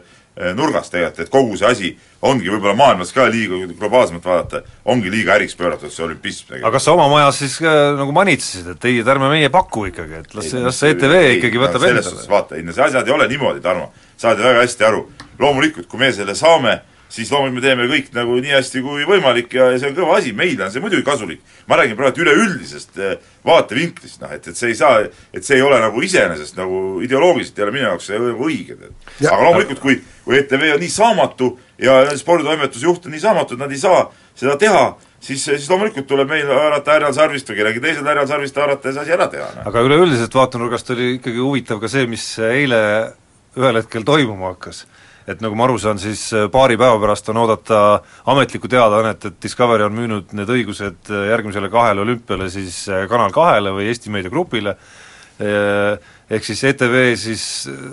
nurgast 0.57 0.93
tegelikult, 0.95 1.21
et 1.27 1.33
kogu 1.33 1.59
see 1.61 1.69
asi 1.69 1.91
ongi 2.25 2.49
võib-olla 2.53 2.77
maailmas 2.79 3.13
ka 3.13 3.27
liiga 3.33 3.59
globaalsemalt 3.69 4.25
vaadata, 4.25 4.63
ongi 4.93 5.13
liiga 5.13 5.35
äriks 5.37 5.57
pööratud, 5.59 5.93
see 5.93 6.07
olümpism 6.07 6.55
aga 6.61 6.73
kas 6.77 6.89
sa 6.89 6.95
oma 6.97 7.09
majas 7.13 7.41
siis 7.43 7.59
äh, 7.65 7.81
nagu 7.99 8.15
manitsesid, 8.17 8.71
et 8.75 8.89
ei, 8.89 9.01
et 9.03 9.11
ärme 9.15 9.33
meie 9.33 9.51
paku 9.53 9.89
ikkagi, 9.91 10.23
et 10.25 10.39
las 10.39 10.49
see, 10.53 10.63
las 10.65 10.81
see 10.81 10.95
ETV 10.95 11.17
ikkagi 11.39 11.61
võtab 11.61 11.85
selles 11.85 12.07
suhtes 12.09 12.25
endale? 12.25 12.37
vaata, 12.37 12.61
ei 12.61 12.67
no 12.67 12.77
see 12.77 12.87
asjad 12.87 13.11
ei 13.11 13.17
ole 13.17 13.29
niimoodi, 13.33 13.65
Tarmo. 13.65 13.91
saad 14.21 14.41
ju 14.41 14.49
väga 14.49 14.65
hästi 14.65 14.89
aru. 14.89 15.05
loomulikult, 15.41 15.89
kui 15.89 16.01
me 16.01 16.13
selle 16.13 16.35
saame, 16.37 16.81
siis 17.11 17.31
loomulikult 17.33 17.59
me 17.59 17.65
teeme 17.65 17.89
kõik 17.91 18.13
nagu 18.15 18.37
nii 18.39 18.55
hästi 18.55 18.83
kui 18.85 19.07
võimalik 19.09 19.55
ja, 19.57 19.71
ja 19.75 19.81
see 19.81 19.91
on 19.91 19.97
kõva 19.97 20.19
asi, 20.21 20.33
meile 20.37 20.67
on 20.67 20.73
see 20.73 20.83
muidugi 20.83 21.07
kasulik. 21.07 21.43
ma 21.67 21.79
räägin 21.81 21.99
praegu 21.99 22.25
üleüldisest 22.25 22.99
eh, 23.03 23.17
vaatevinklist, 23.47 24.21
noh 24.23 24.33
et, 24.37 24.47
et 24.47 24.57
see 24.57 24.71
ei 24.73 24.79
saa, 24.79 25.03
et 25.35 25.47
see 25.47 25.59
ei 25.59 25.67
ole 25.67 25.81
nagu 25.83 26.03
iseenesest 26.03 26.59
nagu 26.61 27.01
ideoloogiliselt 27.05 27.59
ei 27.59 27.67
ole 27.67 27.77
minu 27.77 27.87
jaoks 27.89 28.11
nagu 28.15 28.49
õige. 28.49 28.79
aga 29.21 29.43
loomulikult, 29.43 29.83
kui, 29.83 30.01
kui 30.25 30.39
ETV 30.39 30.67
on 30.77 30.83
nii 30.85 30.95
saamatu 30.95 31.53
ja 31.83 32.03
sporditoimetuse 32.17 32.87
juht 32.87 33.07
on 33.07 33.17
nii 33.17 33.23
saamatu, 33.23 33.57
et 33.57 33.65
nad 33.65 33.73
ei 33.73 33.81
saa 33.81 34.05
seda 34.39 34.57
teha, 34.61 34.85
siis, 35.21 35.43
siis 35.45 35.69
loomulikult 35.71 36.07
tuleb 36.09 36.31
meil 36.31 36.49
haarata 36.49 36.95
härjal 36.97 37.17
sarvist 37.17 37.51
või 37.51 37.61
kellelgi 37.61 37.83
teisel 37.85 38.07
härjal 38.07 38.29
sarvist 38.31 38.61
haarata 38.61 38.89
ja 38.89 38.97
see 38.97 39.07
asi 39.07 39.17
ära 39.17 39.29
teha 39.33 39.49
no.. 39.57 39.67
aga 39.71 39.87
üleüldiselt 39.89 40.37
vaatenurgast 40.39 40.95
oli 40.95 41.17
ikkagi 41.19 41.43
huvitav 41.43 41.83
ka 41.83 41.91
see, 41.93 42.07
mis 42.11 42.27
eile 42.45 42.81
ühel 43.59 43.81
hetkel 43.81 44.07
toimuma 44.07 44.55
hakkas. 44.55 44.85
Et 45.29 45.43
nagu 45.45 45.57
ma 45.59 45.67
aru 45.67 45.79
saan, 45.81 46.01
siis 46.01 46.29
paari 46.53 46.79
päeva 46.81 46.99
pärast 47.03 47.29
on 47.33 47.43
oodata 47.43 47.81
ametlikku 48.33 48.71
teadaannet, 48.71 49.27
et 49.29 49.43
Discovery 49.43 49.87
on 49.87 49.97
müünud 49.97 50.35
need 50.39 50.55
õigused 50.57 51.13
järgmisele 51.31 51.71
kahele 51.73 52.05
olümpiale 52.05 52.51
siis 52.53 52.83
Kanal 53.11 53.35
kahele 53.35 53.75
või 53.77 53.91
Eesti 53.91 54.13
Meedia 54.13 54.33
Grupile, 54.33 54.77
ehk 56.31 56.47
siis 56.47 56.65
ETV 56.69 56.97
siis 57.19 57.45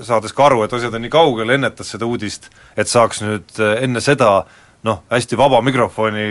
saades 0.08 0.36
ka 0.36 0.48
aru, 0.50 0.63
et 0.66 0.74
asjad 0.74 0.96
on 0.96 1.06
nii 1.06 1.13
kaugel, 1.13 1.56
ennetas 1.56 1.94
seda 1.96 2.08
uudist, 2.08 2.50
et 2.78 2.90
saaks 2.92 3.24
nüüd 3.24 3.62
enne 3.82 4.04
seda 4.04 4.42
noh, 4.88 5.04
hästi 5.12 5.38
vaba 5.38 5.62
mikrofoni 5.66 6.26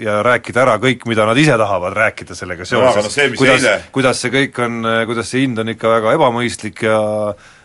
ja 0.00 0.18
rääkida 0.24 0.62
ära 0.64 0.76
kõik, 0.82 1.04
mida 1.10 1.26
nad 1.28 1.38
ise 1.38 1.56
tahavad 1.60 1.94
rääkida 1.96 2.36
sellega 2.36 2.66
seoses. 2.68 3.16
no,, 3.16 3.26
kuidas 3.36 3.60
eile..., 3.60 3.74
kuidas 3.94 4.22
see 4.22 4.32
kõik 4.34 4.62
on, 4.64 4.80
kuidas 5.10 5.30
see 5.30 5.44
hind 5.44 5.60
on 5.62 5.74
ikka 5.74 5.92
väga 5.98 6.14
ebamõistlik 6.18 6.84
ja 6.86 6.98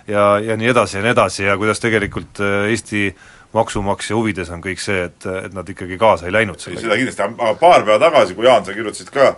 ja, 0.09 0.25
ja 0.43 0.57
nii 0.59 0.71
edasi 0.73 0.97
ja 0.97 1.03
nii 1.05 1.13
edasi 1.13 1.45
ja 1.45 1.57
kuidas 1.57 1.81
tegelikult 1.83 2.41
äh, 2.43 2.69
Eesti 2.73 3.09
maksumaksja 3.53 4.17
huvides 4.17 4.51
on 4.53 4.61
kõik 4.61 4.81
see, 4.81 5.07
et, 5.07 5.25
et 5.45 5.55
nad 5.55 5.69
ikkagi 5.69 5.97
kaasa 5.97 6.27
ei 6.29 6.35
läinud 6.35 6.61
sellega. 6.61 6.85
seda 6.85 6.99
kindlasti, 6.99 7.25
aga 7.25 7.53
paar 7.61 7.85
päeva 7.85 7.97
tagasi, 8.03 8.37
kui 8.37 8.45
Jaan, 8.45 8.65
sa 8.65 8.75
kirjutasid 8.77 9.09
ka 9.13 9.31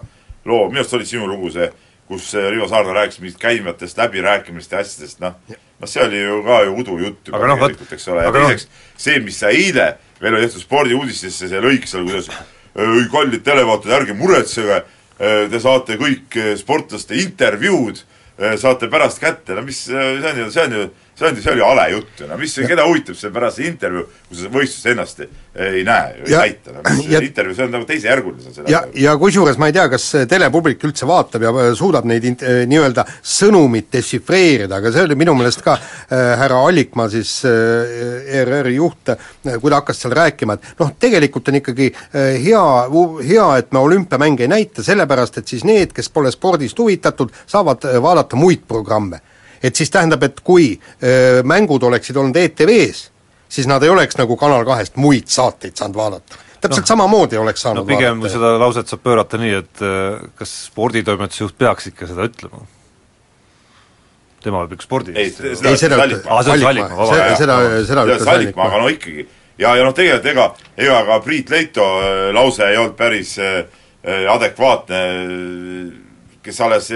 loo, 0.45 0.67
minu 0.67 0.81
arust 0.81 0.97
oli 0.97 1.07
sinu 1.07 1.29
lugu 1.29 1.51
see, 1.53 1.69
kus 2.11 2.33
Rivo 2.35 2.67
Saarna 2.67 2.97
rääkis 2.97 3.21
mingit 3.23 3.39
käimatest 3.39 3.99
läbirääkimiste 4.01 4.81
asjadest, 4.81 5.21
noh, 5.23 5.37
noh 5.47 5.89
see 5.89 6.03
oli 6.03 6.19
ju 6.19 6.41
ka 6.43 6.57
ju 6.67 6.73
udujutt 6.83 7.31
juba 7.31 7.45
no, 7.47 7.55
tegelikult, 7.55 7.93
eks 7.95 8.09
ole, 8.11 8.25
ja 8.25 8.33
teiseks 8.35 8.67
no. 8.67 8.81
see, 9.05 9.21
mis 9.23 9.39
sa 9.39 9.53
eile 9.55 9.93
veel 10.21 10.35
oli 10.35 10.47
tehtud 10.49 10.65
spordiuudistesse 10.65 11.49
see 11.49 11.63
lõik 11.63 11.87
seal, 11.89 12.03
kuidas 12.09 12.27
kallid 13.11 13.43
televaatajad, 13.43 13.95
ärge 14.01 14.15
muretsege, 14.15 14.81
te 15.51 15.59
saate 15.59 15.97
kõik 15.99 16.37
sportlaste 16.59 17.17
intervjuud, 17.19 18.03
saate 18.61 18.89
pärast 18.91 19.21
kätte, 19.21 19.55
no 19.57 19.63
mis, 19.65 19.83
see 19.87 20.31
on 20.31 20.43
ju, 20.43 20.49
see 20.53 20.65
on 20.65 20.77
ju 20.77 20.89
see 21.15 21.27
on, 21.27 21.37
see 21.41 21.51
oli 21.51 21.63
hale 21.65 21.85
jutt 21.91 22.21
ju, 22.21 22.27
no 22.29 22.37
mis, 22.39 22.53
keda 22.67 22.85
huvitab 22.87 23.17
see 23.17 23.31
pärast 23.33 23.59
see 23.59 23.69
intervjuu, 23.69 24.03
kui 24.27 24.39
sa 24.39 24.51
võistluses 24.53 24.91
ennast 24.93 25.21
ei, 25.23 25.29
ei 25.59 25.83
näe, 25.87 26.13
ei 26.25 26.35
näita, 26.35 26.75
no 26.75 26.83
mis 26.97 27.09
ja, 27.11 27.21
intervjuu, 27.25 27.57
see 27.57 27.65
on 27.67 27.73
nagu 27.75 27.87
teisejärguline 27.89 28.53
see 28.55 28.71
ja, 28.71 28.81
ja 29.03 29.15
kusjuures 29.21 29.59
ma 29.61 29.69
ei 29.69 29.75
tea, 29.75 29.87
kas 29.91 30.07
telepublik 30.31 30.83
üldse 30.87 31.07
vaatab 31.09 31.45
ja 31.45 31.65
suudab 31.77 32.07
neid 32.09 32.27
int-, 32.31 32.45
nii-öelda 32.71 33.05
sõnumit 33.19 33.89
dešifreerida, 33.93 34.79
aga 34.79 34.93
see 34.93 35.05
oli 35.07 35.17
minu 35.19 35.35
meelest 35.37 35.63
ka 35.65 35.77
äh, 35.77 36.33
härra 36.41 36.61
Allikmaa 36.67 37.09
siis 37.13 37.37
äh, 37.49 38.37
ERR-i 38.41 38.77
juht 38.77 39.13
äh,, 39.13 39.57
kui 39.57 39.69
ta 39.69 39.81
hakkas 39.81 40.03
seal 40.05 40.15
rääkima, 40.17 40.57
et 40.57 40.81
noh, 40.81 40.93
tegelikult 41.01 41.51
on 41.51 41.59
ikkagi 41.61 41.91
äh, 41.91 42.37
hea, 42.41 42.63
hea, 43.27 43.49
et 43.61 43.75
me 43.75 43.83
olümpiamänge 43.83 44.47
ei 44.47 44.51
näita, 44.51 44.85
sellepärast 44.85 45.41
et 45.41 45.51
siis 45.51 45.67
need, 45.67 45.93
kes 45.95 46.09
pole 46.13 46.31
spordist 46.33 46.79
huvitatud, 46.79 47.33
saavad 47.49 47.89
äh, 47.89 47.99
vaadata 48.01 48.39
muid 48.39 48.65
programme 48.67 49.21
et 49.63 49.75
siis 49.75 49.91
tähendab, 49.93 50.23
et 50.23 50.39
kui 50.45 50.73
öö, 50.75 51.43
mängud 51.43 51.83
oleksid 51.83 52.17
olnud 52.17 52.35
ETV-s, 52.35 53.09
siis 53.49 53.67
nad 53.67 53.83
ei 53.83 53.91
oleks 53.93 54.17
nagu 54.17 54.37
Kanal 54.37 54.65
kahest 54.65 54.97
muid 55.01 55.29
saateid 55.31 55.77
saanud 55.77 55.97
vaadata. 55.97 56.41
täpselt 56.61 56.85
no, 56.85 56.91
samamoodi 56.93 57.37
oleks 57.37 57.61
saanud 57.61 57.83
no 57.83 57.87
pigem 57.89 58.19
vaadata. 58.19 58.33
seda 58.37 58.53
lauset 58.59 58.91
saab 58.91 59.03
pöörata 59.03 59.41
nii, 59.41 59.57
et 59.63 59.87
kas 60.35 60.53
sporditoimetuse 60.67 61.43
juht 61.43 61.57
peaks 61.57 61.91
ikka 61.93 62.09
seda 62.11 62.29
ütlema? 62.29 62.65
tema 64.43 64.63
võib 64.63 64.75
ikka 64.77 64.87
spordi 64.87 65.13
ei, 65.15 65.29
seda, 65.33 65.75
seda, 65.77 66.01
ah, 66.01 66.41
seda, 66.45 66.57
seda, 66.57 66.87
seda, 66.97 67.35
seda, 67.37 67.59
seda 67.89 68.05
ütles 68.07 68.33
Allikmaa, 68.33 68.67
aga 68.69 68.81
no 68.81 68.89
ikkagi. 68.91 69.25
ja, 69.61 69.75
ja 69.77 69.85
noh, 69.85 69.93
tegelikult 69.97 70.31
ega, 70.33 70.47
ega 70.77 71.01
ka 71.09 71.19
Priit 71.25 71.53
Leito 71.53 71.87
lause 72.35 72.69
ei 72.69 72.79
olnud 72.81 72.97
päris 72.99 73.35
äh, 73.41 73.61
adekvaatne, 74.31 75.01
kes 76.41 76.61
alles 76.65 76.89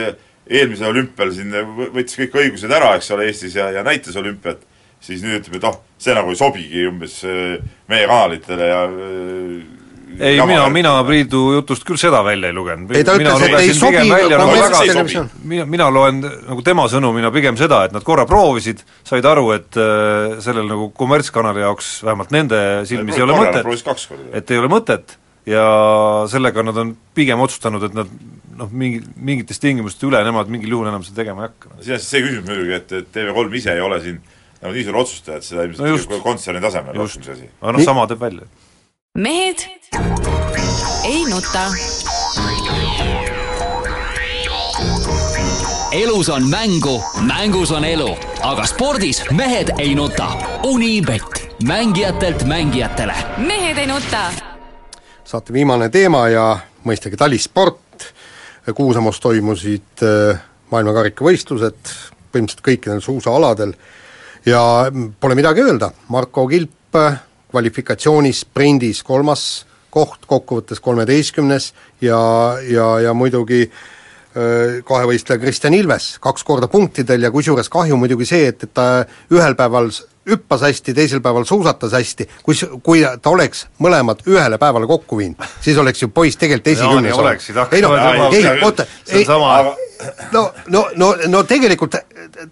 eelmisel 0.49 0.91
olümpial 0.93 1.31
siin 1.34 1.53
võttis 1.93 2.19
kõik 2.19 2.39
õigused 2.41 2.71
ära, 2.71 2.95
eks 2.97 3.12
ole, 3.15 3.29
Eestis 3.29 3.55
ja, 3.58 3.69
ja 3.73 3.86
näitas 3.86 4.17
olümpiat, 4.19 4.62
siis 5.03 5.23
nüüd 5.25 5.39
ütleb, 5.41 5.58
et 5.60 5.69
oh, 5.69 5.79
see 6.01 6.15
nagu 6.17 6.34
ei 6.34 6.39
sobigi 6.39 6.86
umbes 6.89 7.21
äh, 7.27 7.58
meie 7.91 8.05
kanalitele 8.10 8.69
ja 8.69 8.84
äh, 8.89 9.63
ei, 10.19 10.39
mina, 10.47 10.69
mina 10.69 10.93
Priidu 11.03 11.41
jutust 11.58 11.84
küll 11.88 11.99
seda 11.99 12.21
välja 12.25 12.49
ei 12.51 12.55
lugenud. 12.55 12.93
ei, 12.95 13.03
ta 13.08 13.17
ütles, 13.17 13.41
et 13.47 13.58
ei 13.60 13.73
sobi 13.75 14.03
nagu 14.05 14.53
väga, 14.53 15.25
mina, 15.43 15.65
mina 15.69 15.89
loen 15.91 16.21
nagu 16.23 16.63
tema 16.65 16.86
sõnumina 16.91 17.31
pigem 17.36 17.58
seda, 17.60 17.84
et 17.88 17.95
nad 17.95 18.05
korra 18.05 18.27
proovisid, 18.29 18.86
said 19.08 19.25
aru, 19.27 19.49
et 19.58 19.81
äh, 19.81 20.38
sellel 20.45 20.69
nagu 20.71 20.89
kommertskanali 20.95 21.65
jaoks, 21.65 21.91
vähemalt 22.05 22.34
nende 22.36 22.62
silmis 22.89 23.19
ei 23.19 23.25
ole 23.25 23.38
mõtet, 23.41 24.17
et 24.36 24.55
ei 24.55 24.62
ole 24.62 24.71
mõtet 24.71 25.17
ja 25.49 25.65
sellega 26.31 26.63
nad 26.65 26.77
on 26.81 26.95
pigem 27.17 27.41
otsustanud, 27.45 27.84
et 27.86 27.97
nad 27.97 28.10
noh, 28.60 28.72
mingi, 28.72 29.02
mingitest 29.15 29.63
tingimustest 29.63 30.08
üle 30.08 30.22
nemad 30.26 30.52
mingil 30.52 30.76
juhul 30.76 30.89
enam 30.91 31.04
seda 31.06 31.22
tegema 31.24 31.46
ei 31.46 31.52
hakka. 31.52 31.76
iseenesest 31.82 32.13
see 32.13 32.24
küsimus 32.26 32.50
muidugi, 32.50 32.76
et, 32.80 32.96
et 33.02 33.12
TV3 33.15 33.62
ise 33.62 33.76
ei 33.76 33.84
ole 33.84 34.00
siin 34.04 34.22
nagu 34.62 34.74
nii 34.76 34.86
suur 34.88 35.02
otsustaja, 35.04 35.41
et 35.41 35.48
seda 35.48 35.68
ilmselt 35.68 35.86
no 35.86 35.91
just, 35.94 36.15
kontserni 36.24 36.63
tasemel 36.63 36.98
rohkem 37.02 37.26
see 37.26 37.38
asi. 37.38 37.52
aga 37.62 37.76
noh, 37.76 37.86
sama 37.86 38.08
teeb 38.12 38.24
välja. 38.26 38.48
mehed 39.28 39.68
ei 41.06 41.22
nuta. 41.30 41.68
elus 45.96 46.30
on 46.30 46.50
mängu, 46.52 46.98
mängus 47.24 47.72
on 47.72 47.86
elu, 47.88 48.10
aga 48.44 48.65
spordis 48.68 49.22
mehed 49.32 49.72
ei 49.80 49.96
nuta. 49.96 50.28
Unibet, 50.68 51.46
mängijatelt 51.63 52.44
mängijatele. 52.50 53.15
mehed 53.38 53.80
ei 53.80 53.88
nuta 53.88 54.28
saate 55.26 55.54
viimane 55.54 55.89
teema 55.89 56.28
ja 56.30 56.44
mõistagi 56.86 57.18
talisport, 57.18 57.80
Kuusamoos 58.73 59.19
toimusid 59.21 60.01
äh, 60.01 60.39
maailmakarikavõistlused 60.73 61.91
põhimõtteliselt 62.34 62.63
kõikidel 62.65 63.01
suusaaladel. 63.04 63.75
Ja 64.45 64.62
pole 65.19 65.38
midagi 65.38 65.62
öelda, 65.62 65.91
Marko 66.10 66.47
Kilp 66.49 66.97
äh, 66.97 67.19
kvalifikatsioonis 67.54 68.41
sprindis 68.45 69.04
kolmas 69.06 69.65
koht, 69.93 70.25
kokkuvõttes 70.28 70.82
kolmeteistkümnes 70.84 71.71
ja, 72.01 72.19
ja, 72.67 72.88
ja 73.06 73.13
muidugi 73.13 73.62
äh, 73.67 74.82
kahevõistleja 74.86 75.41
Kristjan 75.41 75.78
Ilves 75.78 76.15
kaks 76.23 76.43
korda 76.43 76.67
punktidel 76.71 77.23
ja 77.23 77.32
kusjuures 77.32 77.69
kahju 77.69 78.01
muidugi 78.01 78.28
see, 78.30 78.49
et, 78.49 78.65
et 78.65 78.73
ta 78.73 79.06
ühel 79.32 79.56
päeval 79.60 79.93
hüppas 80.30 80.62
hästi, 80.66 80.94
teisel 80.94 81.22
päeval 81.22 81.46
suusatas 81.46 81.94
hästi, 81.94 82.28
kus, 82.44 82.66
kui 82.84 83.04
ta 83.22 83.30
oleks 83.30 83.66
mõlemad 83.82 84.24
ühele 84.30 84.58
päevale 84.62 84.88
kokku 84.90 85.20
viinud, 85.20 85.42
siis 85.62 85.78
oleks 85.78 86.02
ju 86.02 86.10
poiss 86.14 86.40
tegelikult 86.42 86.72
esikümnes 86.74 87.18
olnud. 87.18 87.76
ei 87.76 87.82
no, 87.82 87.94
ei, 88.32 88.46
oota, 88.66 88.86
ei, 89.14 89.26
no, 90.32 90.52
no, 90.68 90.86
no, 90.96 91.14
no 91.28 91.44
tegelikult 91.44 91.98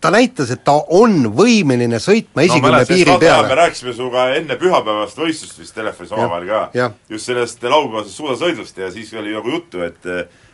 ta 0.02 0.12
näitas, 0.14 0.52
et 0.54 0.64
ta 0.64 0.78
on 0.96 1.32
võimeline 1.36 2.00
sõitma 2.04 2.46
esikümne 2.46 2.84
no, 2.84 2.88
piiri 2.88 3.18
peale. 3.20 3.50
me 3.50 3.60
rääkisime 3.64 3.94
sinuga 3.98 4.30
enne 4.38 4.58
pühapäevast 4.62 5.20
võistlust 5.20 5.60
vist 5.60 5.76
telefonis 5.76 6.14
omavahel 6.14 6.50
ka, 6.50 6.90
just 7.10 7.32
sellest 7.32 7.64
laupäevasest 7.64 8.22
suusasõidust 8.22 8.78
ja 8.78 8.92
siis 8.94 9.14
oli 9.18 9.34
nagu 9.36 9.58
juttu, 9.58 9.84
et 9.86 10.12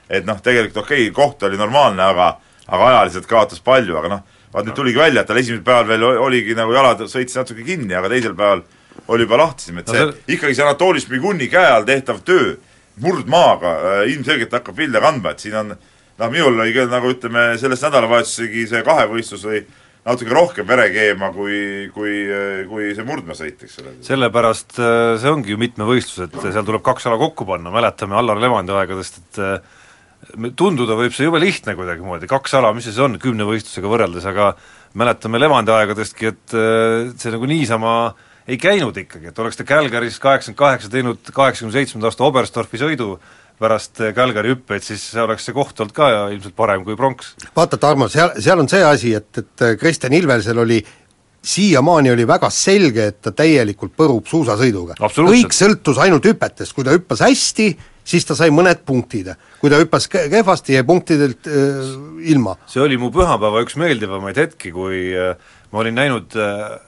et 0.09 0.25
noh, 0.25 0.39
tegelikult 0.41 0.85
okei 0.85 1.09
okay,, 1.09 1.15
koht 1.15 1.43
oli 1.45 1.57
normaalne, 1.59 2.03
aga 2.03 2.29
aga 2.69 2.87
ajaliselt 2.93 3.27
kaotas 3.29 3.61
palju, 3.65 3.97
aga 3.97 4.15
noh, 4.15 4.25
vaat 4.53 4.65
nüüd 4.65 4.77
tuligi 4.77 4.99
välja, 4.99 5.21
et 5.21 5.29
tal 5.29 5.39
esimesel 5.41 5.65
päeval 5.65 5.89
veel 5.89 6.05
oligi 6.25 6.55
nagu 6.57 6.73
jalad 6.73 7.03
sõitsid 7.05 7.43
natuke 7.43 7.65
kinni, 7.67 7.93
aga 7.97 8.09
teisel 8.11 8.35
päeval 8.37 8.63
oli 9.09 9.25
juba 9.25 9.39
lahtisem, 9.43 9.81
et 9.81 9.91
see 9.91 10.01
no, 10.01 10.13
see... 10.13 10.35
ikkagi 10.35 10.57
see 10.57 10.65
Anatoli 10.65 11.03
Šmiguni 11.03 11.49
käe 11.51 11.69
all 11.73 11.87
tehtav 11.87 12.23
töö 12.27 12.55
murdmaaga 13.03 13.75
äh, 13.77 14.01
ilmselgelt 14.13 14.55
hakkab 14.57 14.77
vilja 14.77 15.01
kandma, 15.03 15.33
et 15.33 15.45
siin 15.45 15.59
on 15.59 15.73
noh, 15.73 16.31
minul 16.31 16.57
oli 16.57 16.73
küll 16.75 16.89
nagu 16.91 17.13
ütleme, 17.13 17.51
sellest 17.61 17.85
nädalavahetusegi 17.87 18.65
see 18.69 18.81
kahevõistlus 18.85 19.45
või 19.47 19.61
natuke 20.09 20.33
rohkem 20.33 20.67
vere 20.67 20.87
keema 20.93 21.29
kui, 21.35 21.89
kui, 21.93 22.13
kui 22.69 22.91
see 22.97 23.05
murdmaasõit, 23.07 23.65
eks 23.65 23.81
ole. 23.83 23.95
sellepärast 24.07 24.79
äh, 24.81 25.15
see 25.21 25.31
ongi 25.31 25.53
ju 25.53 25.59
mitmevõistlus, 25.61 26.25
et 26.27 26.39
seal 26.41 26.65
tuleb 26.67 26.83
kaks 26.85 27.07
ala 27.09 27.19
kokku 27.21 27.47
panna, 27.49 27.73
mäletame 27.73 28.17
Allar 28.19 28.41
Levandi 28.41 28.75
aegadest, 28.75 29.21
et 29.21 29.41
äh, 29.43 29.77
tunduda 30.57 30.97
võib 30.99 31.13
see 31.15 31.27
jube 31.27 31.41
lihtne 31.41 31.75
kuidagimoodi, 31.77 32.29
kaks 32.29 32.55
ala, 32.59 32.71
mis 32.75 32.85
see 32.87 32.93
siis 32.93 33.03
on 33.05 33.17
kümnevõistlusega 33.21 33.91
võrreldes, 33.91 34.27
aga 34.29 34.53
mäletame 34.99 35.41
Levandi 35.41 35.73
aegadestki, 35.73 36.33
et 36.33 36.55
see 37.19 37.33
nagu 37.33 37.49
niisama 37.49 37.93
ei 38.49 38.57
käinud 38.61 38.97
ikkagi, 38.97 39.29
et 39.29 39.39
oleks 39.41 39.59
ta 39.59 39.65
Calgary's 39.67 40.17
kaheksakümmend 40.21 40.59
kaheksa 40.59 40.89
teinud 40.93 41.33
kaheksakümne 41.33 41.75
seitsmenda 41.75 42.09
aasta 42.09 42.25
Oberstdorfi 42.25 42.81
sõidu 42.81 43.11
pärast 43.59 43.99
Calgary 44.15 44.53
hüppeid, 44.53 44.85
siis 44.85 45.03
oleks 45.19 45.45
see 45.45 45.55
koht 45.55 45.81
olnud 45.83 45.93
ka 45.95 46.07
ilmselt 46.31 46.55
parem 46.57 46.85
kui 46.87 46.97
pronks. 46.97 47.35
vaata, 47.55 47.77
Tarmo, 47.77 48.07
seal, 48.09 48.31
seal 48.39 48.61
on 48.61 48.71
see 48.71 48.81
asi, 48.85 49.13
et, 49.19 49.29
et 49.41 49.65
Kristjan 49.81 50.15
Ilvesel 50.15 50.63
oli 50.63 50.79
siiamaani 51.45 52.11
oli 52.11 52.25
väga 52.27 52.49
selge, 52.51 53.05
et 53.11 53.21
ta 53.23 53.31
täielikult 53.35 53.93
põrub 53.97 54.27
suusasõiduga. 54.27 54.97
Kõik 54.99 55.55
sõltus 55.55 55.99
ainult 56.01 56.25
hüpetest, 56.27 56.75
kui 56.75 56.87
ta 56.87 56.95
hüppas 56.95 57.23
hästi, 57.23 57.69
siis 58.09 58.25
ta 58.25 58.35
sai 58.37 58.49
mõned 58.53 58.81
punktid. 58.87 59.31
kui 59.61 59.69
ta 59.69 59.77
hüppas 59.81 60.07
ke- 60.09 60.27
kehvasti, 60.31 60.73
jäi 60.77 60.83
punktidelt 60.87 61.47
äh, 61.47 61.89
ilma. 62.33 62.55
see 62.67 62.81
oli 62.81 62.97
mu 62.97 63.11
pühapäeva 63.13 63.61
üks 63.65 63.77
meeldivamaid 63.77 64.37
hetki, 64.41 64.71
kui 64.73 65.09
äh, 65.13 65.35
ma 65.71 65.83
olin 65.83 65.95
näinud 65.99 66.35
äh, 66.35 66.79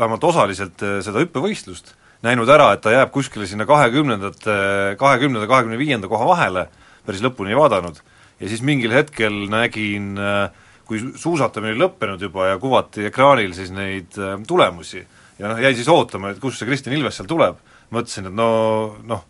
vähemalt 0.00 0.24
osaliselt 0.24 0.80
äh, 0.82 1.00
seda 1.04 1.20
hüppevõistlust, 1.20 1.92
näinud 2.24 2.48
ära, 2.52 2.72
et 2.76 2.80
ta 2.84 2.92
jääb 2.94 3.12
kuskile 3.12 3.46
sinna 3.48 3.66
kahekümnendate, 3.68 4.96
kahekümnenda, 5.00 5.46
kahekümne 5.48 5.78
viienda 5.80 6.08
koha 6.08 6.26
vahele, 6.28 6.66
päris 7.06 7.22
lõpuni 7.24 7.52
ei 7.54 7.58
vaadanud, 7.60 8.00
ja 8.40 8.48
siis 8.48 8.62
mingil 8.64 8.92
hetkel 8.96 9.44
nägin 9.52 10.14
äh, 10.20 10.50
kui 10.88 10.98
su- 11.00 11.12
suusatamine 11.20 11.74
oli 11.76 11.84
lõppenud 11.84 12.22
juba 12.24 12.48
ja 12.50 12.58
kuvati 12.60 13.04
ekraanil 13.08 13.52
siis 13.56 13.70
neid 13.72 14.16
äh, 14.18 14.36
tulemusi. 14.48 15.04
Ja 15.40 15.48
noh, 15.52 15.60
jäi 15.62 15.72
siis 15.76 15.88
ootama, 15.88 16.32
et 16.34 16.40
kust 16.42 16.58
see 16.60 16.66
Kristjan 16.68 16.92
Ilves 16.96 17.16
seal 17.16 17.28
tuleb, 17.30 17.60
mõtlesin, 17.94 18.26
et 18.28 18.34
no 18.36 18.48
noh, 19.08 19.22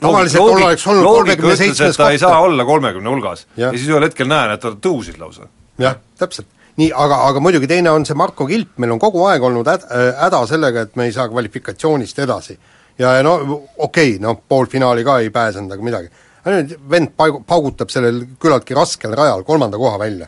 Tavaliselt 0.00 0.42
loogik- 0.42 0.64
oleks 0.64 0.86
olnud 0.86 1.04
loogika 1.04 1.42
37 1.42 1.72
ütles, 1.74 1.90
et 1.90 1.96
ta 1.96 2.10
ei 2.10 2.18
saa 2.18 2.40
olla 2.40 2.64
kolmekümne 2.64 3.10
hulgas. 3.10 3.46
Jah. 3.56 3.72
ja 3.72 3.78
siis 3.78 3.88
ühel 3.88 4.04
hetkel 4.04 4.28
näen, 4.28 4.50
et 4.54 4.60
ta 4.60 4.74
tõusid 4.74 5.18
lausa. 5.18 5.48
jah, 5.78 5.96
täpselt. 6.18 6.46
nii, 6.76 6.90
aga, 6.92 7.20
aga 7.28 7.40
muidugi 7.40 7.66
teine 7.70 7.90
on 7.90 8.06
see 8.06 8.16
Marko 8.18 8.46
Kilp, 8.46 8.78
meil 8.78 8.92
on 8.92 8.98
kogu 8.98 9.24
aeg 9.30 9.42
olnud 9.42 9.66
häd- 9.66 9.88
häda 10.20 10.46
sellega, 10.46 10.80
et 10.80 10.96
me 10.96 11.04
ei 11.04 11.12
saa 11.12 11.28
kvalifikatsioonist 11.28 12.18
edasi. 12.18 12.58
ja, 12.98 13.16
ja 13.16 13.22
no 13.22 13.34
okei 13.34 13.68
okay,, 13.78 14.18
noh, 14.20 14.40
poolfinaali 14.48 15.04
ka 15.04 15.18
ei 15.18 15.30
pääsenud, 15.30 15.72
aga 15.72 15.82
midagi. 15.82 16.08
nüüd 16.44 16.76
vend 16.90 17.14
paigu-, 17.16 17.44
paugutab 17.46 17.90
sellel 17.90 18.24
küllaltki 18.38 18.74
raskel 18.74 19.14
rajal 19.16 19.44
kolmanda 19.44 19.78
koha 19.78 19.98
välja. 19.98 20.26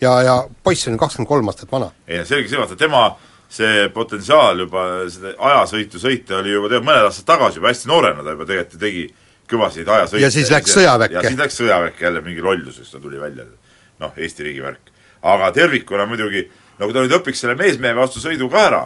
ja, 0.00 0.22
ja 0.22 0.44
poiss 0.62 0.88
on 0.88 0.98
kakskümmend 0.98 1.28
kolm 1.28 1.48
aastat 1.48 1.72
vana. 1.72 1.90
ei 2.06 2.18
no 2.18 2.24
selge 2.24 2.48
see, 2.48 2.58
vaata 2.58 2.76
tema 2.76 3.16
see 3.48 3.86
potentsiaal 3.94 4.58
juba, 4.64 4.82
seda 5.12 5.34
ajasõitu 5.38 6.00
sõita 6.02 6.40
oli 6.40 6.54
juba 6.54 6.70
tegelikult 6.70 6.88
mõned 6.90 7.08
aastad 7.08 7.28
tagasi 7.28 7.60
juba 7.60 7.70
hästi 7.70 7.90
noorena, 7.90 8.24
ta 8.24 8.34
juba 8.34 8.48
tegelikult 8.48 8.76
ju 8.76 8.82
tegi 8.82 9.06
kõvasid 9.50 9.88
ajasõite. 9.88 10.22
Ja 10.24 10.30
siis 10.34 10.50
läks 10.50 10.74
sõjaväkke. 10.74 11.14
ja 11.14 11.24
siis 11.28 11.38
läks 11.38 11.58
sõjaväkke 11.60 12.06
jälle 12.08 12.22
mingi 12.24 12.42
lolluseks 12.42 12.90
ta 12.90 13.00
tuli 13.00 13.20
välja, 13.20 13.46
noh, 14.02 14.12
Eesti 14.16 14.46
riigi 14.46 14.62
värk. 14.64 14.92
aga 15.22 15.50
tervikuna 15.54 16.06
muidugi, 16.06 16.44
no 16.78 16.86
kui 16.86 16.94
ta 16.94 17.02
nüüd 17.02 17.16
õpiks 17.20 17.42
selle 17.42 17.56
meesmehe 17.58 17.94
vastu 17.96 18.20
sõidu 18.22 18.50
ka 18.50 18.66
ära, 18.66 18.82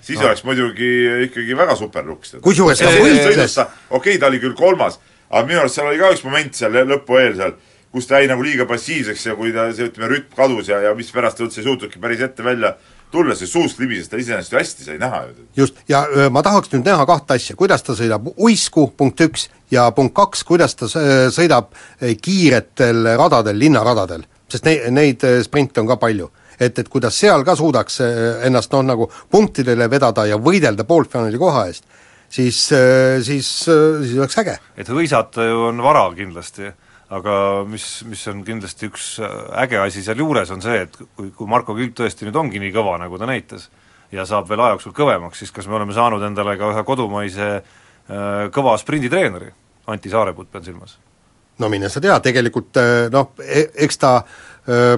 siis 0.00 0.18
no. 0.18 0.28
oleks 0.28 0.44
muidugi 0.44 0.90
ikkagi 1.28 1.56
väga 1.58 1.76
super 1.78 2.04
luks. 2.06 2.36
Kusjuures 2.42 2.78
ta 2.78 2.90
võitles- 2.90 3.58
okei 3.90 4.18
ta 4.18 4.30
oli 4.30 4.40
küll 4.42 4.54
kolmas, 4.58 4.98
aga 5.30 5.46
minu 5.46 5.62
arust 5.62 5.78
seal 5.78 5.90
oli 5.90 5.98
ka 6.02 6.12
üks 6.14 6.24
moment 6.26 6.58
seal 6.58 6.76
lõpu 6.90 7.18
eel 7.18 7.36
seal, 7.38 7.54
kus 7.92 8.06
ta 8.08 8.20
jäi 8.20 8.28
nagu 8.30 8.42
liiga 8.42 8.66
passiivseks 8.66 9.26
ja 9.26 9.34
kui 9.38 9.52
ta 9.52 9.68
see, 9.72 9.88
ütleme, 9.90 10.10
rütm 10.10 10.36
kadus 10.36 10.68
ja, 10.68 10.80
ja 10.80 10.94
mispärast 10.98 11.38
ta 11.38 11.46
üldse 11.46 11.60
ei 11.60 11.66
suutnudki 11.66 12.00
päris 12.02 12.22
ette 12.24 12.44
välja 12.44 12.76
tulla, 13.12 13.36
see 13.38 13.48
suust 13.50 13.80
libises 13.82 14.10
ta 14.10 14.18
iseenesest 14.20 14.52
ju 14.54 14.58
hästi, 14.58 14.86
sai 14.86 14.98
näha 15.00 15.22
ju. 15.28 15.46
just, 15.56 15.80
ja 15.88 16.02
öö, 16.08 16.28
ma 16.32 16.42
tahaks 16.44 16.72
nüüd 16.72 16.86
näha 16.86 17.06
kahte 17.08 17.36
asja, 17.38 17.56
kuidas 17.58 17.84
ta 17.84 17.96
sõidab 17.98 18.30
uisku, 18.36 18.88
punkt 18.96 19.20
üks, 19.24 19.48
ja 19.72 19.88
punkt 19.96 20.14
kaks, 20.16 20.44
kuidas 20.48 20.76
ta 20.78 20.88
sõidab 20.88 21.72
eh, 22.00 22.14
kiiretel 22.20 23.14
radadel, 23.20 23.58
linnaradadel, 23.60 24.24
sest 24.52 24.68
ne-, 24.68 24.80
neid 24.94 25.24
eh, 25.28 25.40
sprinte 25.44 25.82
on 25.82 25.90
ka 25.90 25.98
palju. 26.00 26.30
et, 26.62 26.78
et 26.78 26.88
kuidas 26.88 27.16
seal 27.18 27.42
ka 27.44 27.56
suudaks 27.58 28.00
eh, 28.04 28.46
ennast 28.46 28.72
noh, 28.72 28.84
nagu 28.86 29.08
punktidele 29.30 29.88
vedada 29.90 30.26
ja 30.28 30.36
võidelda 30.38 30.84
poolfinaali 30.84 31.38
koha 31.40 31.66
eest, 31.70 31.84
siis, 32.28 32.58
siis, 33.24 33.48
siis 33.64 34.18
oleks 34.18 34.38
äge. 34.38 34.58
et 34.76 34.88
hõisata 34.88 35.48
ju 35.48 35.68
on 35.70 35.82
vara 35.84 36.04
kindlasti, 36.16 36.72
aga 37.12 37.36
mis, 37.68 37.86
mis 38.08 38.22
on 38.30 38.42
kindlasti 38.46 38.88
üks 38.88 39.06
äge 39.60 39.80
asi 39.82 40.04
sealjuures, 40.04 40.50
on 40.54 40.62
see, 40.64 40.84
et 40.86 40.96
kui, 41.16 41.30
kui 41.36 41.50
Marko 41.50 41.76
Külp 41.76 41.96
tõesti 41.98 42.28
nüüd 42.28 42.38
ongi 42.40 42.62
nii 42.62 42.72
kõva, 42.74 42.96
nagu 43.02 43.20
ta 43.20 43.28
näitas, 43.28 43.68
ja 44.12 44.24
saab 44.28 44.48
veel 44.50 44.62
aja 44.64 44.76
jooksul 44.76 44.94
kõvemaks, 44.96 45.42
siis 45.42 45.52
kas 45.54 45.68
me 45.68 45.76
oleme 45.78 45.96
saanud 45.96 46.24
endale 46.24 46.56
ka 46.60 46.72
ühe 46.72 46.84
kodumaise 46.88 47.48
äh, 47.58 48.46
kõva 48.54 48.76
sprinditreeneri, 48.80 49.52
Anti 49.92 50.12
Saareput 50.12 50.50
pean 50.52 50.64
silmas? 50.64 50.96
no 51.60 51.68
mine 51.68 51.90
sa 51.92 52.00
tea, 52.00 52.16
tegelikult 52.24 52.80
eh, 52.80 53.06
noh, 53.12 53.34
eks 53.38 53.98
ta 54.00 54.12
öö, 54.68 54.96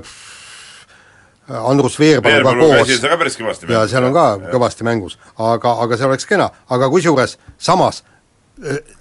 Andrus 1.49 1.99
Veerpaluga 2.01 2.37
Veerpalu 2.37 2.69
koos 2.71 3.67
ja 3.69 3.83
seal 3.91 4.07
on 4.07 4.15
ka 4.15 4.27
Jah. 4.31 4.47
kõvasti 4.55 4.87
mängus, 4.87 5.19
aga, 5.35 5.75
aga 5.85 5.99
see 5.99 6.09
oleks 6.09 6.29
kena, 6.31 6.49
aga 6.73 6.89
kusjuures 6.93 7.37
samas 7.59 8.05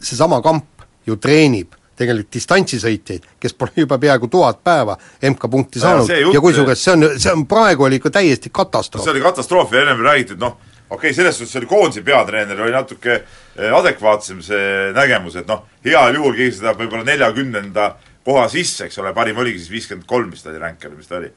seesama 0.02 0.42
kamp 0.44 0.88
ju 1.08 1.16
treenib 1.22 1.78
tegelikult 2.04 2.34
distantsisõitjaid, 2.36 3.32
kes 3.42 3.58
pole 3.58 3.74
juba 3.84 3.98
peaaegu 4.02 4.30
tuhat 4.32 4.62
päeva 4.64 4.98
MK-punkti 5.32 5.82
saanud 5.84 6.12
jutt- 6.12 6.36
ja 6.36 6.44
kusjuures 6.44 6.84
see 6.84 6.94
on, 6.94 7.08
see 7.18 7.34
on 7.34 7.48
praegu 7.50 7.88
oli 7.88 8.02
ikka 8.02 8.14
täiesti 8.20 8.52
katastroof 8.54 9.06
see 9.06 9.16
oli 9.16 9.24
katastroof 9.24 9.74
ja 9.74 9.84
ennem 9.86 10.04
räägiti, 10.06 10.38
et 10.38 10.44
noh, 10.44 10.58
okei 10.90 11.10
okay,, 11.10 11.14
selles 11.14 11.38
suhtes 11.38 11.56
oli 11.62 11.70
koondise 11.70 12.04
peatreener, 12.06 12.62
oli 12.62 12.74
natuke 12.76 13.16
eh, 13.16 13.72
adekvaatsem 13.74 14.42
see 14.46 14.92
nägemus, 14.96 15.38
et 15.42 15.48
noh, 15.50 15.64
heal 15.86 16.20
juhul 16.20 16.36
keegi 16.38 16.60
seda 16.60 16.76
võib-olla 16.78 17.08
neljakümnenda 17.08 17.94
koha 18.26 18.46
sisse, 18.52 18.88
eks 18.88 19.00
ole, 19.02 19.14
parim 19.16 19.40
oligi 19.42 19.62
siis 19.62 19.72
viiskümmend 19.74 20.08
kolm, 20.08 20.30
mis 20.32 20.44
ta 20.44 20.52
oli 20.52 20.62
ränk 20.62 20.86
või 20.88 21.02
mis 21.02 21.10
ta 21.10 21.18
oli. 21.20 21.32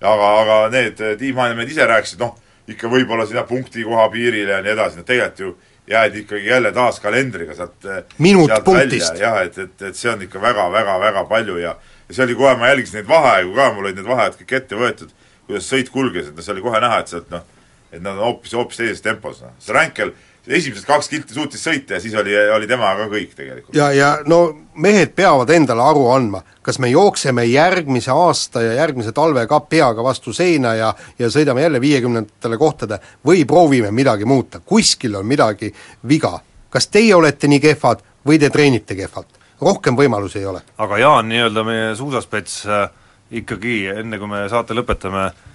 aga, 0.00 0.30
aga 0.42 0.60
need 0.72 1.02
eh, 1.04 1.16
tiimanimed 1.18 1.68
ise 1.68 1.86
rääkisid, 1.86 2.22
noh, 2.22 2.36
ikka 2.70 2.88
võib-olla 2.92 3.26
sinna 3.26 3.42
punkti 3.48 3.84
koha 3.84 4.06
piirile 4.12 4.58
ja 4.58 4.62
nii 4.64 4.72
edasi, 4.76 5.00
no 5.00 5.08
tegelikult 5.08 5.40
ju 5.44 5.54
jäädi 5.90 6.24
ikkagi 6.24 6.46
jälle 6.46 6.72
taas 6.72 7.00
kalendriga 7.00 7.54
sealt 7.54 7.84
eh, 7.84 8.04
Minut 8.18 8.50
sealt 8.50 8.64
punktist. 8.64 9.18
jah, 9.18 9.40
et, 9.42 9.58
et, 9.58 9.82
et 9.90 9.96
see 9.96 10.10
on 10.12 10.22
ikka 10.22 10.42
väga-väga-väga 10.42 11.24
palju 11.30 11.58
ja 11.58 11.76
ja 12.10 12.14
see 12.14 12.24
oli 12.24 12.34
kohe, 12.34 12.56
ma 12.58 12.68
jälgisin 12.72 13.00
neid 13.00 13.08
vaheaegu 13.08 13.54
ka, 13.54 13.68
mul 13.74 13.86
olid 13.86 14.00
need 14.00 14.08
vaheajad 14.08 14.38
kõik 14.40 14.54
ette 14.58 14.78
võetud, 14.78 15.12
kuidas 15.46 15.68
sõit 15.70 15.90
kulges, 15.94 16.30
et 16.30 16.36
noh, 16.36 16.42
see 16.42 16.54
oli 16.56 16.64
kohe 16.64 16.80
näha, 16.82 16.98
et 17.04 17.12
sealt 17.12 17.30
noh, 17.30 17.44
et 17.90 18.02
nad 18.02 18.16
on 18.16 18.24
hoopis, 18.24 18.54
hoopis 18.58 18.80
teises 18.82 19.04
tempos, 19.04 19.42
noh. 19.44 19.52
see 19.62 19.76
Ränkel 19.76 20.10
esimesed 20.48 20.86
kaks 20.86 21.08
kilti 21.08 21.34
suutis 21.34 21.62
sõita 21.64 21.96
ja 21.96 22.00
siis 22.00 22.14
oli, 22.14 22.34
oli 22.54 22.68
temaga 22.68 23.06
kõik 23.10 23.34
tegelikult. 23.36 23.74
ja, 23.76 23.90
ja 23.92 24.10
no 24.26 24.40
mehed 24.80 25.12
peavad 25.16 25.50
endale 25.50 25.84
aru 25.84 26.06
andma, 26.14 26.42
kas 26.62 26.78
me 26.78 26.90
jookseme 26.90 27.44
järgmise 27.44 28.12
aasta 28.14 28.62
ja 28.62 28.72
järgmise 28.80 29.12
talve 29.12 29.46
ka 29.46 29.60
peaga 29.60 30.04
vastu 30.04 30.32
seina 30.32 30.74
ja 30.74 30.94
ja 31.18 31.28
sõidame 31.30 31.62
jälle 31.62 31.80
viiekümnendatele 31.80 32.58
kohtade 32.58 33.00
või 33.26 33.44
proovime 33.46 33.90
midagi 33.90 34.24
muuta, 34.24 34.60
kuskil 34.60 35.16
on 35.16 35.26
midagi 35.26 35.72
viga. 36.08 36.38
kas 36.70 36.86
teie 36.86 37.14
olete 37.14 37.48
nii 37.48 37.60
kehvad 37.60 38.02
või 38.26 38.38
te 38.38 38.50
treenite 38.50 38.94
kehvalt? 38.94 39.40
rohkem 39.60 39.96
võimalusi 39.96 40.38
ei 40.38 40.46
ole. 40.46 40.62
aga 40.78 40.98
Jaan, 40.98 41.28
nii-öelda 41.28 41.64
meie 41.64 41.94
suusaspets 41.96 42.66
äh, 42.66 42.88
ikkagi, 43.30 43.86
enne 43.86 44.18
kui 44.18 44.28
me 44.28 44.48
saate 44.48 44.74
lõpetame, 44.74 45.26
äh, 45.26 45.49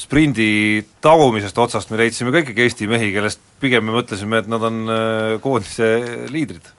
sprindi 0.00 0.82
tagumisest 1.04 1.58
otsast 1.58 1.90
me 1.92 2.00
leidsime 2.00 2.32
ka 2.32 2.42
ikkagi 2.42 2.64
Eesti 2.64 2.88
mehi, 2.90 3.10
kellest 3.14 3.40
pigem 3.60 3.86
me 3.88 3.94
mõtlesime, 3.98 4.42
et 4.42 4.50
nad 4.50 4.64
on 4.64 4.82
äh, 4.88 5.36
koondise 5.44 5.88
liidrid. 6.32 6.70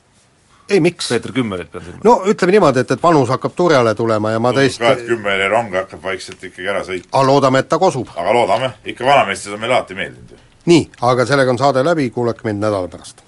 ei, 0.70 0.80
miks? 0.80 1.10
Peeter 1.10 1.34
Kümmerit 1.34 1.72
pean 1.72 1.86
silmas. 1.86 2.04
no 2.06 2.20
ütleme 2.30 2.58
niimoodi, 2.58 2.84
et, 2.84 2.92
et 2.96 3.04
vanus 3.04 3.30
hakkab 3.34 3.56
turjale 3.58 3.96
tulema 3.96 4.34
ja 4.34 4.42
ma 4.42 4.54
ka, 4.54 4.66
et 4.66 4.76
tõesti, 4.78 5.08
kümmene 5.10 5.50
rong 5.54 5.80
hakkab 5.82 6.04
vaikselt 6.04 6.44
ikkagi 6.50 6.70
ära 6.70 6.84
sõitma. 6.88 7.12
aga 7.14 7.26
loodame, 7.32 7.64
et 7.64 7.70
ta 7.70 7.80
kosub. 7.82 8.14
aga 8.16 8.36
loodame, 8.36 8.74
ikka 8.86 9.06
vanameestes 9.06 9.54
on 9.54 9.64
meile 9.64 9.78
alati 9.78 9.98
meeldinud 10.00 10.36
ju. 10.36 10.44
nii, 10.74 10.86
aga 11.14 11.30
sellega 11.30 11.56
on 11.56 11.62
saade 11.62 11.86
läbi, 11.86 12.10
kuulake 12.16 12.48
mind 12.50 12.66
nädala 12.66 12.88
pärast. 12.92 13.26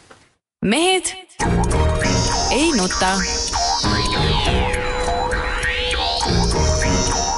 mehed 0.65 1.15
ei 2.51 2.71
nuta. 2.77 3.15